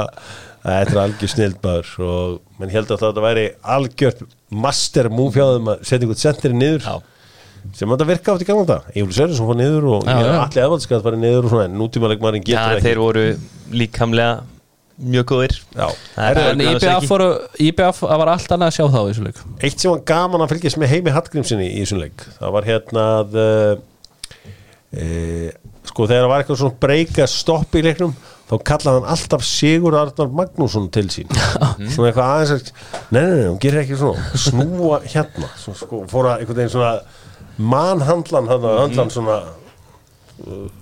þetta 0.62 0.94
er 0.94 1.00
algjör 1.04 1.32
snild 1.32 1.58
maður 1.64 1.92
og 2.06 2.36
menn 2.60 2.74
held 2.74 2.92
að 2.92 3.06
þetta 3.06 3.24
væri 3.24 3.46
algjört 3.76 4.22
master 4.52 5.08
move 5.12 5.34
hjá 5.34 5.56
þeim 5.56 5.72
að 5.72 5.82
setja 5.88 6.02
einhvern 6.04 6.22
sentri 6.22 6.52
niður 6.54 6.86
Já. 6.86 6.94
sem 7.78 7.94
þetta 7.94 8.08
virka 8.12 8.36
átt 8.36 8.44
í 8.44 8.48
gamla 8.48 8.68
dag 8.68 8.88
Egil 8.94 9.10
Sverrisson 9.16 9.50
fór 9.50 9.58
niður 9.58 9.90
og 9.96 10.06
Já, 10.06 10.16
já. 10.18 10.32
allir 10.44 10.64
eðvaldskast 10.66 11.06
var 11.08 11.18
niður 11.18 11.48
og 11.48 11.54
svona 11.54 11.68
en 11.70 11.78
nútímalegmaðurinn 11.80 12.46
Já, 12.46 12.62
getur 12.62 12.86
þeir 12.86 13.02
voru 13.02 13.26
líkamlega 13.72 14.40
mjög 15.02 15.24
góðir. 15.32 15.54
Það 15.74 16.40
en 16.42 16.60
IBF 16.62 16.84
ekki. 16.84 17.92
það 18.02 18.20
var 18.20 18.30
allt 18.34 18.52
annað 18.54 18.68
að 18.68 18.76
sjá 18.76 18.84
þá 18.92 18.98
í 19.00 19.06
þessu 19.08 19.24
leik 19.26 19.40
Eitt 19.64 19.82
sem 19.82 19.90
var 19.90 20.02
gaman 20.12 20.44
að 20.44 20.52
fylgjast 20.52 20.78
með 20.78 20.92
heimi 20.92 21.14
Hallgrímsinni 21.16 21.68
í 21.70 21.80
þessum 21.80 22.02
leik 22.02 22.26
það 22.36 22.54
var 22.56 22.68
hérna 22.68 23.06
að 23.22 23.38
uh, 23.42 23.72
e, 24.92 25.06
sko 25.88 26.06
þegar 26.06 26.26
það 26.26 26.30
var 26.32 26.42
eitthvað 26.42 26.60
svona 26.62 26.80
breyka 26.82 27.26
stopp 27.30 27.78
í 27.78 27.82
leiknum 27.86 28.12
þá 28.52 28.54
kallaði 28.68 29.00
hann 29.00 29.08
alltaf 29.14 29.46
Sigur 29.46 29.96
Arnar 29.96 30.30
Magnússon 30.36 30.90
til 30.92 31.08
sín. 31.12 31.32
Svona 31.32 32.10
eitthvað 32.10 32.28
aðeins 32.28 32.52
að 32.52 32.70
nei, 33.14 33.22
nei, 33.22 33.32
nei, 33.38 33.48
hún 33.48 33.58
gerir 33.62 33.82
ekki 33.82 33.98
svona. 34.00 34.28
Snúa 34.44 35.00
hérna. 35.06 35.50
Svona, 35.56 35.80
sko, 35.80 36.04
fóra 36.10 36.36
einhvern 36.38 36.60
veginn 36.60 36.74
svona 36.74 36.94
manhandlan 37.72 38.48
hann 38.50 38.66
handlan 38.66 39.12
svona 39.12 39.38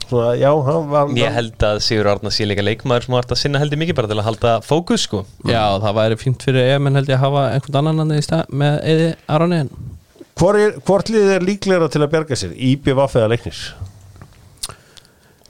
svona, 0.08 0.34
já, 0.40 0.50
hann 0.66 0.90
var 0.90 1.14
Ég 1.18 1.36
held 1.36 1.66
að 1.66 1.80
Sigur 1.84 2.10
Arnar 2.10 2.34
sé 2.34 2.46
líka 2.48 2.64
leikmaður 2.64 3.06
sem 3.06 3.16
vart 3.18 3.34
að 3.34 3.40
sinna 3.42 3.62
heldur 3.62 3.80
mikið 3.82 3.98
bara 3.98 4.10
til 4.10 4.18
að 4.18 4.28
halda 4.30 4.56
fókus 4.64 5.06
sko. 5.06 5.24
Já, 5.44 5.62
það 5.82 5.96
væri 6.00 6.18
fínt 6.20 6.46
fyrir 6.46 6.74
EM 6.74 6.90
en 6.90 7.00
held 7.00 7.12
ég 7.12 7.18
að 7.20 7.24
hafa 7.26 7.46
einhvern 7.54 7.80
annan 7.82 8.02
hann 8.04 8.16
í 8.16 8.24
stað 8.24 8.52
með 8.62 8.82
Eði 8.94 9.08
Aroni 9.30 9.62
en 9.66 9.72
Hvor 10.40 10.56
er, 10.56 10.76
hvort 10.86 11.10
liðið 11.12 11.34
er 11.34 11.44
líklegra 11.44 11.90
til 11.92 12.00
að 12.00 12.12
bjarga 12.14 12.36
sér 12.40 12.54
eða 12.56 13.26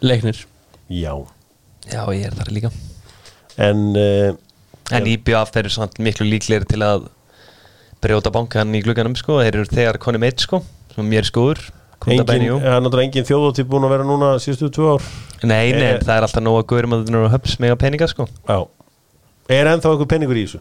leiknir? 0.04 0.44
Já. 0.90 1.14
Já, 1.90 2.02
ég 2.14 2.26
er 2.28 2.36
þar 2.38 2.52
líka. 2.54 2.70
En 3.60 3.82
uh, 3.96 4.30
En 4.90 5.06
IBF 5.06 5.54
eru 5.60 5.70
samt 5.70 6.00
miklu 6.02 6.26
líklegir 6.26 6.64
til 6.66 6.80
að 6.82 7.04
brjóta 8.02 8.32
bankan 8.34 8.72
í 8.74 8.80
glugganum 8.82 9.14
sko. 9.18 9.38
Þeir 9.42 9.60
eru 9.60 9.68
þegar 9.70 9.98
konum 10.02 10.24
eitt 10.26 10.42
sko 10.42 10.62
sem 10.94 11.06
mér 11.06 11.22
er 11.22 11.28
skoður 11.28 11.60
engin, 12.08 12.24
það 12.26 12.64
er 12.64 12.80
náttúrulega 12.82 13.06
engin 13.06 13.26
þjóðóttíð 13.28 13.66
búin 13.70 13.84
að 13.86 13.92
vera 13.94 14.06
núna 14.08 14.30
síðustu 14.40 14.70
tvö 14.72 14.94
ár. 14.96 15.06
Nei, 15.44 15.70
nei, 15.76 15.82
Eh. 15.92 15.98
það 16.00 16.14
er 16.16 16.26
alltaf 16.26 16.42
nóg 16.42 16.56
að 16.62 16.66
guðurum 16.72 16.94
að 16.96 17.02
það 17.04 17.14
eru 17.20 17.32
höfs 17.34 17.58
mega 17.60 17.76
peninga 17.76 18.08
sko. 18.10 18.26
Já. 18.48 18.58
Er 19.52 19.68
ennþá 19.70 19.92
einhver 19.92 20.08
penningur 20.10 20.40
í 20.40 20.46
þessu? 20.46 20.60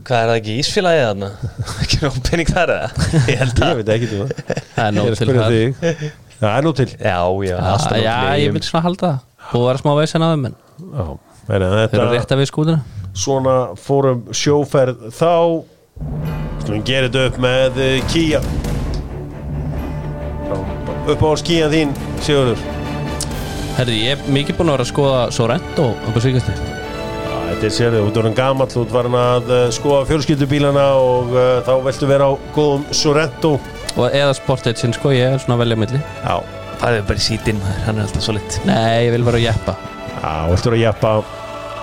Hvað 0.00 0.20
er 0.24 0.28
það 0.30 0.38
ekki 0.40 0.56
ísfélagið 0.62 1.06
þarna? 1.06 1.30
ekki 1.84 2.00
nóg 2.02 2.18
pening 2.28 2.50
þar 2.50 2.72
eða? 2.74 2.90
Ég 3.30 3.40
held 3.44 3.54
Ég 3.54 3.64
að 3.70 3.80
veit 3.80 3.94
ekki 3.94 4.10
til 4.10 4.20
það 4.20 4.34
er 4.34 4.60
Ég 4.60 4.84
er 4.84 4.94
nóg 4.98 5.10
að 5.10 5.18
til 5.20 5.28
það 5.38 6.04
Það 6.40 6.54
er 6.56 6.64
nú 6.64 6.70
til. 6.72 6.88
Já, 6.96 7.18
já, 7.44 7.56
Já, 7.60 7.72
nóg 7.76 7.98
já, 8.00 8.14
ég 8.40 8.54
vil 8.54 8.62
svona 8.64 8.84
halda 8.86 9.08
það. 9.10 9.26
Að 9.50 9.66
vera 9.66 9.80
smá 9.82 9.90
veisin 9.98 10.24
á 10.24 10.28
þeim 10.30 10.46
þeir 11.92 12.00
eru 12.00 12.14
rétt 12.14 12.32
að 12.32 12.40
við 12.40 12.48
skútuna. 12.48 12.80
Svona 13.12 13.54
fórum 13.76 14.22
sjóferð 14.32 15.10
þá. 15.12 15.34
Skulum 16.62 16.84
gera 16.88 17.10
þetta 17.10 17.26
upp 17.28 17.38
með 17.44 17.80
uh, 17.84 17.94
Kia 18.08 18.40
Upp 21.10 21.24
á 21.24 21.30
skían 21.40 21.72
þín 21.72 21.92
Sigurður. 22.24 22.62
Herði, 23.76 23.96
ég 24.06 24.14
er 24.14 24.32
mikið 24.32 24.58
búin 24.58 24.70
að 24.70 24.78
vera 24.78 24.86
að 24.86 24.90
skoða 24.92 25.20
Sorrento 25.34 25.86
og 25.92 26.16
þér 26.16 26.40
Já, 26.46 27.34
Þetta 27.50 27.68
er 27.68 27.74
sérðu, 27.76 28.00
þú 28.00 28.10
ert 28.10 28.20
orðin 28.22 28.38
gamall, 28.38 28.68
þú 28.72 28.84
ert 28.86 28.94
varin 28.96 29.18
að 29.20 29.52
uh, 29.52 29.60
skoða 29.74 30.08
fjölskyldubílana 30.08 30.86
og 31.00 31.34
uh, 31.36 31.44
þá 31.66 31.72
veltu 31.84 32.08
vera 32.10 32.28
á 32.28 32.32
góðum 32.56 32.88
Sorrento 32.96 33.54
og 33.96 34.06
eða 34.10 34.32
Sportage 34.38 34.92
sko, 34.94 35.14
ég 35.14 35.34
er 35.34 35.42
svona 35.42 35.58
að 35.58 35.64
velja 35.64 35.80
milli. 35.82 36.02
Já, 36.22 36.38
Það 36.80 36.96
er 36.96 37.02
bara 37.10 37.20
sítinn, 37.20 37.58
maður, 37.60 37.80
hann 37.84 37.98
er 37.98 38.06
alltaf 38.06 38.22
svo 38.24 38.32
lit 38.38 38.54
Nei, 38.64 39.04
ég 39.04 39.10
vil 39.12 39.24
vera 39.26 39.36
að 39.36 39.42
jeppa. 39.44 39.74
Já, 40.14 40.30
veltu 40.48 40.70
vera 40.70 40.78
að 40.78 40.84
jeppa? 40.86 41.10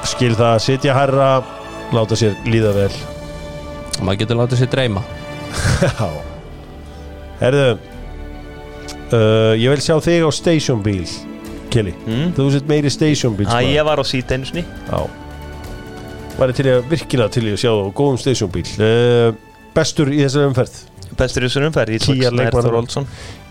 Skil 0.10 0.32
það, 0.38 0.56
sitja 0.66 0.96
herra 0.98 1.28
Láta 1.94 2.18
sér 2.20 2.34
líða 2.50 2.72
vel. 2.76 2.90
Og 3.98 4.02
maður 4.08 4.20
getur 4.24 4.40
látið 4.42 4.64
sér 4.64 4.72
dreyma. 4.74 5.04
Já. 5.86 6.10
Herðu 7.38 7.70
uh, 7.78 9.54
Ég 9.54 9.70
vil 9.70 9.86
sjá 9.86 9.96
þig 10.04 10.26
á 10.26 10.30
stationbíl 10.34 11.06
Kelly, 11.72 11.94
mm? 12.08 12.34
þú 12.38 12.50
sett 12.56 12.70
meiri 12.70 12.92
stationbíl 12.92 13.48
Að 13.54 13.70
ég 13.70 13.86
var 13.86 14.02
á 14.02 14.06
sítinn 14.08 14.48
Já. 14.50 15.00
Til 16.38 16.70
að 16.74 16.90
virkilega 16.90 17.34
til 17.34 17.46
að 17.52 17.62
sjá 17.62 17.70
það 17.70 17.86
á 17.86 17.98
góðum 18.02 18.22
stationbíl 18.22 18.66
uh, 18.82 19.30
Bestur 19.78 20.10
í 20.10 20.24
þessari 20.26 20.50
umferð 20.50 20.82
Bestur 21.18 21.46
í 21.46 21.50
þessu 21.50 21.64
umferð, 21.68 21.96
Ísak 21.98 22.22
Snær. 22.30 22.52
Þorvaldsson 22.54 23.08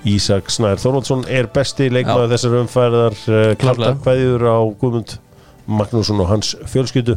Ísak 0.06 0.50
Snær 0.54 0.80
Þorvaldsson 0.82 1.24
er 1.32 1.48
besti 1.54 1.88
leikmaður 1.90 2.28
Já. 2.28 2.32
þessari 2.36 2.60
umferðar 2.62 3.16
uh, 3.16 3.20
Klarta 3.26 3.56
Klárlega. 3.62 3.94
kveðjur 4.04 4.44
á 4.46 4.58
Guðmund 4.82 5.14
Magnússon 5.66 6.22
og 6.22 6.28
hans 6.30 6.52
fjölskyldu. 6.70 7.16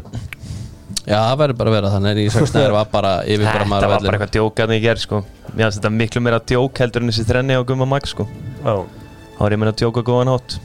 Já, 1.05 1.19
það 1.21 1.35
verður 1.43 1.57
bara 1.59 1.69
að 1.69 1.75
vera 1.77 1.91
þannig 1.93 2.15
en 2.15 2.21
Ísak 2.23 2.47
Snær 2.49 2.73
var 2.73 2.87
bara 2.93 3.11
yfir 3.29 3.45
bara 3.45 3.65
Þetta 3.65 3.91
var 3.93 4.05
bara 4.07 4.17
eitthvað 4.17 4.33
djók 4.37 4.63
að 4.63 4.71
það 4.71 4.77
ég 4.79 4.85
ger 4.87 5.03
sko. 5.03 5.21
Mér 5.53 5.61
finnst 5.67 5.79
þetta 5.79 5.91
miklu 5.99 6.23
meira 6.25 6.39
djók 6.49 6.81
heldur 6.81 7.05
en 7.05 7.11
þessi 7.13 7.27
þrenni 7.29 7.57
á 7.57 7.61
Gumma 7.69 7.87
Max 7.89 8.15
sko. 8.15 8.25
Já. 8.65 8.73
Þá 9.37 9.43
er 9.45 9.55
ég 9.55 9.61
meina 9.61 9.73
að 9.75 9.79
djóka 9.83 10.03
góðan 10.09 10.33
hátt. 10.33 10.57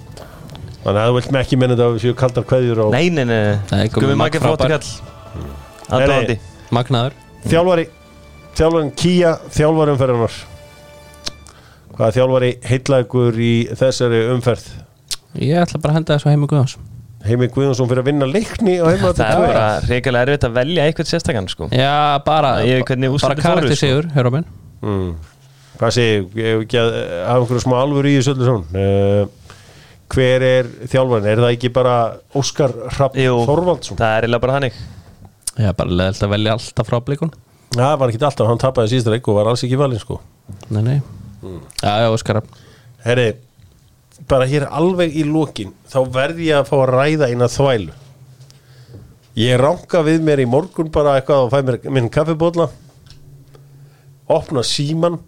Þannig 0.84 1.00
að 1.00 1.08
þú 1.08 1.14
vilt 1.18 1.30
með 1.32 1.44
ekki 1.44 1.56
minna 1.60 1.76
þetta 1.76 1.84
að 1.88 1.94
við 1.94 2.02
séu 2.04 2.16
kaldar 2.20 2.44
kveðjur 2.48 2.80
á 2.84 2.86
Nei, 2.92 3.06
nei, 3.08 3.24
nei, 3.24 3.56
Nei, 3.72 3.84
Magnaður. 6.74 7.14
Þjálfari 7.44 7.84
Þjálfarin 8.54 8.90
Kia 8.98 9.34
Þjálfari 9.50 9.94
umferðarnar 9.96 10.34
Hvaða 11.94 12.14
þjálfari 12.16 12.50
heitlagur 12.66 13.38
í 13.38 13.52
þessari 13.78 14.24
umferð? 14.34 14.66
Ég 15.42 15.58
ætla 15.62 15.80
bara 15.82 15.94
að 15.94 15.98
henda 16.00 16.16
þessu 16.16 16.30
heimi 16.30 16.48
Guðans 16.50 16.76
Heimi 17.24 17.48
Guðjónsson 17.48 17.88
fyrir 17.88 18.02
að 18.02 18.08
vinna 18.10 18.26
leikni 18.28 18.74
á 18.78 18.84
heima 18.84 19.12
Það 19.16 19.22
er 19.24 19.38
bara 19.40 19.68
reyngilega 19.88 20.26
erfitt 20.26 20.46
að 20.46 20.56
velja 20.58 20.84
eitthvað 20.84 21.08
sérstakann 21.08 21.46
sko. 21.48 21.68
Já, 21.72 22.20
bara, 22.26 22.50
Ég 22.68 22.82
bara 22.84 23.38
karakter 23.38 23.72
sko. 23.72 23.78
sigur, 23.80 24.10
hér 24.12 24.28
á 24.28 24.32
minn 24.34 24.46
mm. 24.84 25.14
Hvað 25.80 25.94
segi 25.96 26.10
ég, 26.12 26.26
ég 26.38 26.50
hef 26.52 26.66
ekki 26.66 26.80
að 26.82 26.90
hafa 26.98 27.38
einhverju 27.40 27.62
smá 27.64 27.76
alvöru 27.80 28.12
í 28.12 28.18
þessu 28.18 28.34
öllu 28.34 28.50
svona 28.50 28.84
uh, 28.84 29.56
Hver 30.14 30.44
er 30.46 30.68
þjálfarin? 30.92 31.30
Er 31.32 31.42
það 31.46 31.54
ekki 31.56 31.72
bara 31.74 31.96
Óskar 32.36 32.76
Rapp 32.98 33.16
Þorvaldsson? 33.16 33.98
það 33.98 34.18
er 34.18 34.28
eiginlega 34.28 34.44
bara 34.44 34.58
hannig 34.60 34.78
Já, 35.54 35.70
bara 35.72 35.98
leðilt 36.02 36.26
að 36.26 36.34
velja 36.36 36.58
alltaf 36.58 36.90
frá 36.90 37.00
blikun 37.08 37.32
Það 37.74 37.96
var 38.00 38.12
ekki 38.12 38.22
alltaf, 38.22 38.46
hann 38.48 38.60
tapaði 38.62 38.92
síðasta 38.92 39.10
leik 39.14 39.28
og 39.28 39.38
var 39.40 39.50
alls 39.50 39.64
ekki 39.66 39.78
valinn 39.80 39.98
sko. 40.02 40.20
Nei, 40.70 40.82
nei. 40.86 40.96
Já, 41.82 41.90
já, 42.04 42.08
Óskar. 42.14 42.38
Herri, 43.04 43.26
bara 44.30 44.46
hér 44.48 44.68
alveg 44.70 45.12
í 45.18 45.24
lokin 45.26 45.74
þá 45.90 45.98
verði 46.14 46.48
ég 46.52 46.60
að 46.62 46.68
fá 46.70 46.76
að 46.78 46.92
ræða 46.94 47.28
eina 47.32 47.48
þvælu. 47.50 47.92
Ég 49.42 49.58
ránka 49.58 50.04
við 50.06 50.22
mér 50.22 50.44
í 50.44 50.46
morgun 50.46 50.92
bara 50.94 51.16
eitthvað 51.18 51.48
og 51.48 51.52
fæ 51.52 51.58
mér 51.66 51.80
minn 51.90 52.06
kaffibólla 52.14 52.68
opna 54.30 54.62
síman 54.64 55.18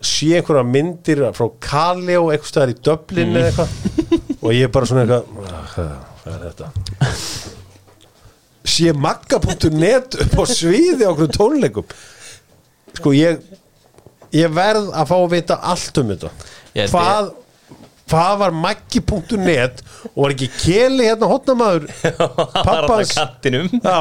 sé 0.00 0.30
einhverja 0.38 0.62
myndir 0.64 1.24
frá 1.36 1.48
Kali 1.60 2.14
og 2.16 2.30
eitthvað 2.32 2.52
staðar 2.52 2.72
í 2.72 2.78
Dublin 2.86 3.34
eða 3.36 3.50
eitthvað. 3.50 4.38
Og 4.38 4.54
ég 4.54 4.68
er 4.68 4.72
bara 4.72 4.86
svona 4.86 5.02
eitthvað 5.02 5.24
"Ah, 5.50 5.66
hvað 5.74 6.32
er 6.32 6.40
þetta 6.46 6.70
sé 8.68 8.92
magga.net 8.96 10.18
upp 10.24 10.36
á 10.38 10.44
sviði 10.48 11.08
á 11.08 11.10
okkur 11.12 11.32
tónleikum. 11.34 11.88
Sko 12.98 13.12
ég 13.16 13.42
ég 14.36 14.52
verð 14.52 14.90
að 14.92 15.10
fá 15.10 15.16
að 15.18 15.30
vita 15.36 15.60
allt 15.72 16.00
um 16.02 16.10
þetta. 16.14 16.32
Ég- 16.76 16.90
hvað 16.92 17.32
hvað 18.08 18.38
var 18.40 18.54
maggi.net 18.56 19.82
og 20.14 20.18
var 20.22 20.32
ekki 20.34 20.46
keli 20.62 21.08
hérna 21.08 21.28
hotnamaður 21.28 21.88
já, 23.84 23.98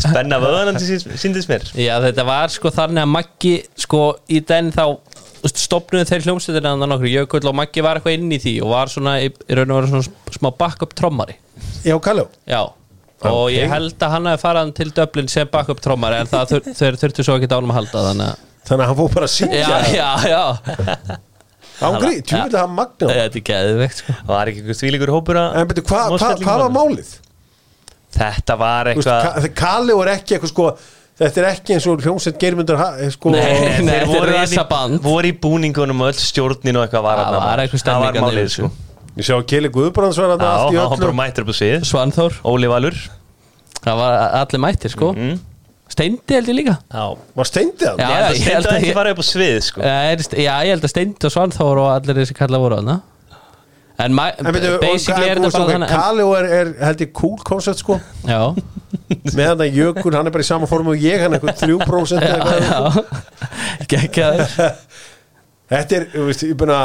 Spenna 0.00 0.38
vöðanandi 0.40 0.98
síndist 1.20 1.50
mér 1.50 1.66
Já, 1.76 1.96
þetta 2.06 2.24
var 2.28 2.52
sko 2.54 2.72
þannig 2.72 3.04
að 3.04 3.10
Maggi 3.12 3.54
sko 3.84 4.02
í 4.32 4.40
den 4.48 4.70
þá 4.74 4.86
stopnuðu 5.52 6.06
þeir 6.08 6.24
hljómsveitina 6.28 6.72
þannig 6.72 6.92
nokkur 6.94 7.10
Jökull 7.12 7.50
og 7.50 7.58
Maggi 7.58 7.84
var 7.84 7.98
eitthvað 8.00 8.16
inn 8.16 8.32
í 8.32 8.40
því 8.42 8.54
og 8.64 8.72
var 8.72 8.92
svona 8.92 9.16
í, 9.24 9.28
raun 9.50 9.74
og 9.74 9.80
vera 9.82 9.90
svona 9.90 10.36
smá 10.38 10.52
backup 10.62 10.94
trommari. 10.96 11.36
Já 11.84 11.96
Kalló 12.02 12.28
Já 12.48 12.62
og 13.30 13.44
Ok. 13.46 13.52
ég 13.54 13.68
held 13.70 13.98
að 14.02 14.10
hann 14.16 14.26
hafi 14.30 14.42
farað 14.42 14.72
til 14.74 14.90
Dublin 14.96 15.28
sem 15.28 15.48
backup 15.52 15.80
trommari 15.84 16.18
en 16.22 16.26
það 16.30 16.48
þur, 16.52 16.72
þeir 16.80 16.98
þurftu 17.02 17.24
svo 17.26 17.36
ekki 17.38 17.50
dánum 17.52 17.70
að 17.74 17.78
halda 17.80 18.02
þannig 18.08 18.30
að 18.32 18.48
þannig 18.68 18.82
að 18.84 18.88
hann 18.92 18.98
fór 19.02 19.12
bara 19.14 19.26
að 19.28 19.34
syngja. 19.36 19.60
Já, 19.62 19.78
já, 19.92 20.10
já. 20.32 21.18
Ángri, 21.82 22.12
tjúið 22.22 22.52
það 22.54 22.68
magna 22.76 23.08
Þetta 23.10 23.38
er 23.40 23.44
geðveikt 23.48 24.00
sko. 24.02 24.12
Það 24.22 24.32
var 24.36 24.50
ekki 24.52 24.60
einhver 24.62 24.78
þvílíkur 24.78 25.12
hópur 25.16 25.38
að 25.40 25.56
en 25.62 25.70
betur, 25.72 25.86
hvað 25.88 26.12
hva, 26.14 26.32
hva 26.42 26.56
var 26.62 26.74
málið? 26.76 27.12
Þetta 28.12 28.56
var 28.60 28.90
eitthvað 28.92 29.22
Ka- 29.26 29.52
Kali 29.62 29.96
er 30.04 30.10
ekki 30.16 30.36
eitthvað 30.36 30.52
sko 30.52 30.66
Þetta 31.22 31.42
er 31.42 31.46
ekki 31.50 31.74
eins 31.76 31.86
og 31.90 32.00
hljómsveit 32.06 32.38
geirmyndur 32.40 32.78
sko, 33.14 33.32
Nei, 33.34 33.42
Þeir 33.42 33.82
þetta 33.82 33.96
er 33.98 34.06
voru, 34.08 34.32
risaband. 34.36 34.94
í, 34.96 35.02
voru 35.04 35.28
í 35.28 35.34
búningunum 35.42 36.00
og 36.06 36.12
öll 36.12 36.20
stjórnin 36.22 36.78
og 36.80 36.86
eitthvað 36.86 37.04
var 37.08 37.20
Það 37.24 37.36
var 37.42 37.62
eitthvað 37.66 37.84
Það 37.88 38.04
var 38.06 38.20
málið 38.26 38.46
að 38.46 38.54
sko 38.56 38.70
Ég 39.16 39.26
sjá 39.28 39.36
Kili 39.44 39.68
Guðbrands 39.72 40.18
var 40.20 40.30
Já, 40.30 40.36
þarna 40.36 40.50
allt 40.56 40.72
í 40.72 40.78
hann 40.80 40.88
var 40.88 40.96
bara 40.96 41.08
öllu 41.10 41.16
mættur 41.20 41.44
upp 41.46 41.52
á 41.52 41.56
svið 41.60 41.86
Svanþór. 41.88 42.36
Óli 42.48 42.70
Valur. 42.72 43.00
Það 43.82 43.98
var 44.02 44.18
allir 44.40 44.62
mættir 44.64 44.92
sko. 44.94 45.12
Mm. 45.16 45.40
Steindi 45.92 46.36
held 46.38 46.48
ég 46.48 46.56
líka. 46.56 46.76
Já. 46.88 47.04
Var 47.36 47.48
steindið 47.50 47.88
hann? 47.90 48.00
Já, 48.00 48.08
Ég 48.08 48.46
held 48.48 48.66
að 48.66 48.72
ég 48.72 48.82
að 48.82 48.86
ég- 48.88 48.96
fara 48.96 49.10
upp 49.12 49.20
á 49.20 49.26
svið 49.28 49.56
sko. 49.66 49.80
Já, 49.84 49.96
ég 50.08 50.12
er- 50.16 50.40
já, 50.46 50.54
ég 50.64 50.70
held 50.72 50.86
að 50.88 50.92
Steindi 50.94 51.28
og 51.28 51.34
Svanþór 51.34 51.80
og 51.82 51.88
allir 51.92 52.20
þessi 52.22 52.34
kalla 52.38 52.58
voru 52.62 53.00
En 53.98 54.14
ma- 54.14 54.32
En 54.38 54.52
basically 54.80 55.28
er 55.28 55.36
þetta 55.38 55.52
bara 55.52 55.74
þannig 55.74 55.88
Kali 55.92 56.24
er, 56.38 56.46
er 56.60 56.70
held 56.86 57.02
ég 57.04 57.12
cool 57.12 57.36
concept 57.44 57.78
sko. 57.78 58.00
Já, 58.24 58.54
með 59.36 59.46
hann 59.46 59.62
að 59.66 59.76
Jökul, 59.76 60.14
hann 60.16 60.26
er 60.26 60.30
bara 60.34 60.42
í 60.42 60.48
sama 60.48 60.66
formu 60.66 60.94
og 60.96 61.04
ég 61.04 61.20
hann 61.20 61.34
er 61.34 61.38
eitthvað 61.38 61.60
3% 61.60 62.24
eða 62.24 62.56
eitthvað. 62.56 62.96
já. 62.96 63.86
Gekkjaður. 63.92 64.56
Þetta 65.72 65.96
er, 65.98 66.06
þú 66.14 66.24
veist, 66.28 66.42
ég 66.48 66.56
byrja 66.60 66.80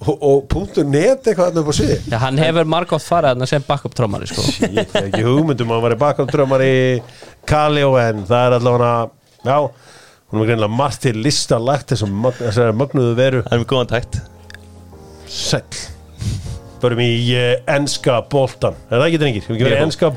og, 0.00 0.16
og 0.24 0.42
punktur 0.48 0.86
net 0.88 1.26
eitthvað 1.28 1.50
hann 1.50 1.60
upp 1.62 1.70
á 1.70 1.74
sviði 1.76 1.96
Já, 2.08 2.16
hann 2.22 2.40
hefur 2.40 2.68
margótt 2.72 3.04
þarna 3.04 3.48
sem 3.48 3.64
backup 3.66 3.94
trómari 3.96 4.28
sko. 4.30 4.44
Ég 4.64 4.80
hef 4.86 4.96
ekki 5.10 5.22
hugmyndum 5.26 5.70
að 5.70 5.76
hann 5.76 5.86
var 5.86 5.94
í 5.96 6.00
bakafdrömmar 6.00 6.64
í 6.64 6.74
Kaleo 7.48 7.94
en 8.00 8.24
það 8.28 8.46
er 8.46 8.56
allavega 8.58 8.92
já, 9.44 9.56
hún 10.30 10.42
er 10.44 10.50
greinlega 10.50 10.76
margt 10.80 11.02
til 11.04 11.16
lista 11.20 11.58
lagt 11.60 11.92
þessum 11.92 12.12
mag- 12.24 12.38
þessari 12.40 12.76
mögnuðu 12.80 13.16
veru. 13.18 13.42
Það 13.46 13.56
er 13.56 13.62
með 13.64 13.70
góðan 13.74 13.90
tækt 13.94 14.20
Sæll. 15.30 15.82
Förum 16.80 17.02
í 17.04 17.10
uh, 17.36 17.50
enska 17.76 18.16
boltan 18.32 18.78
Er 18.88 18.96
það 19.02 19.06
ekki 19.10 19.18
drengir? 19.20 19.44
Við 19.44 19.58
ekki 19.58 19.66
verið 19.68 19.76
Jú, 19.76 19.84
enska 19.84 20.08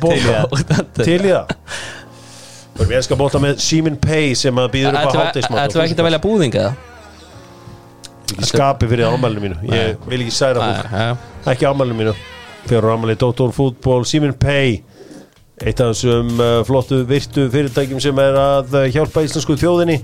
til 1.04 1.18
í 1.20 1.28
í 1.28 1.34
það. 1.34 1.54
Förum 2.78 2.94
í 2.94 2.98
enska 3.02 3.18
boltan 3.20 3.44
með 3.44 3.60
Simin 3.62 4.00
Pay 4.02 4.32
sem 4.40 4.64
að 4.64 4.72
býður 4.78 4.96
upp 4.96 5.04
á 5.04 5.04
Ætlum 5.12 5.24
hátismat 5.28 5.76
við 5.76 5.84
ekki 5.84 6.00
að 6.00 6.08
velja 6.08 6.22
búðinga 6.24 6.64
það? 6.70 6.93
Ekki 8.34 8.50
skapi 8.50 8.90
fyrir 8.90 9.10
ámælinu 9.14 9.46
mínu. 9.48 9.60
Ég 9.70 10.10
vil 10.10 10.26
ekki 10.26 10.34
særa 10.34 10.66
fólk. 10.66 11.50
ekki 11.54 11.70
ámælinu 11.70 12.00
mínu. 12.02 12.16
Fyrir 12.66 12.90
ámæli 12.96 13.16
Dóttor 13.20 13.54
Fútból, 13.54 14.06
Simin 14.10 14.34
Pay 14.34 14.82
eitt 15.62 15.80
af 15.80 15.94
þessum 15.94 16.32
uh, 16.42 16.60
flottu 16.68 17.04
virtu 17.08 17.46
fyrirtækjum 17.52 18.02
sem 18.04 18.20
er 18.20 18.38
að 18.40 18.74
uh, 18.76 18.86
hjálpa 18.92 19.24
íslensku 19.24 19.56
þjóðinni. 19.60 20.00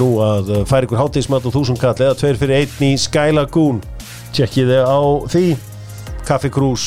Nú 0.00 0.16
að 0.24 0.52
uh, 0.52 0.62
færa 0.68 0.88
ykkur 0.88 1.00
hátísmat 1.00 1.46
og 1.46 1.54
þúsund 1.54 1.80
kall 1.80 1.96
eða 2.00 2.16
tveir 2.18 2.40
fyrir 2.40 2.62
einn 2.62 2.86
í 2.88 2.92
Sky 3.00 3.34
Lagoon. 3.36 3.82
Tjekkið 4.36 4.72
þið 4.72 4.88
á 4.88 4.98
því. 5.32 5.44
Kaffi 6.26 6.50
Krús. 6.52 6.86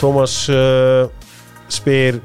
Tómas 0.00 0.40
uh, 0.52 1.06
spyr 1.72 2.20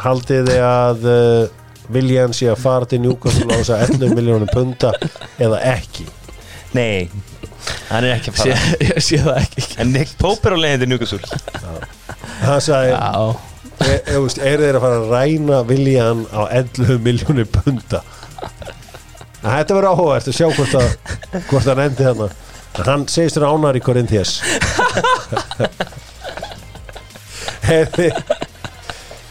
haldið 0.00 0.52
þið 0.52 0.68
að 0.68 1.08
uh, 1.10 1.64
viljan 1.92 2.36
sé 2.36 2.48
að 2.52 2.62
fara 2.62 2.88
til 2.88 3.02
Newcastle 3.02 3.50
á 3.52 3.58
þess 3.58 3.74
að 3.74 3.98
11 3.98 4.16
miljónum 4.16 4.52
punta 4.52 4.94
eða 5.40 5.60
ekki 5.74 6.06
Nei, 6.76 7.08
hann 7.88 8.04
er 8.04 8.12
ekki 8.18 8.30
að 8.34 8.38
sé, 8.42 8.50
fara 8.56 8.76
ég 8.84 8.98
sé 9.04 9.16
það 9.24 9.36
ekki. 9.40 9.60
En 9.80 9.88
Nick 9.94 10.10
Pope 10.20 10.44
er 10.50 10.54
á 10.56 10.58
leiðin 10.60 10.82
til 10.84 10.90
Newcastle. 10.92 11.22
Það 12.42 12.58
sagði 12.66 12.90
Já, 12.92 12.98
er, 13.86 13.96
er, 13.96 14.18
veist, 14.24 14.40
er 14.42 14.58
þeir 14.64 14.78
að 14.78 14.84
fara 14.84 14.96
að 14.98 15.10
ræna 15.14 15.58
viljan 15.68 16.20
á 16.28 16.40
11 16.60 17.00
miljónir 17.06 17.48
punda? 17.54 18.00
En 19.38 19.50
þetta 19.54 19.72
verður 19.78 19.92
áhugavert 19.94 20.28
að 20.28 20.36
sjá 20.36 20.46
hvort 20.50 20.74
að 20.76 20.88
hvort 21.48 21.68
hann 21.70 21.84
endi 21.86 22.02
þarna. 22.04 22.28
En 22.78 22.84
hann 22.92 23.04
segist 23.10 23.36
þér 23.38 23.48
ánar 23.48 23.78
í 23.78 23.82
Corinthians. 23.82 24.32
Hefði 27.68 28.08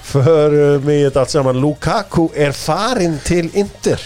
förum 0.07 0.89
í 0.89 0.91
þetta 1.05 1.19
allt 1.23 1.33
saman. 1.35 1.61
Lukaku 1.61 2.25
er 2.35 2.51
farin 2.55 3.15
til 3.27 3.47
Inter 3.59 3.99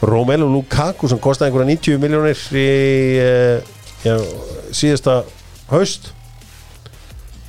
Romelu 0.00 0.46
Lukaku 0.48 1.08
sem 1.10 1.20
kostaði 1.20 1.50
einhverja 1.50 1.76
90 1.76 2.00
miljónir 2.00 2.44
í 2.56 2.68
uh, 3.20 3.72
já, 4.04 4.14
síðasta 4.72 5.20
haust. 5.70 6.12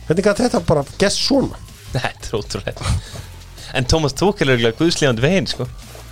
Hvernig 0.07 0.25
gæti 0.27 0.43
þetta 0.47 0.63
bara 0.67 0.83
gest 0.99 1.21
svona? 1.23 1.59
Þetta 1.91 2.27
er 2.27 2.35
ótrúlega 2.39 2.89
En 3.75 3.87
Thomas 3.87 4.15
Tuchel 4.17 4.49
er 4.49 4.57
eiginlega 4.57 4.79
guðslíðandi 4.81 5.23
veginn 5.23 5.47
sko. 5.47 5.67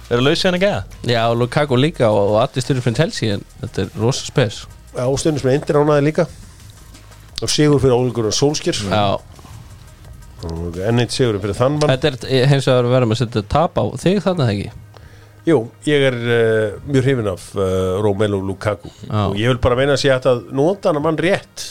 Er 0.09 0.21
að 0.21 0.29
lausa 0.29 0.47
hann 0.47 0.57
að 0.57 0.63
gæða? 0.63 0.83
já 1.11 1.23
Lukaku 1.35 1.79
líka 1.79 2.07
og, 2.07 2.31
og 2.33 2.37
allir 2.45 2.63
styrur 2.63 2.85
fyrir 2.85 3.01
Chelsea 3.03 3.35
en 3.35 3.43
þetta 3.59 3.83
er 3.83 3.97
rosa 3.99 4.23
spes. 4.29 4.61
Ástundum 4.95 5.43
sem 5.43 5.51
Inter 5.57 5.81
ánaði 5.81 6.07
líka. 6.07 6.29
Og 7.43 7.51
sigur 7.51 7.83
fyrir 7.83 7.99
Óligur 7.99 8.31
og 8.31 8.35
Solskjör 8.35 8.79
Já, 8.87 9.19
og 10.47 10.79
enn 10.87 11.03
eitt 11.03 11.15
sigur 11.15 11.37
fyrir 11.43 11.59
þann 11.59 11.77
mann. 11.81 11.91
Þetta 11.91 12.31
er 12.31 12.47
hins 12.47 12.67
vegar 12.67 12.87
að 12.87 12.95
vera 12.95 13.09
með 13.09 13.17
að 13.17 13.25
setja 13.25 13.49
tap 13.51 13.79
á 13.79 13.83
þig 13.99 14.23
þarna 14.23 14.47
þegar 14.47 14.55
ekki 14.55 14.88
Jú, 15.49 15.59
ég 15.89 16.05
er 16.11 16.17
uh, 16.19 16.79
mjög 16.85 17.05
hrifin 17.07 17.29
af 17.31 17.45
uh, 17.57 17.65
Romelu 18.03 18.39
Lukaku. 18.45 18.91
Já. 19.07 19.21
og 19.25 19.37
ég 19.39 19.51
vil 19.53 19.61
bara 19.63 19.77
meina 19.79 19.95
að 19.97 20.03
sé 20.03 20.13
að 20.15 20.43
nota 20.55 20.91
hann 20.93 21.01
mann 21.03 21.19
rétt. 21.19 21.65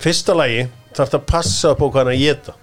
Fyrsta 0.00 0.36
lagi 0.38 0.68
þarf 0.94 1.10
það 1.14 1.18
að 1.20 1.26
passa 1.32 1.72
upp 1.74 1.82
á 1.82 1.86
hvað 1.86 2.00
hann 2.04 2.12
að 2.14 2.22
geta 2.24 2.56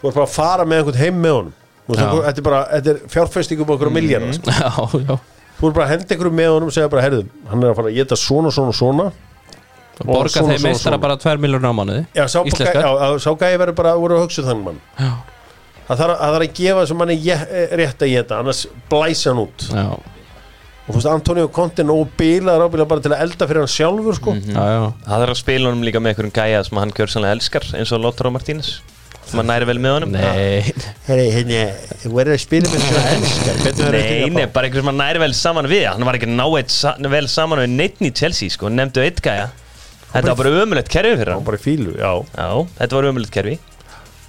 þú 0.00 0.10
ert 0.10 0.18
bara 0.18 0.26
að 0.26 0.34
fara 0.34 0.66
með 0.68 0.82
einhvern 0.82 1.00
heim 1.00 1.22
með 1.22 1.36
honum. 1.38 1.54
Þetta 1.86 2.32
er 2.32 2.44
bara, 2.46 2.60
þetta 2.74 2.92
er 2.92 3.00
fjárfestingum 3.12 3.72
okkur 3.76 3.90
á 3.90 3.92
miljardar 3.94 4.34
sko. 4.36 4.54
Já, 4.56 4.70
já. 5.06 5.16
Þú 5.56 5.68
ert 5.70 5.76
bara 5.78 5.86
að 5.86 5.92
henda 5.94 6.10
einhverjum 6.12 6.36
með 6.36 6.50
honum 6.52 6.70
og 6.70 6.74
segja 6.76 6.90
bara, 6.92 7.04
herðu, 7.06 7.22
hann 7.48 7.62
er 7.62 7.70
að 7.70 7.78
fara 7.78 7.92
að 7.92 7.96
geta 7.96 8.18
svona, 8.20 8.50
svona, 8.52 8.74
svona. 8.76 9.06
Og 9.96 10.10
borga 10.10 10.42
þeim 10.44 10.66
meistara 10.66 10.98
bara 11.00 11.16
2 11.16 11.38
miljónur 11.40 11.72
á 11.72 11.74
mánuði 11.78 12.02
Já, 12.12 12.26
sá, 12.28 13.30
gæði 13.40 13.60
verður 13.62 13.76
bara 13.78 13.94
voru 13.96 14.18
að 14.18 14.26
hugsa 14.26 14.44
þannig 14.44 14.66
mann. 14.66 14.82
Já. 15.00 15.08
Það 15.86 16.00
þarf, 16.02 16.18
þarf 16.18 16.42
að 16.42 16.52
gefa 16.58 16.82
þessum 16.82 16.98
manni 17.02 17.16
rétt 17.80 18.02
að 18.02 18.12
geta 18.12 18.40
annars 18.42 18.64
blæsa 18.90 19.30
hann 19.30 19.42
út. 19.44 19.66
Já, 19.70 19.86
og 20.86 20.90
þú 20.90 20.96
veist, 20.98 21.08
Antonio 21.10 21.46
Conte 21.54 21.82
er 21.82 21.88
nógu 21.88 22.08
bílaður 22.18 22.66
ábíla 22.66 22.86
bara 22.90 23.02
til 23.02 23.10
að 23.14 23.22
elda 23.24 23.46
fyrir 23.50 23.62
hann 23.64 23.70
sjálfur 23.70 24.18
sko. 24.18 24.34
já, 24.38 24.64
já. 24.70 24.82
Það 25.06 25.24
er 25.24 25.32
að 25.32 25.40
spila 25.40 25.70
honum 25.70 25.86
líka 25.86 26.02
með 26.02 26.12
einhverjum 26.14 26.34
gæja 26.36 26.60
sem 26.66 26.80
hann 26.82 26.94
gjörsanlega 26.94 27.38
elskar 27.38 27.66
eins 27.78 27.94
og 27.94 28.02
Lautaro 28.02 28.30
Martínez 28.34 28.72
sem 29.26 29.40
hann 29.40 29.48
næri 29.50 29.66
vel 29.66 29.78
með 29.82 29.94
honum. 29.96 30.12
Nei, 30.14 30.74
Herri, 31.08 31.26
hérna, 31.34 31.62
þú 32.04 32.12
verður 32.14 32.36
að 32.36 32.42
spila 32.44 32.70
með 32.70 32.84
svona 32.86 33.14
elskar 33.16 33.94
Nei, 33.96 34.28
nei, 34.36 34.44
bara 34.54 34.68
einhver 34.68 34.82
sem 34.82 34.90
hann 34.92 35.00
næri 35.02 35.22
vel 35.22 35.32
saman 35.34 35.70
við. 35.70 35.86
Hann 35.90 36.06
var 36.06 36.18
ekki 36.18 36.30
náið 36.30 36.74
sa 36.74 36.94
vel 37.14 37.24
saman 37.30 37.62
við 37.64 37.72
neittn 37.74 38.06
í 38.06 38.12
Chelsea 38.22 38.54
sko, 38.54 38.70
nefndu 38.70 39.02
eitt 39.02 39.22
gæja. 39.22 39.48
Þetta 40.12 40.30
var 40.30 40.38
bara 40.44 40.62
ömulegt 40.62 40.90
kerfi 40.90 41.16
fyrir 41.18 41.34
hann. 41.34 41.46
bara 41.46 41.58
í 41.58 41.62
fílu, 41.66 41.96
já. 41.98 42.12
Já, 42.38 42.50
þetta 42.78 42.98
var 43.00 43.10
ömulegt 43.10 43.34
kerfi 43.34 43.58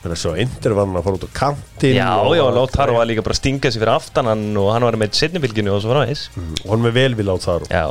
Þannig 0.01 0.13
að 0.13 0.21
svo 0.21 0.33
Inter 0.37 0.75
var 0.77 0.85
hann 0.85 0.99
að 0.99 1.07
fara 1.07 1.17
út 1.17 1.25
á 1.25 1.31
kantin 1.39 1.95
Já, 1.97 2.11
já, 2.37 2.43
Lautaro 2.53 2.97
var 2.99 3.07
líka 3.09 3.23
bara 3.25 3.33
að 3.33 3.39
stinga 3.41 3.71
sig 3.73 3.81
fyrir 3.81 3.93
aftan 3.95 4.29
hann 4.29 4.43
og 4.61 4.69
hann 4.73 4.85
var 4.85 4.97
með 5.01 5.15
setnifylginu 5.17 5.73
og 5.73 5.81
svo 5.83 5.95
frá 5.95 6.03
Og 6.05 6.69
hann 6.69 6.85
með 6.85 6.97
vel 6.99 7.17
við 7.17 7.29
lát 7.31 7.47
þar 7.47 7.65
Já, 7.71 7.85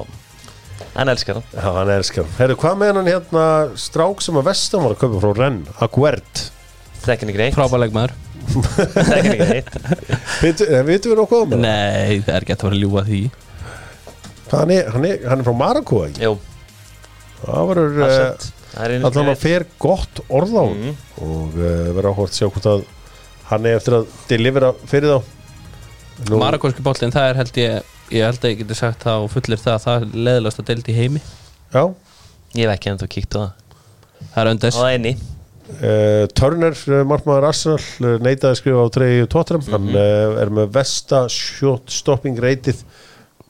hann 0.95 1.13
elskar 1.13 1.41
hann. 1.41 1.49
Já, 1.57 1.67
hann 1.81 1.91
elskar 1.97 2.25
hann. 2.25 2.37
Herru, 2.39 2.59
hvað 2.63 2.79
með 2.83 2.93
hann 3.01 3.11
hérna 3.11 3.47
strák 3.81 4.23
sem 4.25 4.39
að 4.39 4.49
vestan 4.53 4.87
var 4.87 4.95
að 4.95 5.03
kaupa 5.03 5.25
frá 5.25 5.35
Renn 5.41 5.61
Aguert 5.83 6.45
Þekkin 7.07 7.33
ekki 7.33 7.43
neitt. 7.43 7.59
Frábæleg 7.59 7.95
maður 7.95 8.15
Þekkin 9.11 9.33
ekki 9.35 9.49
neitt. 9.51 9.73
Vitum 10.87 11.13
við 11.13 11.19
nokkuð 11.21 11.45
um 11.45 11.57
hann? 11.57 11.67
Nei, 11.67 12.21
það 12.23 12.35
er 12.37 12.47
ekki 12.47 12.55
að 12.57 12.67
vera 12.69 12.81
ljúa 12.83 13.03
því. 13.07 13.23
Hann 14.53 14.73
er, 14.75 14.93
hann 14.95 15.07
er, 15.09 15.25
hann 15.27 15.43
er 15.43 15.47
frá 15.47 15.57
Marokko, 15.59 16.05
ekki? 16.07 16.23
Jú, 16.23 16.37
Það 17.43 17.69
verður 17.71 18.47
uh, 18.77 18.85
er 18.85 19.07
allan 19.09 19.33
að 19.33 19.41
fer 19.43 19.67
gott 19.83 20.21
orð 20.29 20.55
á 20.57 20.63
hann 20.67 20.81
Mhm. 20.83 20.97
og 21.27 21.57
uh, 21.57 21.75
verður 21.97 22.11
áhvert 22.13 22.31
að 22.33 22.39
sjá 22.41 22.49
hvort 22.53 22.71
að 22.75 22.85
hann 23.51 23.67
er 23.67 23.77
eftir 23.81 23.95
að 24.01 24.07
delivera 24.29 24.73
fyrir 24.87 25.13
þá. 25.17 25.23
Nú- 26.31 26.41
Marakónski 26.41 26.83
boltinn, 26.83 27.13
það 27.15 27.31
er 27.31 27.39
held 27.43 27.61
ég 27.63 27.93
Ég 28.15 28.23
held 28.23 28.39
að 28.45 28.53
ég 28.53 28.59
geti 28.61 28.75
sagt 28.79 29.03
það 29.03 29.25
og 29.25 29.31
fullir 29.33 29.59
það 29.59 29.73
að 29.75 29.83
það 29.83 29.97
er 30.05 30.21
leðilegast 30.29 30.61
að 30.63 30.67
delta 30.69 30.91
í 30.93 30.95
heimi. 30.95 31.21
Já, 31.75 31.83
Ég 32.55 32.69
hef 32.69 32.75
ekki 32.77 32.91
ennþá 32.93 33.09
kíkt 33.11 33.35
á 33.35 33.39
það. 33.41 33.49
Það 34.31 34.39
er 34.45 34.51
öndes 34.53 34.77
Á 34.77 34.79
það 34.79 34.93
einni 34.95 35.13
uh, 35.17 36.27
Turner, 36.39 36.77
uh, 36.87 37.01
markmaður 37.11 37.47
Arsenal 37.49 37.81
uh, 38.07 38.13
neitaði 38.23 38.53
að 38.53 38.59
skrifa 38.61 38.85
á 38.87 38.95
treyju 38.95 39.27
Tottenham. 39.35 39.67
Hann 39.75 39.89
uh, 39.91 40.39
er 40.45 40.53
með 40.61 40.71
vesta 40.79 41.25
shot 41.33 41.91
stopping 41.91 42.39
reytið 42.39 42.85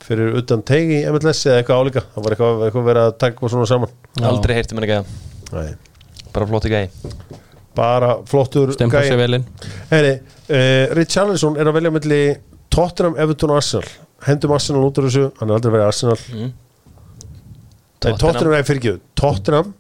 fyrir 0.07 0.37
utan 0.39 0.63
tegi 0.67 1.01
í 1.01 1.05
MLS 1.11 1.43
eða 1.49 1.63
eitthvað 1.63 1.83
álíka. 1.83 2.03
Það 2.15 2.27
var 2.27 2.37
eitthvað, 2.37 2.65
eitthvað 2.67 2.89
verið 2.91 3.09
að 3.09 3.17
taka 3.23 3.51
svona 3.53 3.69
saman. 3.71 3.95
Já. 4.15 4.27
Aldrei 4.31 4.57
heyrti 4.59 4.79
mér 4.79 4.87
ekki 4.87 4.99
að. 5.01 5.71
Bara 6.37 6.49
flóti 6.51 6.73
gæi. 6.73 6.85
Bara 7.77 8.13
flottur 8.29 8.73
inn. 8.73 9.47
Heyri, 9.91 10.13
uh, 10.49 10.95
Richarlison 10.97 11.59
er 11.61 11.69
að 11.69 11.79
velja 11.81 11.93
melli 11.93 12.21
Tottenham, 12.73 13.17
Everton 13.21 13.53
og 13.53 13.61
Arsenal. 13.61 13.91
Hendum 14.27 14.55
Arsenal 14.57 14.85
út 14.87 15.01
úr 15.01 15.09
þessu, 15.11 15.27
hann 15.41 15.51
er 15.51 15.59
aldrei 15.59 15.75
verið 15.75 15.89
Arsenal. 15.91 16.17
Mm. 16.33 16.55
Nei, 18.07 18.15
Tottenham. 18.15 18.55
Er 18.57 18.65
fyrirgjöð 18.69 19.03
Tottenham. 19.19 19.75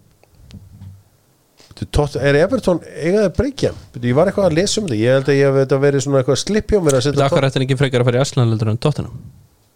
Er 1.76 2.38
Everton 2.40 2.78
eigaði 2.88 3.32
breykja? 3.36 3.72
Ég 4.00 4.16
var 4.16 4.30
eitthvað 4.30 4.46
að 4.48 4.54
lesa 4.56 4.80
um 4.80 4.86
þetta 4.88 4.96
ég 4.96 5.18
held 5.18 5.26
að 5.28 5.36
ég 5.36 5.58
hef 5.58 5.80
verið 5.82 6.04
svona 6.06 6.22
eitthvað 6.22 6.38
slipp 6.40 6.72
hjá 6.72 6.78
mér 6.80 6.96
að 6.96 7.02
setja 7.04 7.20
er 7.20 7.26
akkur 7.26 7.48
eftir 7.50 7.64
ekki 7.66 7.76
frekar 7.76 8.00
að 8.00 8.08
fara 8.08 8.22
í 8.22 8.24
Aslan 8.24 8.48
heldur 8.54 8.70
en 8.72 8.80
Tottenham 8.80 9.18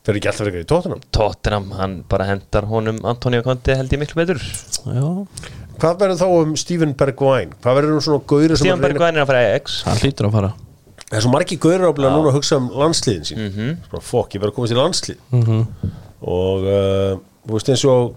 fyrir 0.06 0.20
ekki 0.20 0.30
alltaf 0.30 0.48
fyrir 0.48 0.64
í 0.64 0.68
Tottenham? 0.70 1.02
Tottenham, 1.14 1.68
hann 1.78 1.96
bara 2.10 2.26
hendar 2.30 2.66
honum 2.70 3.00
Antonio 3.08 3.42
Conte 3.46 3.76
held 3.76 3.92
ég 3.92 4.00
miklu 4.00 4.20
betur. 4.20 4.40
Já, 4.40 5.04
hvað 5.82 6.00
verður 6.02 6.20
þá 6.22 6.26
um 6.38 6.56
Steven 6.60 6.94
Bergwijn? 6.98 7.54
Hvað 7.60 7.78
verður 7.80 7.98
um 7.98 8.02
svona 8.06 8.24
gauri 8.32 8.56
sem 8.56 8.66
að 8.66 8.74
reyna- 8.76 8.86
Bergvæn 8.88 9.20
er 9.20 9.24
að 9.24 9.30
fara 9.32 9.44
Ajax. 9.50 9.82
Hann 9.88 10.02
hlýtur 10.02 10.30
að 10.30 10.36
fara. 10.38 10.52
Það 11.10 11.18
er 11.18 11.24
svo 11.26 11.30
margi 11.34 11.58
gaurir 11.58 11.86
ábyggilega 11.90 12.16
núna 12.16 12.30
að 12.30 12.36
hugsa 12.38 12.56
um 12.56 12.70
landsliðin 12.70 13.24
sín. 13.26 13.38
Mm. 13.38 13.52
-hmm. 13.54 14.00
fokk, 14.00 14.34
ég 14.34 14.40
verður 14.40 14.52
að 14.52 14.56
komast 14.56 14.72
í 14.72 14.78
landslið. 14.78 15.18
Og 16.20 16.66
uh, 16.70 17.18
þú 17.46 17.56
veist 17.56 17.68
eins 17.72 17.84
og 17.84 18.14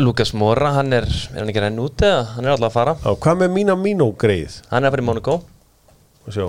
Lukas 0.00 0.32
Mora, 0.34 0.72
hann 0.72 0.92
er, 0.92 1.04
er 1.04 1.40
hann 1.40 1.48
ekki 1.48 1.62
renn 1.64 1.78
út 1.82 2.02
eða? 2.02 2.24
Hann 2.36 2.44
er 2.44 2.52
alltaf 2.54 2.70
að 2.70 2.76
fara. 2.76 2.94
Á, 3.02 3.10
hvað 3.16 3.40
með 3.42 3.50
mína 3.56 3.74
mínó 3.76 4.10
greið 4.16 4.60
Hann 4.70 4.84
er 4.84 4.88
að 4.88 4.94
fara 4.94 5.02
í 5.02 5.08
Monaco 5.08 5.40
og 6.26 6.34
sjá 6.34 6.46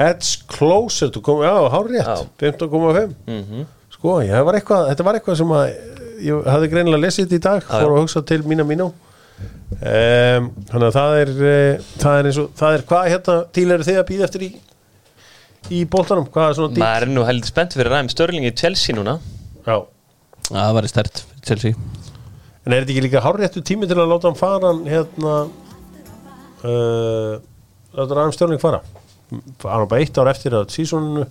Edge 0.00 0.46
closer 0.48 1.10
to 1.12 1.20
come, 1.20 1.44
já, 1.44 1.68
hár 1.72 1.88
rétt 1.90 2.06
Já. 2.06 2.26
15,5 2.40 3.14
mm 3.28 3.64
sko, 3.92 4.18
ég, 4.24 4.32
var 4.46 4.56
eitthvað, 4.56 4.86
þetta 4.90 5.04
var 5.06 5.18
eitthvað 5.18 5.36
sem 5.42 5.50
að 5.54 5.64
ég 6.22 6.46
hafði 6.48 6.70
greinilega 6.72 7.02
lesið 7.02 7.26
þetta 7.26 7.36
í 7.36 7.42
dag 7.44 7.64
Já, 7.66 7.72
fór 7.76 7.92
að 7.92 8.00
hugsa 8.00 8.22
til 8.26 8.40
mína 8.48 8.64
mínó 8.66 8.88
um, 8.88 10.48
þannig 10.70 10.86
að 10.88 10.96
það 10.96 11.16
er 11.20 11.32
uh, 11.36 11.88
það 12.02 12.18
er 12.18 12.30
eins 12.30 12.40
og, 12.42 12.52
það 12.58 12.76
er 12.78 12.84
hvað 12.88 13.10
hérna 13.12 13.36
til 13.58 13.66
eru 13.76 13.88
þið 13.88 14.00
að 14.00 14.08
býða 14.10 14.28
eftir 14.28 14.46
í 14.48 14.50
í 15.70 15.82
boltanum, 15.86 16.26
hvað 16.32 16.48
er 16.48 16.56
svona 16.58 16.74
dýr 16.74 16.82
Maður 16.82 17.06
er 17.06 17.12
nú 17.14 17.26
heldur 17.28 17.52
spennt 17.52 17.76
fyrir 17.76 17.92
ræðum 17.92 18.10
Störling 18.10 18.46
í 18.48 18.54
Chelsea 18.58 18.96
núna. 18.96 19.18
Já, 19.62 19.76
það 20.48 20.72
var 20.78 20.88
í 20.88 20.90
stert 20.90 21.20
Chelsea. 21.46 21.76
En 22.66 22.74
er 22.74 22.82
þetta 22.82 22.94
ekki 22.96 23.04
líka 23.06 23.22
hárréttu 23.22 23.62
tími 23.66 23.86
til 23.90 23.98
að 23.98 24.10
láta 24.10 24.30
hann 24.30 24.38
fara 24.38 24.72
hérna 24.86 25.36
uh, 26.66 27.38
láta 27.94 28.18
Ræm 28.18 28.34
Störling 28.34 28.62
fara 28.62 28.82
hann 29.64 29.82
var 29.84 29.90
bara 29.90 30.04
eitt 30.04 30.18
ár 30.20 30.30
eftir 30.32 30.56
að 30.58 30.72
sísoninu 30.74 31.26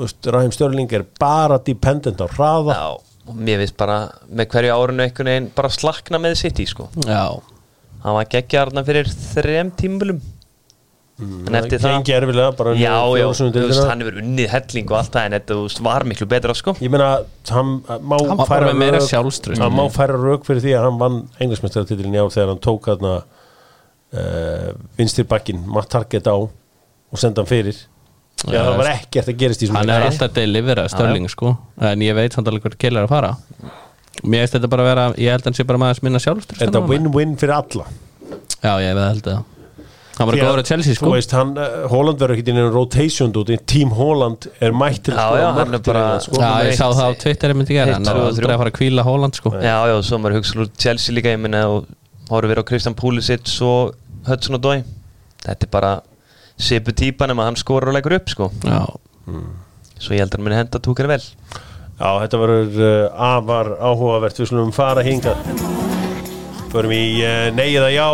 Ræm 0.00 0.52
Störling 0.54 0.92
er 0.96 1.04
bara 1.20 1.58
dependent 1.60 2.22
á 2.24 2.26
hraða. 2.30 2.76
Já, 2.76 3.28
og 3.28 3.36
mér 3.36 3.60
finnst 3.60 3.76
bara 3.80 3.98
með 4.32 4.52
hverju 4.54 4.76
árinu 4.76 5.04
einhvern 5.04 5.28
veginn 5.32 5.48
bara 5.56 5.70
slakna 5.74 6.20
með 6.22 6.38
City 6.40 6.64
sko. 6.68 6.88
Já, 7.04 7.40
Hann 8.00 8.16
var 8.16 8.28
geggjarna 8.32 8.80
fyrir 8.86 9.10
þrem 9.12 9.74
tímulum 9.76 10.22
En 11.20 11.56
eftir 11.58 11.80
það 11.82 12.08
erfilega 12.16 12.74
Já, 12.80 12.94
já, 13.18 13.26
veist, 13.28 13.82
hann 13.84 14.00
hefur 14.00 14.20
unnið 14.22 14.46
helling 14.54 14.86
og 14.88 14.96
allt 15.00 15.16
það 15.16 15.26
en 15.26 15.34
þetta 15.36 15.82
var 15.84 16.06
miklu 16.08 16.28
betra 16.30 16.54
sko. 16.56 16.74
Ég 16.80 16.92
meina, 16.92 17.10
hann 17.50 17.74
má 17.84 18.16
Hann 18.30 18.40
færa 18.48 19.02
sjálfstraust. 19.04 19.60
Hann 19.60 19.76
má 19.76 19.84
færa 19.92 20.16
rauk 20.16 20.46
fyrir 20.48 20.64
því 20.64 20.72
að 20.78 20.86
hann 20.88 21.02
vann 21.02 21.18
englismestaratitilin 21.44 22.16
í 22.16 22.22
ár 22.22 22.32
þegar 22.32 22.54
hann 22.54 22.62
tók 22.64 22.88
hann 22.88 23.04
uh, 23.10 24.72
vinstir 24.96 25.28
bakkin 25.28 25.60
Matt 25.68 25.92
Target 25.92 26.30
á 26.30 26.36
og 27.12 27.18
senda 27.22 27.42
hann 27.42 27.50
fyrir. 27.50 27.76
Já, 28.46 28.54
Já, 28.54 28.60
það 28.64 28.76
var 28.80 28.88
ekkert 28.94 29.28
að 29.28 29.36
gerist 29.42 29.62
í 29.62 29.68
svona 29.68 29.82
hann 29.82 29.90
er 29.92 30.06
alltaf 30.08 30.32
delivera 30.32 30.86
Störling 30.88 31.28
sko. 31.28 31.56
En 31.90 32.00
ég 32.00 32.14
veit 32.16 32.32
samt 32.32 32.48
alveg 32.48 32.62
hvað 32.64 32.78
Keilar 32.80 33.02
er 33.04 33.08
að 33.08 33.12
fara. 33.12 33.34
Mér 34.24 34.44
veist 34.46 34.54
þetta 34.56 34.68
bara 34.72 34.82
að 34.84 34.88
vera 34.90 35.04
ég 35.20 35.30
held 35.34 35.42
að 35.44 35.50
hann 35.50 35.58
sé 35.58 35.64
bara 35.68 35.78
maður 35.80 36.02
minna 36.06 36.20
sjálfstur 36.20 36.58
Þetta 36.60 36.80
win-win 36.88 37.36
fyrir 37.40 37.56
alla. 37.56 37.84
Já, 38.60 38.72
ég 38.80 38.94
veit 38.96 39.04
held 39.10 39.28
að 39.34 39.42
hann 40.20 40.28
var 40.28 40.36
Því 40.36 40.40
að, 40.42 40.48
góður 40.50 40.60
að 40.60 40.68
Chelsea 40.68 40.94
sko. 40.98 41.10
veist, 41.14 41.30
hann, 41.32 41.52
uh, 41.56 41.86
Holland 41.88 42.18
verður 42.20 42.36
ekki 42.36 42.52
inn 42.52 42.58
í 42.60 42.64
rotation 42.74 43.30
út 43.40 43.52
Team 43.70 43.92
Holland 43.96 44.48
er 44.60 44.74
mætt 44.76 45.04
til 45.06 45.14
Já, 45.14 45.20
að 45.22 45.38
já, 45.40 45.46
hann 45.56 45.74
er 45.78 45.84
bara- 45.86 46.20
sko. 46.20 46.36
já, 46.36 46.50
ég 46.66 46.76
sá 46.76 46.84
það 46.92 47.00
á 47.08 47.12
Twitter 47.22 47.48
ég 47.54 47.56
myndi 47.56 47.76
gera 47.78 47.94
hann 47.94 48.04
er 48.10 48.20
aldrei 48.26 48.50
að 48.52 48.60
fara 48.60 48.70
að 48.74 48.76
kvíla 48.76 49.02
Holland 49.06 49.34
sko. 49.38 49.52
Já, 49.56 49.76
já, 49.88 49.96
svo 50.04 50.18
maður 50.20 50.36
hugsa 50.40 50.58
úr 50.60 50.68
Chelsea 50.76 51.14
líka 51.16 51.32
ég 51.32 51.40
minna 51.40 51.62
og 51.72 51.86
horfir 52.28 52.60
á 52.60 52.64
Kristján 52.68 52.96
Pulisic 53.00 53.48
og 53.64 53.94
Hudson 54.28 54.56
og 54.56 54.60
Dói 54.60 54.82
Þetta 55.46 55.64
er 55.64 55.72
bara 55.72 55.94
sipu 56.60 56.94
típan 56.96 57.32
en 57.32 57.40
hann 57.42 57.58
skorur 57.58 57.90
og 57.90 57.96
leggur 57.96 58.16
upp 58.18 58.30
sko. 58.32 58.50
Já, 58.64 58.84
Svo 60.00 60.14
ég 60.16 60.22
held 60.22 60.32
að 60.32 60.38
hann 60.38 60.46
muni 60.46 60.56
henda 60.56 60.80
túkar 60.80 61.08
vel. 61.10 61.20
Já, 62.00 62.08
þetta 62.22 62.38
verður 62.40 62.78
uh, 62.80 63.24
afar 63.36 63.74
áhugavert. 63.76 64.38
Við 64.40 64.48
slumum 64.48 64.72
fara 64.72 65.04
hingað. 65.04 65.36
Förum 66.72 66.94
í 66.96 67.02
uh, 67.20 67.50
nei 67.52 67.68
eða 67.74 67.90
já. 67.92 68.06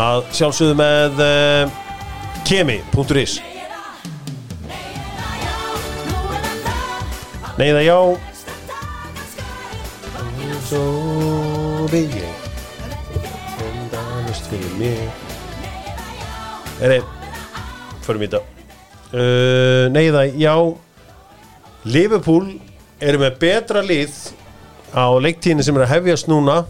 Að 0.00 0.28
sjálfsögðu 0.36 0.76
með 0.80 1.24
uh, 1.24 1.78
kemi.is 2.48 3.38
Nei 7.60 7.70
eða 7.72 7.82
já. 7.84 7.98
Vil 11.90 12.06
ég 12.14 12.39
Endalust 14.30 14.46
fyrir 14.46 14.74
mig. 14.78 14.98
Eri, 16.80 16.98
förum 18.04 18.22
í 18.22 18.26
þetta. 18.30 18.38
Uh, 19.10 19.88
Nei 19.90 20.04
eða 20.04 20.20
já. 20.38 20.52
Liverpool 21.82 22.44
eru 23.02 23.18
með 23.18 23.40
betra 23.42 23.82
lið 23.82 24.14
á 24.94 25.10
leiktíðinni 25.18 25.66
sem 25.66 25.80
er 25.80 25.82
að 25.82 25.94
hefjast 25.96 26.30
núna 26.30 26.60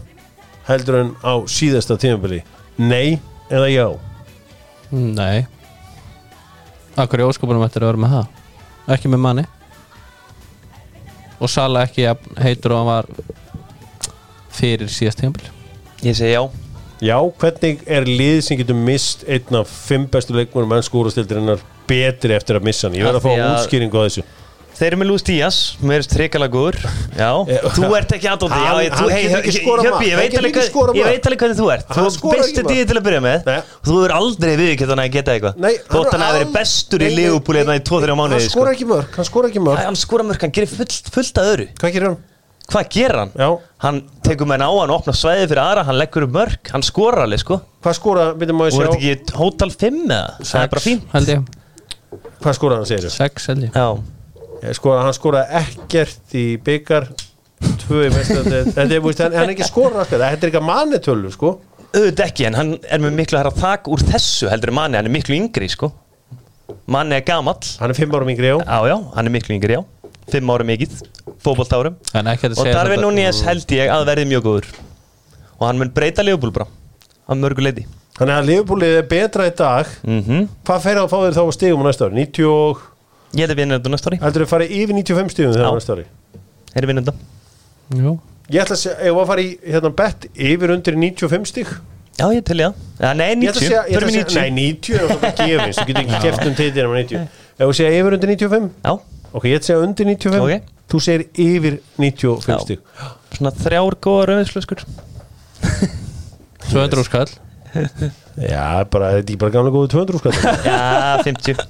heldur 0.65 0.97
en 1.03 1.11
á 1.21 1.37
síðasta 1.45 1.99
tímabili. 2.01 2.39
Nei 2.81 3.19
eða 3.53 3.69
já? 3.69 3.85
Nei. 4.89 5.45
Akkur 6.97 7.21
í 7.21 7.29
óskopunum 7.29 7.67
ættir 7.67 7.85
að 7.85 7.91
vera 7.91 8.03
með 8.07 8.15
það? 8.15 8.41
Ekki 8.97 9.13
með 9.13 9.23
manni? 9.27 9.45
Og 11.37 11.53
Sala 11.53 11.85
ekki 11.85 12.09
heitur 12.41 12.73
og 12.73 12.81
hann 12.81 12.89
var 12.89 13.13
Fyrir 14.51 14.89
síðast 14.91 15.21
tímabil 15.21 15.47
Ég 16.03 16.17
segi 16.17 16.33
já 16.35 16.43
Já, 17.01 17.17
hvernig 17.41 17.79
er 17.89 18.05
lið 18.05 18.43
sem 18.45 18.59
getur 18.59 18.77
mist 18.77 19.23
einn 19.25 19.57
af 19.57 19.71
fimm 19.87 20.05
bestu 20.11 20.35
leikmur 20.37 20.67
menn 20.69 20.83
skúrastildirinnar 20.85 21.63
betri 21.89 22.35
eftir 22.37 22.59
að 22.59 22.67
missa 22.69 22.87
hann? 22.87 22.97
Ég 22.99 23.07
verð 23.07 23.17
að 23.17 23.25
fá 23.25 23.31
að- 23.33 23.55
útskýringu 23.55 23.97
á 23.97 24.03
þessu. 24.05 24.23
Þeir 24.81 24.87
eru 24.87 24.97
með 25.01 25.07
Lús 25.11 25.21
Díaz, 25.27 25.57
mér 25.85 25.99
er 26.01 26.05
strikalega 26.07 26.53
góður. 26.55 26.77
Já, 27.13 27.31
þú 27.75 27.89
ert 27.97 28.13
ekki 28.15 28.29
aðdóndi 28.31 28.61
Hjöppi, 29.21 30.07
ég 30.09 30.15
veit 30.17 30.37
alveg 30.39 31.41
hvernig 31.43 31.57
þú 31.59 31.67
ert. 31.73 31.85
Þú 31.91 32.05
ekki 32.07 32.31
mark. 32.31 32.71
tíði 32.71 32.85
til 32.89 32.97
að 32.97 33.05
byrja 33.05 33.21
með. 33.25 33.45
Nei. 33.45 33.59
Þú 33.85 33.97
er 34.05 34.13
aldrei 34.15 34.53
viðkjönd 34.61 34.93
hann 34.95 35.03
að 35.03 35.11
geta 35.17 35.35
eitthvað. 35.35 35.59
Þótt 35.91 36.11
hann 36.15 36.21
er 36.21 36.29
að 36.31 36.37
verið 36.39 36.47
al- 36.49 36.55
bestur 36.55 36.99
í 37.05 37.11
Liverpool 37.15 37.55
hérna 37.61 37.77
í 37.77 37.83
2-3 37.91 38.17
mánuði 38.17 38.39
Hann 38.39 38.47
sko. 38.47 38.57
skora 38.57 38.73
ekki 38.73 38.87
mörg, 38.89 39.15
hann 39.15 39.25
skora 39.29 39.51
ekki 39.51 39.61
mörg 39.67 39.85
Hann 39.85 39.95
skora 39.95 40.23
mörg, 40.23 40.41
hann 40.41 40.51
gerir 40.51 40.71
fullt, 40.71 41.03
að 41.37 41.49
öðru. 41.51 41.67
Hvað 41.77 41.93
gerir 41.93 42.07
hann? 42.09 42.17
Hvað 42.71 42.89
gerir 42.93 43.17
hann? 43.19 43.31
Já, 43.35 43.49
Hann 43.81 43.97
tekur 44.23 44.47
menn 44.47 44.61
á, 44.63 44.69
hann 44.69 44.91
opnar 44.93 45.15
svæði 45.17 45.47
fyrir 45.49 45.61
aðra 45.63 45.83
Hann 45.87 45.97
leggur 45.97 46.23
upp 46.27 46.35
mörg, 46.35 46.69
hann 46.71 46.83
skorar 46.85 47.23
alveg 47.25 47.41
sko. 47.41 47.57
Hvað 47.81 47.97
skora, 47.97 48.25
byrjum 48.37 48.59
maður 48.61 48.75
Þú 48.75 48.77
sjá? 48.77 48.85
ert 48.85 48.99
ekki 49.01 49.39
hótal 49.41 49.71
5 49.73 49.97
eða? 50.05 50.19
Það 50.45 50.61
er 50.61 50.71
bara 50.75 50.83
fín 50.85 51.01
held 51.15 51.31
ég. 51.33 51.49
Hvað 52.43 52.55
skora 52.59 52.77
hann, 52.77 52.87
segir 52.91 53.09
Sex 53.15 53.49
held 53.51 53.65
ég. 53.65 53.73
Já, 53.75 54.73
skora, 54.77 55.01
Hann 55.07 55.17
skora 55.17 55.41
ekkert 55.61 56.37
í 56.37 56.45
byggar 56.61 57.09
Tvö 57.81 58.05
í 58.07 58.13
mestar 58.13 58.45
Þetta 58.47 58.85
er, 58.87 59.01
búist, 59.03 59.19
hann, 59.25 59.35
hann 59.35 59.49
er 59.49 59.55
ekki 59.55 59.67
skora 59.67 60.05
Þetta 60.07 60.29
er 60.31 60.47
ekki 60.51 60.61
að 60.61 60.67
mannetölu, 60.69 61.33
sko. 61.33 61.55
Auðvitað 61.91 62.23
ekki 62.29 62.47
En 62.47 62.55
hann 62.59 62.71
er 62.87 63.01
með 63.03 63.17
miklu 63.19 63.37
herra 63.41 63.51
þak 63.57 63.89
úr 63.91 64.05
þessu 64.13 64.47
heldur 64.53 64.71
en 64.71 64.77
manni 64.79 64.97
Hann 65.01 65.09
er 65.09 65.13
miklu 65.17 65.35
yngri 65.37 65.67
sko. 65.73 65.91
Manni 66.91 67.17
er 67.17 67.25
gamall. 67.27 67.59
Hann 67.81 67.91
er 67.91 67.97
fimm 67.97 68.13
árum 68.15 68.29
yngri, 68.31 68.47
já. 68.53 68.57
Já, 68.63 68.77
já, 68.89 68.95
hann 69.15 69.27
er 69.27 69.33
miklu 69.33 69.53
yngri, 69.57 69.75
já. 69.77 69.81
Fimm 70.31 70.49
árum 70.53 70.69
mikið, 70.71 70.95
fótbolt 71.45 71.73
árum 71.77 71.97
En 72.17 72.29
ekki 72.31 72.49
að 72.49 72.61
Og 72.61 72.69
Darvin 72.71 73.03
Núñez 73.05 73.41
held 73.47 73.73
ég 73.77 73.91
að 73.93 74.05
verði 74.11 74.27
mjög 74.29 74.45
góður. 74.47 74.69
Og 75.57 75.65
hann 75.67 75.81
mun 75.81 75.91
breyta 75.95 76.25
Leopold 76.25 76.55
bara 76.55 76.69
Á 77.27 77.31
mörgu 77.37 77.65
leiti 77.65 77.87
Þannig 78.21 78.37
að 78.37 78.47
Liverpoolið 78.49 78.95
er 78.99 79.05
betra 79.09 79.45
í 79.49 79.53
dag. 79.57 79.91
Mm 80.05 80.47
Hvað 80.67 80.81
fer 80.83 80.99
að 81.01 81.07
fá 81.09 81.17
þér 81.23 81.37
þá 81.37 81.41
á 81.41 81.51
stigum 81.55 81.81
á 81.81 81.85
næsta 81.87 82.07
ári? 82.09 82.25
90 82.27 82.49
og 82.51 82.81
Ég 83.31 83.45
held 83.45 83.53
að 83.53 83.61
vinna 83.61 83.77
þetta 83.77 83.91
næsta 83.93 84.11
ári. 84.11 84.17
Heldur 84.21 84.43
þið 84.43 84.51
farið 84.51 84.73
yfir 84.75 84.97
95 84.97 85.31
stigum 85.31 85.53
þegar 85.55 85.69
á 85.71 85.75
næsta 85.77 85.95
ári? 85.95 86.03
Er 86.75 86.87
vinna 86.89 87.03
þetta. 87.05 87.13
Jú. 88.01 88.11
Ég 88.51 88.65
ætla 88.65 88.75
að 88.75 88.81
segja, 88.81 88.97
ef 89.07 89.21
að 89.21 89.29
fara 89.31 89.45
í 89.45 89.49
hérna 89.63 89.91
bett 90.01 90.27
yfir 90.35 90.73
undir 90.75 90.97
95 90.99 91.47
stig? 91.47 91.71
Já, 92.19 92.25
ég 92.35 92.43
til 92.45 92.59
ég 92.59 92.75
ja, 92.99 93.13
Nei, 93.15 93.29
Ég 93.39 93.53
ætla 93.53 93.61
90 93.61 93.61
að 93.61 93.61
segja, 93.61 93.81
að 93.81 94.05
segja, 94.11 94.25
90 94.27 94.35
nei 94.35 94.49
90 94.51 94.97
er 94.97 95.11
það 95.11 95.39
gefins, 95.39 95.77
þú 95.79 95.85
getur 95.87 96.01
ekki 96.01 96.19
keft 96.25 96.43
um 96.49 96.57
teitir 96.59 96.89
um 96.89 96.95
90 96.97 97.21
Ef 97.23 97.61
þú 97.63 97.75
segja 97.79 98.01
yfir 98.01 98.17
undir 98.17 98.33
95 98.35 98.67
Já, 98.83 98.93
Ok, 99.31 99.45
ég 99.47 99.57
ætla 99.57 99.63
að 99.63 99.67
segja 99.69 99.83
undir 99.85 100.05
95 100.11 100.41
Ok. 100.45 100.53
Þú 100.91 100.99
segir 101.05 101.21
yfir 101.39 101.77
95 102.01 102.49
Já. 102.51 102.57
stig. 102.65 102.79
Svona 103.37 103.53
þrjár 103.55 103.95
góða 104.03 104.25
rauðinsflöskur 104.31 104.83
200 106.71 107.05
skall. 107.09 107.31
Já, 107.71 108.83
bara, 108.91 109.13
þetta 109.19 109.31
er 109.31 109.39
bara 109.39 109.53
gamla 109.53 109.71
góðu 109.71 109.87
200 109.93 110.19
sko 110.19 110.31
Já, 110.65 111.23
50 111.23 111.55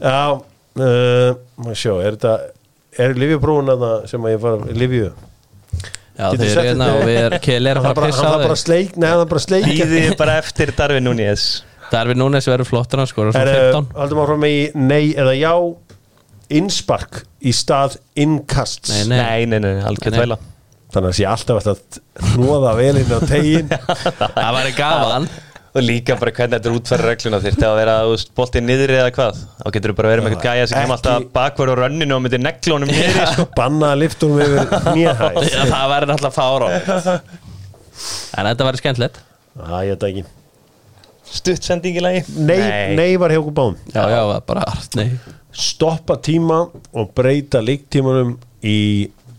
Já, 0.00 0.20
uh, 0.38 1.30
maður 1.58 1.78
sjá, 1.80 1.94
er 2.04 2.14
þetta 2.18 2.34
Er 3.00 3.14
Livjuprófun 3.18 3.72
að 3.74 3.82
það 3.86 4.06
sem 4.12 4.26
að 4.26 4.34
ég 4.34 4.40
fara 4.44 4.76
Livju 4.82 5.08
Já 6.20 6.26
þeir 6.36 6.46
eru 6.50 6.64
hérna 6.68 6.88
og 6.92 7.02
við 7.08 7.18
erum 7.24 7.42
Keilir 7.46 7.80
að 7.80 7.88
Hann 7.88 7.98
fara 7.98 8.06
að 8.06 8.10
pissa 8.12 8.26
á 8.26 8.28
Nei, 9.00 9.08
hann 9.08 9.20
var 9.22 9.30
bara 9.34 9.42
sleik 9.46 9.66
Býðið 9.70 10.16
bara 10.20 10.38
eftir 10.42 10.74
Darvin 10.78 11.06
Núñez 11.08 11.48
Darvin 11.90 12.20
Núnes 12.22 12.46
verður 12.50 12.68
flottur 12.70 13.02
hann 13.02 13.10
Er, 13.34 13.50
15 13.74 13.90
haldum 13.98 14.22
áfram 14.24 14.46
í 14.48 14.54
nei 14.78 15.10
eða 15.18 15.34
já. 15.38 15.52
Innspark 16.50 17.22
í 17.46 17.52
stað 17.54 17.98
innkast 18.18 18.88
Nei, 18.90 19.04
nei. 19.10 19.18
Nei, 19.20 19.60
nei, 19.60 19.74
Nei. 20.16 20.22
væla 20.24 20.38
Þannig 20.90 21.12
að 21.12 21.18
sé 21.20 21.26
alltaf 21.30 21.68
að 21.70 22.00
hróða 22.32 22.72
vel 22.80 22.96
inn 22.98 23.12
á 23.14 23.18
tegin 23.30 23.68
Það 24.34 24.56
væri 24.56 24.72
gaman. 24.74 25.28
Og 25.70 25.84
líka 25.86 26.16
bara 26.18 26.32
hvernig 26.34 26.56
þetta 26.56 26.66
er 26.66 26.74
útfæra 26.74 27.04
regluna. 27.06 27.38
Þyrfti 27.44 27.66
að 27.68 27.76
vera 27.78 27.92
boltið 28.34 28.64
niðri 28.66 28.96
eða 28.98 29.12
hvað? 29.14 29.36
Þá 29.60 29.68
getur 29.76 29.92
þú 29.92 29.96
bara 30.00 30.10
verið 30.10 30.24
með 30.26 30.32
eitthvað 30.34 30.56
gæja 30.58 30.64
sem 30.66 30.80
kemur 30.80 30.96
alltaf 30.96 31.28
bakverð 31.36 31.74
og 31.76 31.78
rönninu 31.84 32.16
og 32.16 32.24
myndir 32.24 32.42
neglunum 32.42 32.90
niðri 32.90 33.28
sko. 33.30 33.44
banna 33.54 33.92
liftunum 34.00 34.42
yfir 34.42 34.74
nýjahæð 34.96 35.38
Já, 35.54 35.62
það 35.70 35.86
verður 35.94 36.10
náttúrulega 36.10 36.34
fára 36.40 36.72
En 38.34 38.50
þetta 38.50 38.66
verður 38.66 38.82
skemmtilegt. 38.82 39.22
Það 39.60 39.86
ég 39.86 39.94
þetta 39.94 40.10
ekki 40.10 40.26
stutt 41.30 41.62
sending 41.66 41.96
í 41.96 42.02
lagi? 42.02 42.24
Nei, 42.36 42.58
nei. 42.96 43.16
var 43.20 43.30
hjá 43.34 43.38
okkur 43.42 43.54
báðum. 43.56 43.76
Já, 43.94 44.02
já, 44.10 44.40
bara 44.46 44.64
Nei. 44.98 45.08
Stoppa 45.52 46.16
tíma 46.22 46.60
og 46.92 47.10
breyta 47.14 47.60
leiktímanum 47.62 48.36
í 48.62 48.76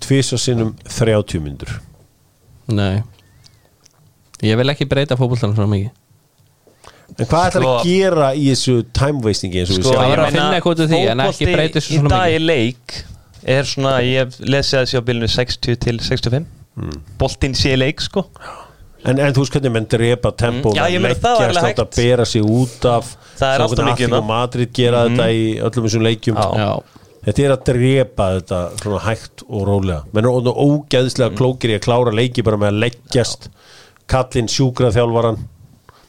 tvisa 0.03 0.37
sinnum 0.41 0.73
30 0.89 1.39
myndur 1.43 1.69
Nei. 2.71 3.01
Ég 4.41 4.57
vil 4.57 4.71
ekki 4.73 4.87
breyta 4.89 5.15
fótboltanum 5.19 5.53
svona 5.57 5.69
mikið. 5.71 5.91
En 7.19 7.27
hvað 7.27 7.47
ætlar 7.49 7.65
að 7.67 7.79
Sko- 7.81 7.85
gera 7.85 8.27
í 8.39 8.45
þessu 8.49 8.75
time 8.95 9.19
wastingi 9.25 9.59
eins 9.61 9.69
og 9.73 9.77
við 9.77 9.83
Sko, 9.83 9.93
sjáum? 9.93 10.11
verður 10.11 10.21
ég 10.21 10.25
að 10.25 10.31
finna 10.31 10.43
meina, 10.45 10.57
eitthvað 10.59 10.73
út 10.77 10.81
úr 10.85 10.89
því, 10.91 11.01
en 11.11 11.19
ekki 11.19 11.31
fótbolti 11.31 11.55
breyta 11.57 11.79
þessu 11.79 11.91
í 11.91 11.99
svona 11.99 12.09
dag 12.15 12.31
í 12.31 12.39
leik 12.45 12.95
er 13.55 13.63
svona, 13.67 13.91
ég 14.05 14.17
hef 14.21 14.39
lesið 14.55 14.79
að 14.79 14.85
sé 14.91 14.97
á 14.97 15.03
bilinu 15.09 15.27
60 15.35 15.75
til 15.85 15.99
65 15.99 16.45
Hmm. 16.71 17.01
boltinn 17.19 17.51
sé 17.53 17.73
í 17.75 17.77
leik 17.77 17.99
sko 17.99 18.21
En, 19.03 19.17
en 19.17 19.33
þú 19.33 19.41
veist 19.43 19.53
hvernig 19.55 19.71
menn 19.73 19.87
drepa 19.89 20.31
tempó 20.37 20.69
Mm, 20.71 20.77
já, 20.77 20.83
ég 20.93 21.01
meina, 21.01 21.15
það 21.17 21.37
var 21.39 21.47
alveg 21.49 21.63
láta 21.63 21.85
hægt. 21.85 21.95
bera 21.95 22.25
sig 22.25 22.41
út 22.45 22.85
af 22.85 23.15
Það 23.39 23.53
er 23.55 23.61
alltaf 23.65 23.85
mikið 23.87 24.09
það. 24.13 24.25
Madrid 24.27 24.73
gera 24.77 24.99
þetta 25.07 25.29
í 25.33 25.45
öllum 25.59 25.85
þessum 25.87 26.03
leikjum. 26.05 26.35
Já. 26.37 26.49
Já, 26.61 26.99
Þetta 27.25 27.41
er 27.45 27.51
að 27.53 27.63
drepa 27.69 28.27
þetta 28.39 28.59
svona 28.81 28.99
hægt 29.05 29.43
og 29.49 29.65
rólega. 29.67 30.03
Menn 30.13 30.25
er 30.25 30.31
orðinu 30.31 30.53
Mm. 31.31 31.37
klókir 31.37 31.69
í 31.69 31.75
að 31.77 31.83
klára 31.85 32.11
leiki 32.13 32.43
bara 32.43 32.57
með 32.57 32.71
að 32.71 32.79
leggjast 32.85 33.49
kallinn 34.07 34.47
sjúkraþjálfaran. 34.49 35.37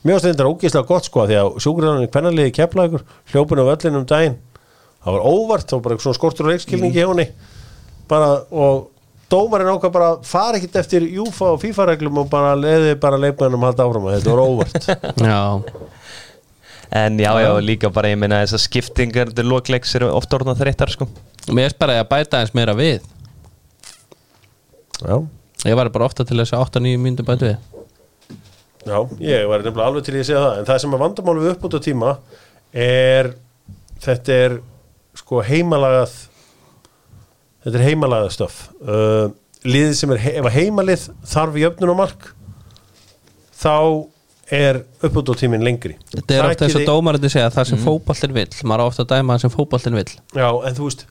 Mér 0.05 0.19
finnst 0.21 0.25
þetta 0.37 0.49
ógeðslega 0.51 0.87
gott 0.87 1.05
sko 1.05 1.27
því 1.27 1.37
að 1.41 1.51
sjúkraþjálfaran 1.61 2.03
er 2.03 2.13
kvennaliði 2.13 2.53
kepla 2.57 2.87
ykkur 2.89 3.03
hljópun 3.33 3.61
á 3.61 3.65
völlin 3.71 3.97
um 3.97 4.05
daginn. 4.07 4.37
Það 5.05 5.13
var 5.13 5.21
óvart, 5.33 5.71
var 5.73 5.81
bara 5.81 5.97
svona 5.99 6.15
skortur 6.17 6.47
og 6.47 6.53
leikskilningi 6.53 6.95
hjá 7.01 7.09
henni. 7.09 7.29
Bara 8.09 8.43
og 8.51 8.89
dómarinn 9.33 9.73
ákvað 9.73 9.95
bara 9.97 10.11
fara 10.29 10.61
ekkit 10.61 10.79
eftir 10.83 11.09
júfa 11.09 11.51
og 11.55 11.61
FIFA 11.63 11.89
reglum 11.93 12.23
og 12.23 12.31
bara 12.33 12.55
leiði 12.59 12.95
bara 13.03 13.21
leikmennum 13.21 13.67
halda 13.67 13.89
áfram 13.89 14.09
að 14.11 14.17
þetta 14.19 14.37
var 14.37 14.45
óvart. 14.47 14.89
Já. 15.33 15.43
En 16.93 17.17
já, 17.17 17.31
já, 17.41 17.49
líka 17.65 17.89
bara 17.89 18.11
ég 18.13 18.19
meina 18.21 18.43
þessar 18.43 18.61
skiptingar 18.67 19.31
til 19.33 19.47
lokleiks 19.49 19.95
eru 19.97 20.11
ofta 20.13 20.37
orðan 20.37 20.59
þreyttar 20.59 20.91
sko. 20.93 21.07
Mér 21.49 21.71
er 21.71 21.77
bara 21.81 21.95
að 22.03 22.11
bæta 22.11 22.43
eins 22.43 22.53
meira 22.53 22.75
við. 22.77 23.07
Já, 25.01 25.17
Ég 25.63 25.77
var 25.79 25.89
bara 25.95 26.09
ofta 26.09 26.25
til 26.27 26.41
þess 26.41 26.57
að 26.57 26.65
8-9 26.83 26.99
myndum 26.99 27.27
bæta 27.29 27.53
við. 27.53 28.37
Já, 28.83 28.97
ég 29.23 29.45
var 29.47 29.63
nefnilega 29.63 29.87
alveg 29.87 30.07
til 30.07 30.17
í 30.17 30.21
að 30.23 30.27
segja 30.27 30.43
það. 30.43 30.57
En 30.59 30.69
það 30.69 30.81
sem 30.83 30.97
er 30.97 31.03
vandamáli 31.03 31.45
við 31.45 31.53
uppbúta 31.53 31.81
tíma 31.85 32.15
er 32.85 33.29
þetta 34.03 34.39
er 34.47 34.57
sko 35.21 35.43
heimalagað 35.47 36.17
þetta 37.65 37.79
er 37.79 37.85
heimalagað 37.87 38.33
stöf 38.35 38.57
uh, 38.83 39.29
liðið 39.63 39.93
sem 39.99 40.15
er, 40.15 40.23
he 40.25 40.33
ef 40.41 40.49
að 40.49 40.57
heimalið 40.59 41.05
þarf 41.33 41.59
jöfnunumark 41.63 42.33
þá 43.63 43.75
er 44.53 44.83
uppbúta 45.01 45.35
tíminn 45.39 45.63
lengri. 45.65 45.95
Þetta 46.13 46.35
er 46.35 46.47
ofta 46.51 46.67
eins 46.67 46.75
og 46.75 46.81
Takið 46.81 46.83
þið- 46.83 46.91
dómarandi 46.91 47.31
segja 47.33 47.53
það 47.55 47.69
sem 47.71 47.79
fótboltin 47.81 48.35
vill 48.37 48.49
Maður 48.69 48.83
á 48.83 48.87
ofta 48.91 49.05
að 49.07 49.13
dæma 49.15 49.37
það 49.37 49.45
sem 49.45 49.53
fótboltin 49.55 49.97
vill. 49.97 50.13
Já, 50.37 50.49
en 50.69 50.77
þú 50.77 50.89
veist 50.89 51.05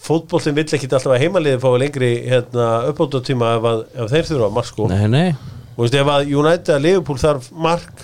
fótboltin 0.00 0.56
vill 0.56 0.64
ekki 0.64 0.88
alltaf 0.88 1.12
að 1.12 1.20
heimaliðið 1.22 1.60
fái 1.62 1.76
lengri 1.84 2.10
hérna, 2.24 2.66
uppbúta 2.90 3.20
tíma 3.22 3.52
ef, 3.58 3.68
að, 3.70 3.82
ef 3.94 4.10
þeir 4.14 4.28
þurfa 4.30 4.50
mark 4.56 4.70
sko. 4.70 4.88
Nei, 4.90 5.04
nei. 5.12 5.28
Og 5.76 5.84
veist, 5.84 5.98
ef 6.00 6.10
að 6.16 6.32
United 6.40 6.74
að 6.74 6.82
Liverpool 6.86 7.20
þarf 7.20 7.50
mark 7.68 8.02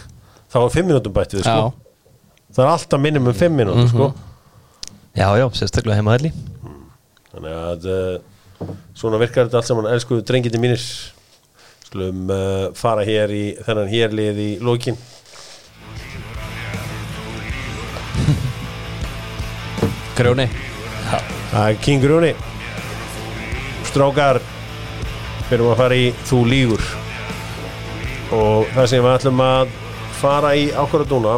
þá 0.52 0.58
er 0.60 0.70
5 0.76 0.86
minútum 0.92 1.16
bætt 1.16 1.34
við 1.34 1.48
sko. 1.48 1.72
Já, 1.72 2.12
það 2.54 2.64
er 2.66 2.72
alltaf 2.76 3.02
minnum 3.02 3.26
um 3.32 3.38
5 3.40 3.56
minútur 3.58 3.90
sko. 3.90 4.10
já, 5.16 5.28
já, 5.40 5.46
sérstaklega 5.56 5.98
heima 5.98 6.14
allir 6.20 6.36
þannig 7.36 7.54
að 7.60 7.86
uh, 7.92 8.70
svona 8.96 9.20
virkar 9.20 9.46
þetta 9.46 9.60
allt 9.60 9.68
saman. 9.68 9.90
Elsku 9.92 10.22
drengiti 10.24 10.60
mínir 10.60 10.80
skulum 11.86 12.32
uh, 12.32 12.72
fara 12.74 13.04
hér 13.06 13.30
í 13.30 13.44
þennan 13.62 13.92
hérlið 13.92 14.42
í 14.42 14.50
lókin 14.64 14.96
grjóni. 20.16 20.48
King 21.84 22.04
Rúni 22.08 22.32
strákar 23.86 24.40
fyrir 25.48 25.68
að 25.70 25.78
fara 25.78 25.96
í 25.96 26.06
þú 26.26 26.38
lígur 26.48 26.82
og 28.34 28.72
það 28.74 28.88
sem 28.90 29.04
við 29.04 29.12
ætlum 29.12 29.42
að 29.44 29.76
fara 30.18 30.54
í 30.58 30.64
ákvörðu 30.72 31.20
núna 31.20 31.36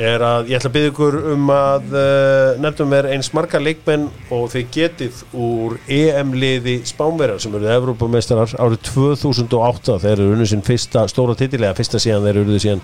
er 0.00 0.22
að 0.24 0.48
ég 0.48 0.56
ætla 0.56 0.70
að 0.70 0.74
byggja 0.76 0.90
ykkur 0.92 1.16
um 1.34 1.50
að 1.52 1.90
uh, 1.92 2.60
nefnum 2.62 2.94
er 2.96 3.08
eins 3.12 3.28
marga 3.36 3.60
leikmenn 3.60 4.06
og 4.32 4.46
þeir 4.52 4.68
getið 4.72 5.18
úr 5.36 5.76
EM-liði 5.84 6.78
Spánverjar 6.88 7.42
sem 7.42 7.52
eruð 7.58 7.74
Evrópameistarar 7.74 8.54
árið 8.56 8.80
2008 8.88 9.98
þeir 10.04 10.14
eru 10.14 10.30
unnu 10.36 10.46
sinn 10.48 10.64
fyrsta 10.64 11.04
stóra 11.12 11.36
titilega 11.36 11.76
fyrsta 11.76 12.00
síðan 12.00 12.24
þeir 12.24 12.40
eruðu 12.40 12.62
síðan 12.64 12.82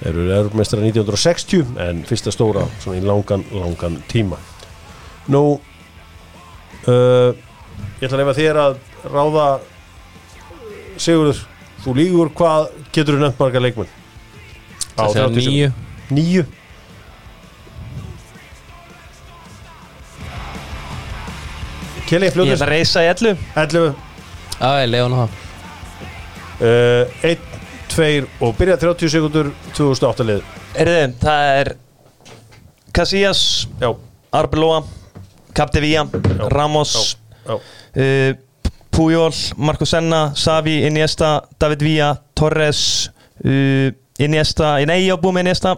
þeir 0.00 0.10
eru 0.10 0.26
Evrópameistarar 0.40 0.88
1960 0.88 1.78
en 1.86 2.02
fyrsta 2.08 2.34
stóra 2.34 2.66
svona 2.82 2.98
í 2.98 3.06
langan, 3.06 3.46
langan 3.54 4.00
tíma. 4.10 4.40
Nú 5.30 5.44
uh, 6.90 7.30
ég 8.00 8.08
ætla 8.08 8.18
að 8.18 8.24
lefa 8.24 8.36
þér 8.40 8.62
að 8.64 8.76
ráða. 9.14 9.48
Sigurður, 10.98 11.40
þú 11.82 11.96
lígur 11.98 12.34
hvað 12.34 12.68
getur 12.94 13.16
þú 13.16 13.24
nefnt 13.24 13.40
marga 13.42 13.62
leikmenn? 13.62 13.90
Á 14.94 15.06
Það 15.06 15.14
segja 15.14 15.26
30 15.30 15.42
sekúndum. 15.46 15.80
Nýju 16.12 16.44
Kelly, 22.04 22.28
ég 22.28 22.34
fljóður 22.34 22.52
ætla 22.52 22.66
að 22.66 22.72
reysa 22.74 23.00
í 23.00 23.06
ellu. 23.08 23.30
11 23.56 23.94
Já, 24.60 24.68
ég 24.82 24.90
leiði 24.90 25.04
hann. 25.04 25.14
Það 25.16 25.44
uh, 26.60 27.14
1, 27.30 27.46
2 27.94 28.10
og 28.44 28.52
byrja 28.58 28.76
30 28.82 29.12
sekundur 29.14 29.48
2008 29.74 30.26
lið. 30.28 30.52
Erðu, 30.84 31.00
það 31.22 31.48
er 31.62 31.72
Casillas, 32.94 33.40
Já, 33.80 33.88
Arbeloa 34.34 34.84
Capdevia, 35.54 36.04
Ramos 36.50 37.16
já, 37.46 37.56
uh, 37.56 38.36
Puyol, 38.94 39.34
Marco 39.56 39.86
Senna 39.86 40.28
Savi, 40.38 40.80
Iniesta, 40.86 41.40
David 41.58 41.82
Villa 41.82 42.12
Torres 42.34 43.10
uh, 43.44 43.90
Iniesta, 44.22 44.76
nei, 44.86 45.00
ég 45.08 45.14
á 45.14 45.18
búið 45.18 45.34
með 45.38 45.44
Iniesta 45.48 45.72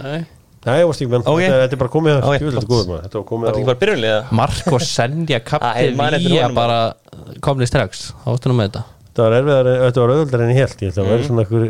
Nei 0.00 0.20
Nei, 0.60 0.74
ég 0.76 0.84
varst 0.90 1.00
ekki 1.00 1.08
með 1.10 1.24
Ok. 1.24 1.38
þetta, 1.40 1.58
þetta 1.64 1.74
er 1.74 1.80
bara 1.80 1.90
komið 1.94 2.12
það 2.14 2.24
Ok, 2.28 2.34
Ég 2.36 2.42
vil 2.44 2.50
þetta 2.52 2.60
flott. 2.60 2.70
góður 2.70 2.88
maður 2.90 3.04
Þetta 3.06 3.16
var 3.16 3.22
Var 3.22 3.28
komið 3.30 3.46
þetta 3.48 3.60
ekki 3.60 3.68
bara 3.70 3.80
byrjunlega? 3.80 4.18
Marko 4.40 4.78
Senja 4.84 5.38
Æ, 5.40 5.44
kapti 5.50 5.84
ég 5.86 5.94
man 5.96 6.16
eftir 6.18 6.30
Vía 6.34 6.42
honum. 6.44 6.58
bara 6.60 6.76
komni 7.46 7.66
strax 7.70 8.02
Áttu 8.28 8.50
nú 8.52 8.56
með 8.58 8.68
þetta 8.68 8.82
Þetta 9.10 9.24
var 9.24 9.36
erfiðar, 9.40 9.70
þetta 9.86 10.02
var 10.04 10.12
auðvöldar 10.14 10.44
en 10.44 10.52
ég 10.52 10.60
held 10.60 10.84
að 11.00 11.08
vera 11.10 11.26
svona 11.26 11.44
einhver 11.46 11.64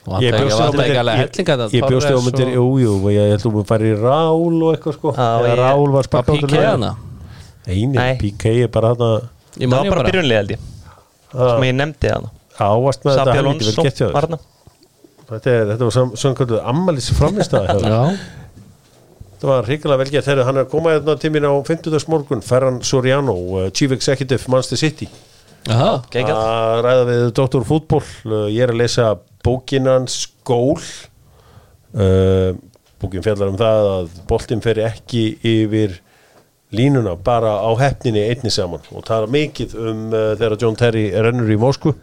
Og 0.00 0.22
Ég 0.24 0.32
það 0.32 0.38
var 0.38 0.40
ekki 0.40 0.54
þetta 0.54 0.86
við 2.00 2.16
á 2.16 2.22
myndir, 2.24 2.52
jú, 2.56 2.64
jú 2.80 2.92
og 2.96 3.08
Ég 3.12 3.26
held 3.34 3.42
að 3.42 3.44
þú 3.44 3.64
færi 3.68 3.90
í 3.90 3.96
Rál 4.00 4.54
og 4.62 4.70
eitthvað 4.72 4.96
sko 4.96 5.12
Rál 5.60 5.84
var 5.92 6.08
hana? 6.70 6.92
Einu. 7.68 8.06
PK 8.22 8.54
er 8.64 8.70
bara 8.72 8.94
Ég 9.60 9.66
Það 9.66 9.74
var 9.76 9.90
bara 9.92 10.06
byrjunlega 10.08 10.40
held 10.40 10.54
ég 10.56 10.68
Ah. 11.30 11.52
sem 11.54 11.62
ég 11.68 11.74
nefndi 11.78 12.08
það 12.10 12.24
Ávast 12.58 13.04
með 13.06 13.12
þetta 13.12 13.24
Sabi 13.28 13.36
helviti 13.38 13.66
vel 13.66 13.70
Alonso 13.70 13.82
gett 13.86 14.00
hjá 14.00 14.06
þér 14.08 14.14
var. 14.16 14.40
Þetta, 15.30 15.50
er, 15.54 15.66
þetta 15.72 15.86
var 15.88 15.94
sam- 15.94 16.14
samkvæmlega 16.18 16.62
ammælis 16.72 17.10
framistæða 17.14 17.66
hjá 17.66 17.80
þér 17.84 17.92
Já. 17.94 18.00
Þetta 19.30 19.48
var 19.50 19.68
hrikalega 19.70 20.00
vel 20.02 20.10
gett 20.12 20.26
Þegar 20.26 20.44
hann 20.48 20.58
er 20.60 20.66
að 20.66 20.72
koma 20.74 20.94
hérna 20.96 21.14
tímin 21.22 21.46
á 21.48 21.52
50. 21.64 22.08
morgun 22.12 22.42
Ferran 22.44 22.80
Soriano, 22.84 23.36
uh, 23.56 23.68
Chief 23.70 23.92
Executive 23.96 24.50
Manchester 24.52 24.76
City. 24.82 25.08
Geggjað. 25.64 26.34
að 26.34 26.82
ræða 26.86 27.06
við 27.08 27.22
Dr. 27.36 27.64
Fútból 27.68 28.02
uh, 28.02 28.46
Ég 28.50 28.64
er 28.66 28.72
að 28.74 28.80
lesa 28.82 29.10
bókinans 29.44 30.22
Gól. 30.44 30.80
Uh, 31.94 32.54
Bókin 33.00 33.24
fjallar 33.24 33.48
um 33.48 33.56
það 33.56 33.86
að 33.94 34.08
boltinn 34.28 34.60
fer 34.60 34.76
ekki 34.84 35.22
yfir 35.48 35.94
línuna 36.76 37.14
bara 37.16 37.54
á 37.64 37.70
hefninni 37.80 38.26
einni 38.28 38.52
saman. 38.52 38.82
Og 38.92 39.02
tala 39.08 39.26
mikið 39.30 39.72
um 39.80 40.02
uh, 40.12 40.34
þegar 40.36 40.58
John 40.60 40.76
Terry 40.78 41.06
rennur 41.16 41.48
í 41.50 41.56
Moskvu 41.58 41.94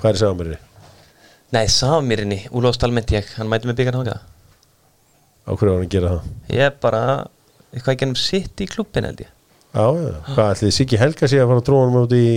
Hvað 0.01 0.09
er 0.09 0.21
Safamýri? 0.23 0.57
Nei, 1.53 1.65
Samamýrinni, 1.71 2.39
Úlfs 2.51 2.81
Dalmenti 2.81 3.15
ég. 3.19 3.29
Hann 3.37 3.47
mæti 3.51 3.69
með 3.69 3.77
byggar 3.83 3.99
hanga 3.99 4.17
á 5.47 5.51
hverju 5.55 5.71
var 5.71 5.77
hann 5.79 5.87
að 5.87 5.93
gera 5.93 6.09
það? 6.11 6.29
Ég 6.51 6.65
er 6.65 6.73
bara 6.83 7.01
eitthvað 7.71 7.93
ekki 7.93 8.05
ennum 8.07 8.19
sitt 8.19 8.63
í 8.63 8.67
klubbin 8.67 9.07
held 9.07 9.21
ég. 9.23 9.29
Já, 9.77 9.85
já, 10.01 10.13
hvað 10.33 10.51
ætli 10.55 10.71
Siggi 10.75 10.97
Helga 10.99 11.29
sé 11.29 11.39
að 11.39 11.51
fara 11.51 11.61
að 11.61 11.67
tróða 11.67 11.87
hann 11.87 11.99
út 12.01 12.15
í 12.17 12.27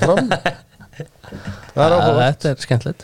fram? 0.00 0.30
Það 1.76 1.82
er 1.84 1.94
áhuga 1.96 2.26
Þetta 2.30 2.50
er 2.50 2.60
skemmtilegt. 2.64 3.02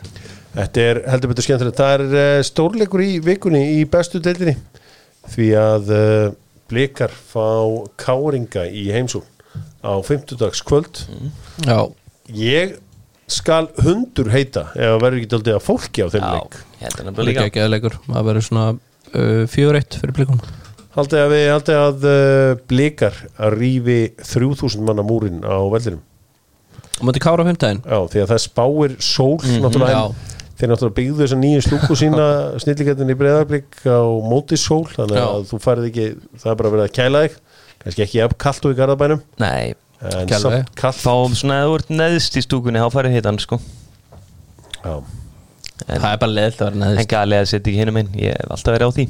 Þetta 0.53 0.83
er 0.89 0.99
heldur 1.11 1.31
betur 1.31 1.45
skemmtilegt. 1.45 1.79
Það 1.79 1.93
er 1.93 2.03
uh, 2.17 2.43
stórleikur 2.47 3.03
í 3.05 3.11
vikunni 3.23 3.61
í 3.77 3.83
bestu 3.89 4.21
deildinni. 4.23 4.55
Því 5.33 5.49
að 5.59 5.91
uh, 5.93 6.31
blikar 6.71 7.11
fá 7.13 7.47
káringa 7.99 8.65
í 8.71 8.87
heimsún 8.93 9.25
á 9.83 9.93
50 9.99 10.39
dags 10.39 10.63
kvöld 10.65 11.03
Já, 11.67 11.91
Ég 12.33 12.77
skal 13.27 13.67
hundur 13.83 14.29
heita 14.31 14.67
ef 14.75 14.93
það 14.93 15.01
verður 15.03 15.19
ekki 15.21 15.31
daldið 15.31 15.57
að 15.57 15.63
fólki 15.65 16.03
á 16.03 16.07
þeim 16.13 16.25
leik. 16.27 16.57
að 16.83 17.07
er 17.13 17.27
líka. 17.27 17.45
ekki 17.49 17.63
að 17.63 17.71
leikur. 17.73 17.95
Það 18.07 18.27
verður 18.29 18.45
svona 18.47 18.65
uh, 18.73 19.43
fjögur 19.51 19.79
eitt 19.79 19.97
fyrir 19.99 20.15
blikum. 20.17 20.41
Haldið 20.93 21.23
að 21.23 21.31
við 21.33 21.45
haldið 21.49 21.79
að 21.81 22.07
uh, 22.09 22.55
blikar 22.69 23.19
að 23.41 23.55
rífi 23.57 23.99
3000 24.21 24.85
manna 24.87 25.05
múrin 25.07 25.39
á 25.41 25.57
vellinum. 25.73 26.03
Og 26.99 27.07
mútið 27.09 27.23
kára 27.25 27.43
á 27.43 27.47
fimmtæðin 27.49 27.81
Já, 27.81 27.97
því 28.13 28.21
að 28.23 28.31
það 28.33 28.41
spáir 28.43 28.95
sól 29.01 29.37
náttúrulega 29.41 29.97
já. 29.97 30.33
En 30.63 30.69
þeir 30.69 30.71
náttúrulega 30.71 30.95
byggðu 30.99 31.19
þessa 31.19 31.37
nýju 31.41 31.63
stúku 31.65 31.95
sína 31.99 32.25
snilligettin 32.63 33.11
í 33.11 33.15
breyðarblik 33.19 33.79
á 33.83 33.99
móti 34.31 34.55
sól 34.59 34.85
þannig 34.87 35.19
Já. 35.19 35.25
að 35.27 35.47
þú 35.51 35.59
farið 35.63 35.87
ekki 35.89 36.05
það 36.39 36.51
er 36.53 36.59
bara 36.61 36.71
verið 36.75 36.85
að 36.87 36.93
kæla 36.97 37.23
þig. 37.25 37.35
Kannski 37.83 38.03
ekki 38.05 38.19
jafn 38.21 38.37
kallt 38.39 38.67
og 38.69 38.71
í 38.73 38.77
garðabænum. 38.79 39.23
Nei, 39.43 39.73
en 40.07 40.31
samt 40.39 40.71
kallt 40.79 41.01
fáum 41.03 41.35
svona 41.35 41.57
að 41.63 41.67
þú 41.67 41.75
ert 41.81 41.91
neðst 41.99 42.39
í 42.39 42.45
stúkunni 42.45 42.79
þá 42.79 42.87
farið 42.95 43.17
hitt 43.17 43.27
hann 43.27 43.41
sko. 43.43 43.59
Já. 44.83 44.93
Það 45.83 46.07
er 46.13 46.21
bara 46.21 46.31
leðilt 46.31 46.61
að 46.61 46.67
vera 46.69 46.79
neðist 46.79 47.01
En 47.01 47.09
galið 47.11 47.41
að 47.41 47.47
setja 47.49 47.71
ekki 47.71 47.79
hinum 47.81 47.97
einn 47.99 48.11
Ég 48.15 48.37
hef 48.37 48.51
alltaf 48.55 48.75
verið 48.77 48.87
á 48.87 48.91
því. 48.95 49.05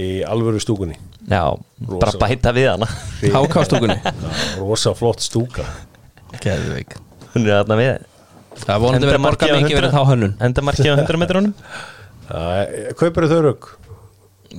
Í 0.00 0.08
alvöru 0.28 0.60
stúkunni. 0.60 0.98
Já, 1.30 1.44
bara 1.86 2.10
Rosa. 2.10 2.20
bæta 2.20 2.52
við 2.56 2.68
hana. 2.72 2.88
Hákástúkunni 3.32 3.96
rosa 4.60 4.92
flott 4.98 5.22
stúka. 5.24 5.64
Geðveik. 6.42 6.96
Hún 7.32 7.46
er 7.46 7.60
þarna 7.62 7.76
við 7.80 7.90
Það 8.60 8.74
er 8.74 8.80
vonandi 8.84 9.08
verið 9.08 9.20
að 9.20 9.26
borga 9.26 9.48
mikið 9.56 9.76
fyrir 9.78 9.92
þá 9.94 10.00
hönnun. 10.10 10.32
Enda 10.46 10.64
markið 10.66 10.90
á 10.90 10.94
100 11.00 11.20
metrunum? 11.22 11.54
Kaupir 13.00 13.26
þau 13.30 13.40
rauk 13.46 13.68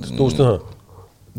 stústu 0.08 0.44
það? 0.46 0.60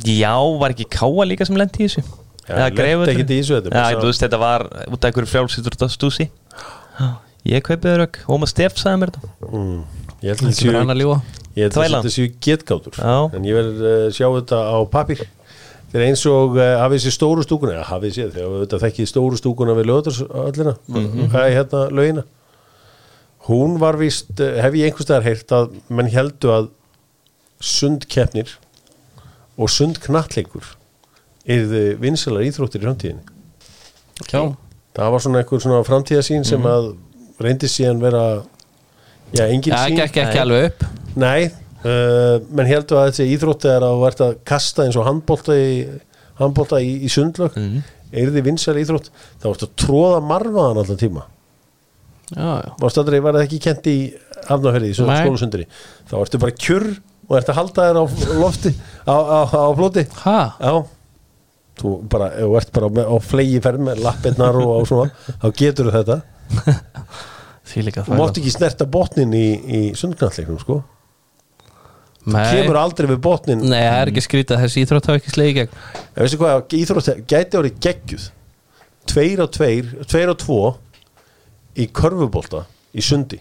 Já, 0.10 0.34
var 0.62 0.74
ekki 0.74 0.88
Káa 0.90 1.26
líka 1.30 1.46
sem 1.46 1.58
lendi 1.60 1.84
í 1.84 1.88
þessu? 1.90 2.04
Já, 2.48 2.66
Greifur? 2.76 3.08
ekkert 3.12 3.30
í 3.34 3.38
þessu, 3.40 3.60
er 3.60 3.76
Já, 3.78 4.00
þú 4.02 4.08
veist, 4.10 4.24
þetta 4.26 4.40
var 4.42 4.66
út 4.90 4.98
af 4.98 5.10
einhverju 5.12 5.30
frjálsýtur 5.32 5.78
stúsi 5.94 6.30
Ég 7.48 7.64
kaupið 7.68 7.92
þau 7.94 8.00
rauk 8.02 8.20
Óma 8.32 8.48
Steff 8.50 8.78
sagði 8.80 9.00
mér 9.04 9.12
þetta. 9.14 9.30
Mm. 9.52 9.80
ég 10.24 10.30
held 10.32 10.34
að 10.34 10.44
Það 10.44 10.48
þetta 10.48 10.50
að 10.50 10.58
séu- 10.58 10.68
ég 11.54 11.64
held 11.64 11.74
að 11.74 11.78
Þvæla. 11.78 12.02
þetta 12.02 12.14
séu 12.16 12.28
getgátur. 12.48 12.94
Já. 12.98 13.16
en 13.38 13.48
ég 13.50 13.58
vil 13.60 13.72
uh, 13.84 14.06
sjá 14.16 14.28
þetta 14.40 14.60
á 14.64 14.78
pappir 14.90 15.24
Þeir 15.94 16.00
eru 16.02 16.06
eins 16.10 16.24
og 16.26 16.56
uh, 16.58 16.70
hafið 16.82 17.04
sér 17.04 17.14
stóru 17.14 17.44
stúkuna. 17.46 17.74
Eða 17.78 17.84
hafið 17.92 18.14
sér, 18.16 18.30
þegar 18.34 18.48
við 18.56 18.62
þetta 18.64 18.80
þekkið 18.88 19.10
stóru 19.12 19.38
stúkuna 19.38 19.76
við 19.78 19.90
lögðarsöllina 19.92 20.74
Mhm. 20.90 21.28
hvað 21.30 21.44
er 21.50 21.54
hérna 21.60 21.82
lögina 21.94 22.24
hún 23.48 23.80
var 23.82 23.98
víst, 24.00 24.32
uh, 24.40 24.60
hef 24.64 24.76
ég 24.78 24.90
einhvers 24.90 25.08
staðar 25.08 25.28
heyrt 25.28 25.54
að 25.56 25.74
menn 25.92 26.12
heldu 26.12 26.52
að 26.54 26.70
sundkeppnir 27.64 28.56
og 29.60 29.72
sundknattleikur 29.72 30.74
yrðu 31.44 31.84
vinsalar 32.02 32.46
íþróttir 32.48 32.84
í 32.84 32.88
framtíðinni. 32.88 33.26
Já, 34.30 34.54
það 34.96 35.12
var 35.16 35.26
svona 35.26 35.42
einhver 35.42 35.64
svona 35.64 35.82
framtíðasín 35.88 36.48
sem 36.48 36.70
að 36.70 36.94
reyndi 37.44 37.68
síðan 37.72 38.00
vera 38.04 38.24
já, 39.34 39.46
engin 39.50 39.74
það 39.74 39.86
sín 39.90 40.00
gekk 40.00 40.22
ekki 40.24 40.42
alveg 40.44 40.70
upp. 40.70 40.88
Nei, 41.20 41.50
uh, 41.84 42.40
menn 42.48 42.70
heldur 42.70 43.02
að 43.02 43.12
þessi 43.12 43.28
íþrótti 43.36 43.72
er 43.74 43.88
að 43.90 44.00
verða 44.06 44.30
að 44.32 44.40
kasta 44.48 44.88
eins 44.88 45.00
og 45.00 45.08
handbólta 45.10 45.60
í, 45.60 45.84
handbólta 46.40 46.80
í, 46.84 46.96
í 47.04 47.12
sundlög 47.12 47.60
mm. 47.60 47.84
er 48.14 48.34
þið 48.38 48.48
vinsæl 48.48 48.80
íþrótt. 48.80 49.12
Þá 49.44 49.48
varstu 49.52 49.70
að 49.70 49.78
tróða 49.84 50.24
marfaðan 50.32 50.84
alltaf 50.84 51.04
tíma 51.04 51.28
Aldrei, 52.32 53.20
var 53.24 53.36
það 53.36 53.46
ekki 53.46 53.60
kent 53.64 53.90
í 53.92 53.98
afnáferði 54.52 54.92
í 54.94 54.98
skólusundri 54.98 55.66
þá 56.10 56.16
varstu 56.16 56.40
bara 56.42 56.56
kjurr 56.56 56.90
og 57.30 57.38
ert 57.38 57.52
að 57.52 57.60
halda 57.60 57.88
þér 57.88 58.00
á 58.00 58.06
lofti 58.40 58.74
á, 59.08 59.16
á, 59.16 59.40
á 59.48 59.70
flóti? 59.78 60.06
Já. 60.08 60.74
Þú 61.80 61.92
bara, 62.12 62.30
þú 62.38 62.56
ert 62.60 62.74
bara 62.76 63.06
á 63.10 63.16
flegi 63.24 63.62
ferð 63.64 63.86
með 63.88 64.02
lappirnar 64.06 64.60
og 64.62 64.74
á 64.78 64.80
svona 64.88 65.36
þá 65.42 65.48
getur 65.58 65.92
þetta, 65.94 66.20
þú 67.74 68.18
mátt 68.20 68.40
ekki 68.42 68.54
snerta 68.54 68.88
botnin 68.90 69.34
í, 69.34 69.48
í 69.64 69.82
sundknalleiknum 69.98 70.60
sko. 70.62 70.84
Nei, 72.24 72.44
kemur 72.56 72.78
aldrei 72.80 73.10
við 73.10 73.18
botnin 73.24 73.66
Nei, 73.66 73.82
það 73.82 73.98
er 73.98 74.10
ekki 74.14 74.22
skrítið 74.24 74.56
að 74.56 74.62
þessi 74.64 74.84
íþrótt 74.86 75.08
hafa 75.10 75.20
ekki 75.20 75.34
slegið 75.34 75.52
í 75.52 75.58
gegn. 75.58 75.82
En 76.06 76.22
veistu 76.22 76.40
hvað, 76.40 76.62
íþrótt 76.78 77.10
gæti 77.28 77.60
orðið 77.60 77.82
geggjuð. 77.84 78.28
Tveir 79.12 79.42
á 79.44 79.48
tveir, 79.52 79.90
tveir 80.08 80.32
á 80.32 80.36
tvo 80.40 80.60
Í 81.80 81.88
körfubólta 81.90 82.66
Í 82.94 83.02
sundi. 83.02 83.40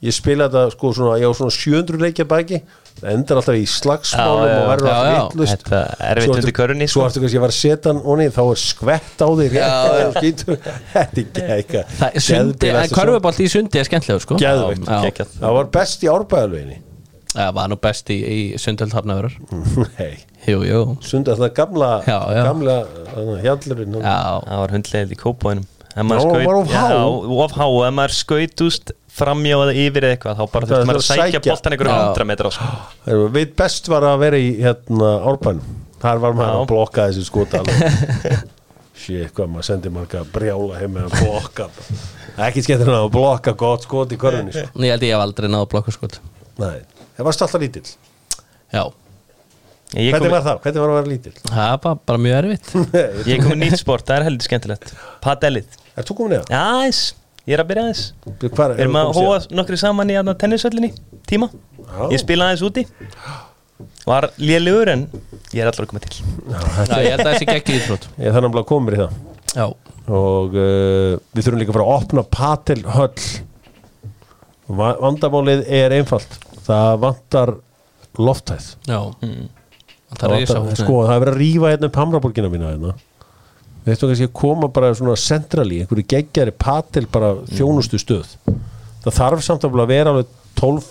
Ég 0.00 0.14
spila 0.16 0.46
þetta 0.48 0.70
sko 0.72 0.90
svona, 0.96 1.16
ég 1.20 1.28
á 1.28 1.32
svona 1.36 1.52
700 1.52 2.00
leikja 2.00 2.24
baki 2.28 2.62
Það 3.00 3.10
endar 3.14 3.38
alltaf 3.40 3.56
í 3.56 3.66
slagsmálum 3.68 4.44
Já, 4.44 4.50
já, 4.50 4.60
og 4.60 4.68
verður 4.70 4.88
alltaf 4.90 5.16
vittlust 5.28 5.64
Þetta 5.64 5.80
er 6.08 6.20
erfitt 6.20 6.32
undir 6.36 6.54
körunni 6.56 6.86
Svo 6.88 7.02
sko. 7.02 7.08
ertu 7.10 7.20
kannski 7.24 7.40
að 7.40 7.44
að 7.46 7.52
setja 7.56 7.92
hann 7.92 8.00
onni 8.14 8.26
Þá 8.32 8.40
er 8.44 8.60
skvett 8.62 9.20
á 9.20 9.28
þig 9.40 9.56
Þetta 10.90 12.08
er 12.10 12.24
sundi, 12.24 12.70
en 12.72 12.94
körfubolt 12.94 13.40
í 13.44 13.48
sundi 13.52 13.80
er 13.80 13.88
skemmtilega 13.88 14.24
sko. 14.24 14.38
Geggjað. 14.40 15.34
Það 15.40 15.56
var 15.58 15.68
best 15.76 16.04
í 16.06 16.10
árbæðalveginni 16.12 16.78
Það 17.30 17.52
var 17.60 17.68
nú 17.70 17.76
best 17.84 18.10
í, 18.10 18.16
í 18.20 18.38
sundöld 18.58 18.96
hafnafurur 18.96 19.36
Nei, 20.00 20.16
Jú, 20.48 20.62
jú. 20.66 20.80
Sunda 21.04 21.36
það 21.38 21.52
gamla 21.60 21.90
Já, 22.08 22.16
já. 22.34 22.40
Gamla 22.48 22.78
hjallurinn 23.44 24.00
Já, 24.00 24.16
Það 24.48 24.64
var 24.64 24.74
hundlegið 24.78 25.14
í 25.14 25.20
kópóinum 25.20 25.68
of 25.98 27.54
há. 27.56 27.66
ef 27.88 27.94
maður 27.96 28.14
skautust 28.14 28.92
framjá 29.10 29.56
eða 29.58 29.74
yfir 29.74 30.06
eitthvað 30.12 30.38
þá 30.38 30.44
bara 30.52 30.68
þurfti 30.70 30.88
maður 30.90 31.00
að 31.00 31.06
sækja 31.08 31.42
boltan 31.46 31.74
einhverjum 31.74 31.96
Já. 31.96 32.04
hundra 32.06 32.26
metra 32.30 32.52
sko. 32.54 32.68
Við 33.34 33.52
best 33.58 33.90
var 33.90 34.06
að 34.06 34.22
vera 34.22 34.40
í 34.40 34.52
hérna 34.62 35.10
árbænum. 35.32 35.76
Þar 36.00 36.22
var 36.22 36.38
maður 36.38 36.60
að 36.60 36.70
blokka 36.70 37.08
þessi 37.10 37.26
skot 37.26 37.58
alveg. 37.58 38.38
Shit, 39.00 39.32
hvað 39.34 39.50
maður 39.50 39.66
sendi 39.66 39.92
marga 39.92 40.22
að 40.22 40.32
brjála 40.34 40.78
heim 40.80 40.94
með 40.96 41.08
að 41.08 41.24
blokka. 41.24 41.68
Ekki 42.46 42.64
skemmtir 42.64 42.92
að 42.94 43.10
blokka 43.16 43.56
gott 43.58 43.84
skot 43.88 44.14
í 44.14 44.20
körfunni 44.20 44.54
sko. 44.54 44.70
ég 44.84 44.94
held 44.94 45.04
ég 45.08 45.16
hef 45.16 45.24
aldrei 45.24 45.50
náðu 45.50 45.70
blokku 45.74 45.96
sko 45.96 46.08
Nei, 46.60 46.82
það 47.16 47.26
varst 47.26 47.44
alltaf 47.46 47.62
lítill? 47.62 47.86
Já, 48.70 48.82
Ég 48.84 48.99
Hvernig 49.90 50.20
kom, 50.22 50.30
var 50.30 50.44
það? 50.46 50.58
Hvernig 50.64 50.82
var 50.84 50.90
að 50.92 50.96
vera 51.00 51.10
lítill? 51.10 51.32
það 51.50 51.70
var 51.70 51.78
bara, 51.84 51.98
bara 52.06 52.20
mjög 52.26 52.36
erfitt. 52.40 52.68
Ég 53.32 53.40
kom 53.42 53.54
í 53.56 53.60
nýtt 53.64 53.80
sport, 53.80 54.04
það 54.06 54.16
er 54.20 54.26
heldur 54.28 54.46
skemmtilegt. 54.46 54.92
Padellið, 55.24 55.78
Er 55.98 56.06
þú 56.06 56.16
komin 56.20 56.36
eða? 56.38 56.46
já 56.52 56.60
aðeins. 56.76 57.00
Ég 57.48 57.56
er 57.56 57.62
að 57.64 57.70
byrja 57.72 57.84
aðeins. 57.88 58.02
Hvar, 58.54 58.74
Við 58.76 58.82
erum 58.84 58.98
að 59.00 59.12
hóa 59.18 59.38
nokkri 59.58 59.78
saman 59.80 60.12
í 60.12 60.18
aðna 60.20 60.36
tennisöllinni 60.38 60.92
tíma. 61.26 61.48
Já. 61.80 62.02
Ég 62.14 62.22
spila 62.22 62.46
aðeins 62.50 62.62
úti. 62.68 62.84
Var 64.06 64.28
lélugur 64.38 64.90
en 64.92 65.06
ég 65.56 65.62
er 65.64 65.70
allar 65.72 65.86
að 65.86 65.90
koma 65.90 66.02
til. 66.04 66.20
Já, 66.20 66.60
ég 67.02 67.10
held 67.16 67.24
að 67.24 67.32
þessi 67.32 67.48
gekk 67.50 67.70
í 67.72 67.78
íþrótt. 67.80 68.06
Ég 68.20 68.36
þannig 68.36 68.50
að 68.52 68.54
blá 68.58 68.64
komur 68.70 68.96
í 68.96 69.00
það. 69.02 69.16
Já, 69.56 69.66
Og 70.10 70.54
uh, 70.58 71.18
við 71.34 71.44
þurfum 71.46 71.60
líka 71.60 71.70
að 71.70 71.76
fara 71.76 71.86
að 71.86 71.96
opna 72.04 72.22
Patel 72.34 72.80
höll 72.94 73.26
Va 74.80 74.88
Vandamálið 75.02 75.60
er 75.80 75.94
einfalt. 75.98 76.32
Það 76.66 76.96
vantar 77.02 77.52
loftæð 78.18 78.68
já 78.90 78.98
Það 80.18 80.34
er 80.36 80.50
sko, 80.78 80.96
það 81.06 81.14
er 81.14 81.22
verið 81.22 81.34
að 81.34 81.40
rífa 81.40 81.70
hérna 81.70 81.88
upp 81.90 81.98
Hamraborgina 82.00 82.50
mína 82.50 82.72
hérna. 82.72 82.94
við 83.84 83.94
ættum 83.94 84.10
kannski 84.10 84.26
að 84.26 84.34
koma 84.40 84.68
bara 84.74 84.90
svona 84.98 85.14
centrali, 85.16 85.78
einhverju 85.80 86.06
geggjari 86.10 86.52
patil 86.52 87.06
bara 87.10 87.30
þjónustu 87.48 88.00
stöð. 88.02 88.34
Það 89.04 89.16
þarf 89.16 89.44
samt 89.46 89.64
að 89.64 89.78
vera 89.88 90.12
alveg 90.12 90.34
12 90.60 90.90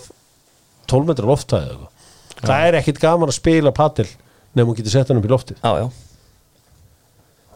12 0.89 1.11
metrar 1.11 1.29
loftæði 1.29 1.67
eða 1.67 1.75
eitthvað. 1.75 2.47
það 2.47 2.67
er 2.67 2.77
ekkit 2.79 3.01
gaman 3.03 3.29
að 3.29 3.37
spila 3.37 3.73
patil 3.75 4.07
nefnum 4.55 4.71
hún 4.71 4.79
getur 4.79 4.95
sett 4.95 5.11
hann 5.11 5.19
upp 5.19 5.27
í 5.27 5.33
loftið. 5.35 5.59
Já, 5.61 5.83
já. 5.83 5.89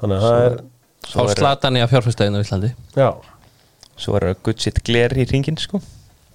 Þannig 0.01 0.17
að 0.19 0.27
það 0.27 0.45
er, 0.45 0.61
Fá 1.03 1.23
slatan 1.33 1.77
í 1.79 1.81
að 1.83 1.89
fjárfæstæðinu 1.91 2.39
á 2.39 2.43
Íslandi. 2.45 2.69
Já, 2.95 3.09
Svo 3.99 4.15
er 4.17 4.29
það 4.29 4.39
gutt 4.47 4.63
sitt 4.63 4.79
gler 4.85 5.13
í 5.17 5.25
ringin 5.29 5.57
sko 5.61 5.81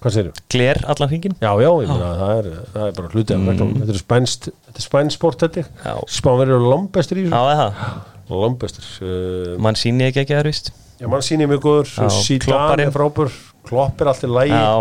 hvað 0.03 0.15
segir 0.15 0.31
Gler 0.53 0.79
allan 0.93 1.09
ringin 1.11 1.35
Já, 1.41 1.51
já, 1.59 1.69
ég 1.83 1.89
meina, 1.91 2.09
það 2.19 2.33
er, 2.41 2.49
það 2.73 2.85
er 2.87 2.93
bara 2.99 3.11
hluti 3.13 3.35
af 3.35 3.47
reglum. 3.49 3.73
Þetta 3.81 3.95
er 3.95 3.99
spænst, 4.03 4.49
þetta 4.69 4.81
er 4.81 4.85
spænsport 4.87 5.43
þetta 5.45 5.63
Já. 5.65 5.95
Spánverið 6.19 6.55
eru 6.57 6.69
lambestir 6.73 7.21
í 7.21 7.25
Já, 7.27 7.31
þessu 7.33 7.55
eða? 7.55 7.91
Lambestir 8.29 8.89
uh, 9.03 9.53
Mann 9.65 9.79
síni 9.79 10.05
ekki 10.09 10.23
ekki 10.23 10.37
aðra 10.37 10.51
víst? 10.53 10.71
Já, 10.99 11.07
mann 11.07 11.23
sýnir 11.23 11.47
mjög 11.47 11.61
góður. 11.63 11.91
Já, 11.95 12.09
klopparinn. 12.43 12.89
er 12.89 12.95
frábær. 12.95 13.29
Klopp 13.69 14.01
er 14.03 14.09
allt 14.11 14.25
í 14.27 14.29
lægi 14.31 14.51
Já, 14.57 14.73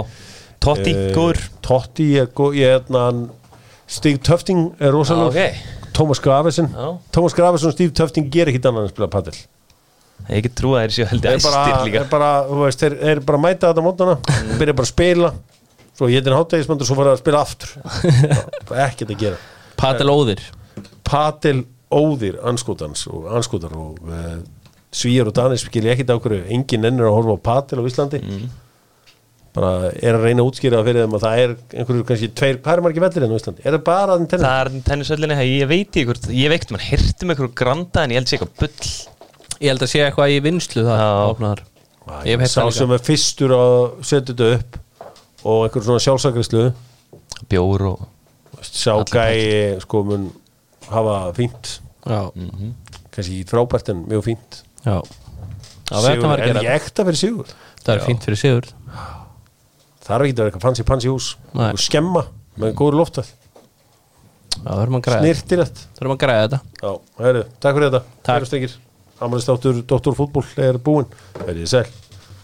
Totti, 0.58 0.92
Eh, 0.94 1.12
góður. 1.14 1.38
Totti 1.62 2.08
góð 2.34 2.56
Ég 2.58 2.72
er 2.72 2.80
hérna 2.80 3.04
Stig 3.88 4.18
Töfting 4.26 4.64
er 4.80 4.90
Já, 4.90 4.94
rosalega 4.96 5.30
ok. 5.30 5.62
Tómas 5.98 6.20
Grafesson 6.22 6.68
Já. 6.74 6.88
Tómas 7.14 7.34
Grafesson 7.38 7.70
og 7.70 7.76
Steve 7.76 7.94
Töfting 7.94 8.26
ger 8.34 8.50
ekki 8.50 8.60
en 8.66 8.80
að 8.82 8.90
spila 8.92 9.08
padel 9.10 9.38
Ég 10.28 10.42
ekki 10.42 10.50
trú 10.58 10.74
að 10.76 10.82
þeir 10.84 10.96
séu 10.96 11.06
heldur 11.12 11.30
þeir 11.30 11.38
æstir 11.38 11.86
líka. 11.86 12.02
þeir 12.02 12.10
bara, 12.12 12.32
þú 12.48 12.58
veist, 12.64 12.82
þeir, 12.82 12.98
þeir 13.00 13.22
bara 13.30 13.40
mæta 13.44 13.70
þetta 13.70 13.84
mótana 13.86 14.18
byrja 14.58 14.74
bara 14.76 14.88
að 14.88 14.92
spila 14.92 15.32
svo 15.98 16.10
ég 16.12 16.22
er 16.22 16.36
hátægismöndur 16.36 16.84
og 16.84 16.90
svo 16.90 16.98
fara 16.98 17.14
að 17.16 17.22
spila 17.22 17.40
aftur. 17.42 17.72
Ekkert 18.86 19.10
að 19.10 19.18
gera. 19.24 19.40
Patel 19.78 20.12
Óðir. 20.12 20.44
Patil 21.08 21.64
óðir 21.88 22.38
anskotans 22.46 23.06
og 23.08 23.26
anskotar 23.32 23.72
og 23.74 23.98
uh, 24.04 24.38
svíjar 24.94 25.30
og 25.30 25.36
danis 25.36 25.64
skilja 25.66 25.94
ekkit 25.94 26.12
á 26.12 26.20
hverju 26.20 26.44
engin 26.54 26.86
ennur 26.88 27.08
að 27.08 27.16
horfa 27.16 27.36
á 27.40 27.46
Patil 27.48 27.80
á 27.80 27.88
Íslandi. 27.88 28.20
Bara 29.56 29.90
er 29.96 30.14
að 30.14 30.26
reyna 30.28 30.44
að 30.44 30.50
útskýra 30.52 30.82
fyrir 30.86 31.06
þeim 31.06 31.16
að 31.16 31.24
það 31.24 31.42
er 31.42 31.54
einhverju 31.80 32.06
kannski 32.10 32.28
tveir, 32.36 32.58
hvað 32.62 32.76
er 32.76 32.84
margir 32.84 33.04
vellir 33.06 33.26
enn 33.26 33.32
á 33.34 33.38
Íslandi? 33.40 33.64
Er 33.64 33.74
það 33.78 33.84
bara 33.88 34.14
þannig 34.14 34.32
tennis? 34.34 34.44
Það 39.58 39.64
er 39.64 39.66
ég 39.66 39.72
eitthvað 39.72 39.74
held 39.74 39.82
eitthvað 39.82 39.86
að 39.86 39.90
sé 39.92 40.02
eitthvað 40.04 40.34
í 40.34 40.38
vinslu 40.44 40.84
það 40.86 41.02
Já. 41.02 41.08
opnaðar. 41.32 41.64
Sá 42.48 42.60
það 42.62 42.70
sem 42.78 42.94
er 42.96 43.04
fyrstur 43.04 43.54
að 43.56 43.74
setja 44.06 44.34
þetta 44.34 44.50
upp 44.58 44.78
og 45.48 45.64
einhver 45.66 45.86
svona 45.88 46.04
sjálfsakrislu. 46.04 46.64
Bjór 47.50 47.86
og 47.92 48.06
sá 48.64 48.94
gæi 49.12 49.78
sko 49.82 50.02
mun 50.06 50.28
hafa 50.88 51.18
fínt. 51.36 51.78
Já, 52.08 52.30
kannski 53.14 53.42
frábært 53.50 53.90
en 53.92 54.06
mjög 54.08 54.24
fínt. 54.30 54.62
Já. 54.86 55.02
Já, 55.88 55.96
að 55.96 56.10
er 56.36 56.60
ekki 56.62 56.72
ekta 56.76 57.04
fyrir 57.08 57.20
sigur? 57.20 57.54
Það 57.82 57.94
er 57.94 58.04
fínt 58.04 58.26
fyrir 58.26 58.40
Sigur 58.40 58.66
þarf 60.08 60.24
ekki 60.24 60.32
að 60.34 60.40
vera 60.40 60.50
eitthvað 60.50 60.64
fancy 60.64 60.86
pansi 60.88 61.12
hús 61.12 61.28
Nei. 61.52 61.70
og 61.74 61.82
skemma 61.82 62.24
með 62.58 62.74
góður 62.78 63.00
Já, 64.58 64.70
græða. 65.04 65.22
Snirtilegt 65.22 65.82
Við 65.84 66.02
erum 66.02 66.14
að 66.14 66.20
græða 66.24 66.44
þetta. 66.46 66.60
Já, 66.82 66.92
takk 67.62 67.78
fyrir 67.78 67.90
þetta 67.90 68.87
Amalistáttur 69.18 69.82
Dr. 69.84 70.14
Fútból 70.14 70.46
er 70.56 70.78
búinn 70.82 71.08
Verðið 71.44 71.72
sæl 71.72 72.07